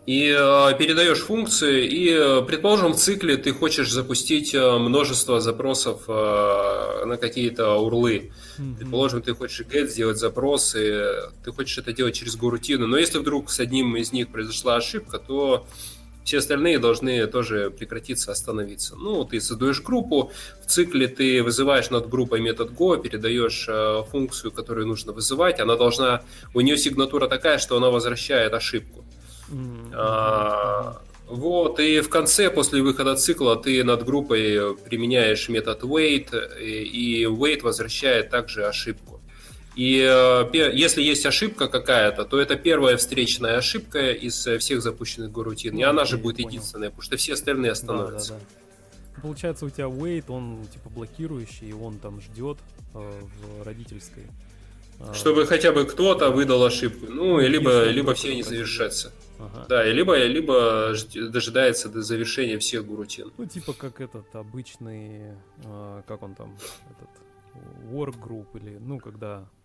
и 0.05 0.29
э, 0.37 0.79
передаешь 0.79 1.21
функции, 1.21 1.87
и, 1.87 2.11
э, 2.11 2.43
предположим, 2.43 2.93
в 2.93 2.97
цикле 2.97 3.37
ты 3.37 3.53
хочешь 3.53 3.91
запустить 3.91 4.55
э, 4.55 4.79
множество 4.79 5.41
запросов 5.41 6.05
э, 6.09 7.05
на 7.05 7.17
какие-то 7.17 7.75
урлы. 7.77 8.33
Mm-hmm. 8.59 8.77
Предположим, 8.79 9.23
ты 9.23 9.35
хочешь 9.35 9.67
get 9.67 9.87
сделать 9.89 10.19
запрос, 10.19 10.75
и 10.77 11.03
ты 11.45 11.53
хочешь 11.53 11.79
это 11.79 11.93
делать 11.93 12.15
через 12.15 12.37
горутину. 12.37 12.87
Но 12.87 12.97
если 12.97 13.19
вдруг 13.19 13.51
с 13.51 13.61
одним 13.61 13.97
из 13.97 14.13
них 14.13 14.29
произошла 14.29 14.77
ошибка, 14.77 15.19
то 15.19 15.67
все 16.27 16.39
остальные 16.39 16.81
должны 16.81 17.25
тоже 17.29 17.71
прекратиться, 17.71 18.33
остановиться. 18.33 18.97
Ну, 18.97 19.25
ты 19.25 19.41
создаешь 19.41 19.81
группу, 19.81 20.33
в 20.61 20.67
цикле 20.67 21.07
ты 21.07 21.41
вызываешь 21.41 21.91
над 21.91 22.09
группой 22.09 22.41
метод 22.41 22.73
go, 22.73 23.01
передаешь 23.01 23.67
э, 23.69 24.03
функцию, 24.11 24.51
которую 24.51 24.89
нужно 24.89 25.13
вызывать, 25.13 25.61
она 25.61 25.77
должна, 25.77 26.23
у 26.53 26.61
нее 26.61 26.77
сигнатура 26.77 27.29
такая, 27.29 27.59
что 27.59 27.77
она 27.77 27.91
возвращает 27.91 28.53
ошибку. 28.55 29.05
А, 29.93 31.01
вот, 31.29 31.79
и 31.79 32.01
в 32.01 32.09
конце, 32.09 32.51
после 32.51 32.83
выхода 32.83 33.15
цикла, 33.15 33.55
ты 33.55 33.85
над 33.85 34.05
группой 34.05 34.77
применяешь 34.85 35.49
метод 35.49 35.85
wait, 35.85 36.31
и 36.61 37.23
wait 37.23 37.63
возвращает 37.63 38.31
также 38.31 38.67
ошибку. 38.67 39.16
И 39.77 40.01
э, 40.01 40.73
если 40.73 41.03
есть 41.03 41.27
ошибка 41.27 41.69
какая-то, 41.69 42.25
то 42.25 42.41
это 42.41 42.57
первая 42.57 42.97
встречная 42.97 43.59
ошибка 43.59 44.11
из 44.11 44.47
всех 44.59 44.83
запущенных 44.83 45.31
горутин. 45.31 45.75
Ну, 45.75 45.81
и 45.81 45.83
она 45.83 46.05
же 46.05 46.17
будет 46.17 46.37
понял. 46.37 46.49
единственная, 46.49 46.89
потому 46.89 47.03
что 47.03 47.17
все 47.17 47.35
остальные 47.35 47.73
остановятся. 47.73 48.33
Да, 48.33 48.39
да, 48.39 48.45
да. 49.15 49.21
Получается, 49.23 49.67
у 49.67 49.71
тебя 49.71 49.87
wait, 49.87 50.25
он 50.29 50.67
типа 50.73 50.91
блокирующий, 50.91 51.69
и 51.69 51.73
он 51.73 51.99
там 51.99 52.21
ждет 52.21 52.59
э, 52.95 52.99
в 52.99 53.63
родительской. 53.65 54.25
А, 54.99 55.13
Чтобы 55.13 55.47
хотя 55.47 55.73
бы 55.73 55.85
кто-то 55.85 56.31
выдал 56.31 56.65
ошибку. 56.65 57.07
Ну, 57.13 57.41
и 57.41 57.49
либо, 57.49 57.85
либо 57.85 58.15
все 58.15 58.35
не 58.35 58.43
завершатся. 58.43 59.13
Ага. 59.39 59.67
Да, 59.69 59.87
и 59.87 59.93
либо, 59.93 60.17
либо 60.25 60.95
дожидается 61.15 61.89
до 61.89 62.03
завершения 62.03 62.59
всех 62.59 62.87
гурутин. 62.87 63.33
Ну, 63.37 63.45
типа 63.47 63.75
как 63.75 64.01
этот 64.01 64.35
обычный, 64.35 65.35
э, 65.65 66.03
как 66.07 66.23
он 66.23 66.35
там, 66.35 66.57
этот 66.91 67.11
work 67.91 68.17
group 68.19 68.47
или, 68.55 68.79
ну, 68.79 68.99
когда 68.99 69.41
э, 69.41 69.56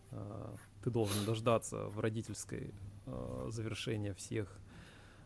ты 0.84 0.90
должен 0.90 1.26
дождаться 1.26 1.86
в 1.86 2.00
родительской 2.00 2.74
э, 3.06 3.48
завершения 3.50 4.14
всех 4.14 4.48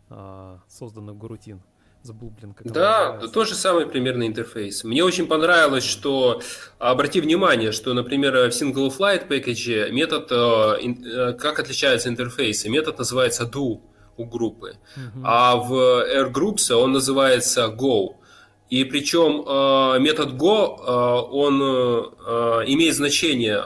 э, 0.10 0.58
созданных 0.68 1.16
гурутин. 1.16 1.62
Забыл, 2.04 2.30
блин, 2.30 2.54
как 2.54 2.72
Да, 2.72 3.20
тот 3.34 3.48
же 3.48 3.56
самый 3.56 3.88
примерно 3.88 4.28
интерфейс. 4.28 4.84
Мне 4.84 5.04
очень 5.04 5.26
понравилось, 5.26 5.84
что, 5.84 6.40
обрати 6.78 7.20
внимание, 7.20 7.72
что, 7.72 7.94
например, 7.94 8.34
в 8.34 8.50
Single 8.50 8.96
Flight 8.96 9.28
Package 9.28 9.92
метод, 9.92 10.28
э, 10.32 11.34
как 11.34 11.60
отличается 11.60 12.10
интерфейсы, 12.10 12.70
метод 12.70 13.00
называется 13.00 13.46
do 13.46 13.82
у 14.18 14.26
группы, 14.26 14.78
uh-huh. 14.96 15.22
а 15.24 15.56
в 15.58 15.74
Air 15.74 16.32
Groups 16.32 16.72
он 16.74 16.94
называется 16.94 17.66
go. 17.66 18.16
И 18.70 18.84
причем 18.86 20.02
метод 20.02 20.34
go, 20.34 20.78
он 21.32 21.62
имеет 22.66 22.96
значение 22.96 23.66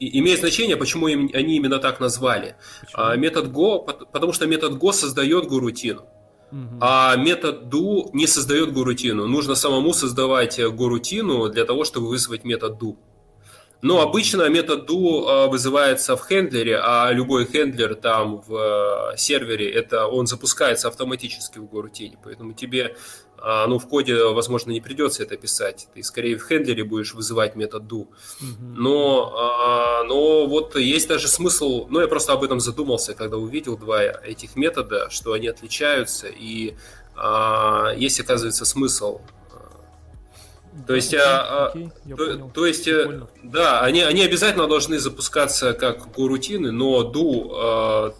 имеет 0.00 0.40
значение, 0.40 0.76
почему 0.76 1.08
им, 1.08 1.30
они 1.34 1.56
именно 1.56 1.78
так 1.78 2.00
назвали. 2.00 2.56
Почему? 2.80 3.16
Метод 3.16 3.46
Go, 3.46 4.06
потому 4.12 4.32
что 4.32 4.46
метод 4.46 4.72
Go 4.72 4.92
создает 4.92 5.46
горутину. 5.46 6.06
А 6.80 7.16
метод 7.16 7.64
do 7.64 8.10
не 8.12 8.26
создает 8.26 8.72
горутину. 8.72 9.26
Нужно 9.26 9.54
самому 9.54 9.92
создавать 9.92 10.58
э, 10.58 10.70
горутину 10.70 11.48
для 11.48 11.64
того, 11.64 11.84
чтобы 11.84 12.08
вызвать 12.08 12.44
метод 12.44 12.80
do. 12.80 12.96
Но 13.82 14.00
обычно 14.00 14.48
метод 14.48 14.88
do 14.88 15.28
э, 15.28 15.48
вызывается 15.48 16.16
в 16.16 16.20
хендлере, 16.20 16.78
а 16.78 17.10
любой 17.12 17.44
хендлер 17.46 17.96
там 17.96 18.40
в 18.46 18.54
э, 18.54 19.16
сервере, 19.16 19.68
это 19.68 20.06
он 20.06 20.26
запускается 20.26 20.88
автоматически 20.88 21.58
в 21.58 21.68
горутине. 21.68 22.18
Поэтому 22.22 22.52
тебе 22.52 22.84
а, 22.86 22.96
ну, 23.38 23.78
в 23.78 23.88
коде, 23.88 24.24
возможно, 24.24 24.70
не 24.70 24.80
придется 24.80 25.22
это 25.22 25.36
писать. 25.36 25.88
Ты 25.94 26.02
скорее 26.02 26.36
в 26.36 26.42
хендлере 26.42 26.84
будешь 26.84 27.14
вызывать 27.14 27.56
метод 27.56 27.82
do. 27.84 28.08
Но, 28.60 29.34
а, 29.36 30.04
но 30.04 30.46
вот 30.46 30.76
есть 30.76 31.08
даже 31.08 31.28
смысл, 31.28 31.86
ну, 31.90 32.00
я 32.00 32.08
просто 32.08 32.32
об 32.32 32.42
этом 32.42 32.60
задумался, 32.60 33.14
когда 33.14 33.36
увидел 33.36 33.76
два 33.76 34.02
этих 34.02 34.56
метода, 34.56 35.10
что 35.10 35.32
они 35.32 35.48
отличаются, 35.48 36.28
и 36.28 36.74
а, 37.16 37.92
есть, 37.96 38.20
оказывается, 38.20 38.64
смысл 38.64 39.20
то 40.86 40.94
есть, 40.94 41.14
а, 41.14 41.68
окей, 41.68 41.90
то, 42.10 42.16
понял. 42.16 42.50
то 42.52 42.66
есть, 42.66 42.88
э, 42.88 43.06
Прикольно. 43.06 43.28
да, 43.44 43.80
они, 43.80 44.02
они 44.02 44.22
обязательно 44.22 44.66
должны 44.66 44.98
запускаться 44.98 45.72
как 45.72 46.12
гурутины, 46.12 46.72
но 46.72 47.04
ду 47.04 47.52
э, 47.54 48.10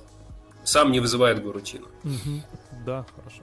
сам 0.62 0.93
не 0.93 1.01
вызывает 1.01 1.43
гурутину. 1.43 1.89
Угу. 2.05 2.43
Да, 2.87 3.05
хорошо. 3.17 3.43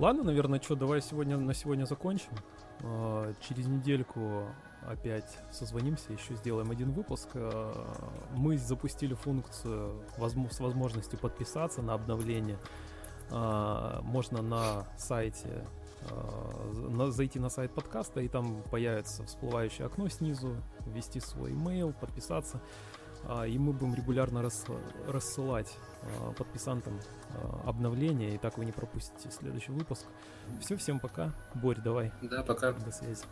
Ладно, 0.00 0.22
наверное, 0.22 0.58
что, 0.62 0.76
давай 0.76 1.02
сегодня 1.02 1.36
на 1.36 1.52
сегодня 1.52 1.84
закончим. 1.84 2.32
А, 2.82 3.34
через 3.46 3.66
недельку 3.66 4.46
опять 4.80 5.36
созвонимся, 5.52 6.10
еще 6.14 6.36
сделаем 6.36 6.70
один 6.70 6.90
выпуск. 6.92 7.28
А, 7.34 8.00
мы 8.34 8.56
запустили 8.56 9.12
функцию 9.12 10.02
с 10.16 10.58
возможностью 10.58 11.18
подписаться 11.18 11.82
на 11.82 11.92
обновление. 11.92 12.56
А, 13.30 14.00
можно 14.00 14.40
на 14.40 14.86
сайте 14.96 15.66
зайти 17.10 17.38
на 17.38 17.50
сайт 17.50 17.74
подкаста, 17.74 18.22
и 18.22 18.28
там 18.28 18.62
появится 18.70 19.26
всплывающее 19.26 19.86
окно 19.86 20.08
снизу, 20.08 20.56
ввести 20.86 21.20
свой 21.20 21.52
email, 21.52 21.92
подписаться. 21.92 22.62
И 23.46 23.58
мы 23.58 23.72
будем 23.72 23.94
регулярно 23.94 24.42
рассылать 24.42 25.76
подписантам 26.36 26.98
обновления, 27.64 28.34
и 28.34 28.38
так 28.38 28.58
вы 28.58 28.64
не 28.64 28.72
пропустите 28.72 29.30
следующий 29.30 29.72
выпуск. 29.72 30.06
Все, 30.60 30.76
всем 30.76 30.98
пока. 30.98 31.32
Борь, 31.54 31.80
давай. 31.80 32.12
Да, 32.22 32.42
пока. 32.42 32.72
До 32.72 32.90
связи. 32.90 33.24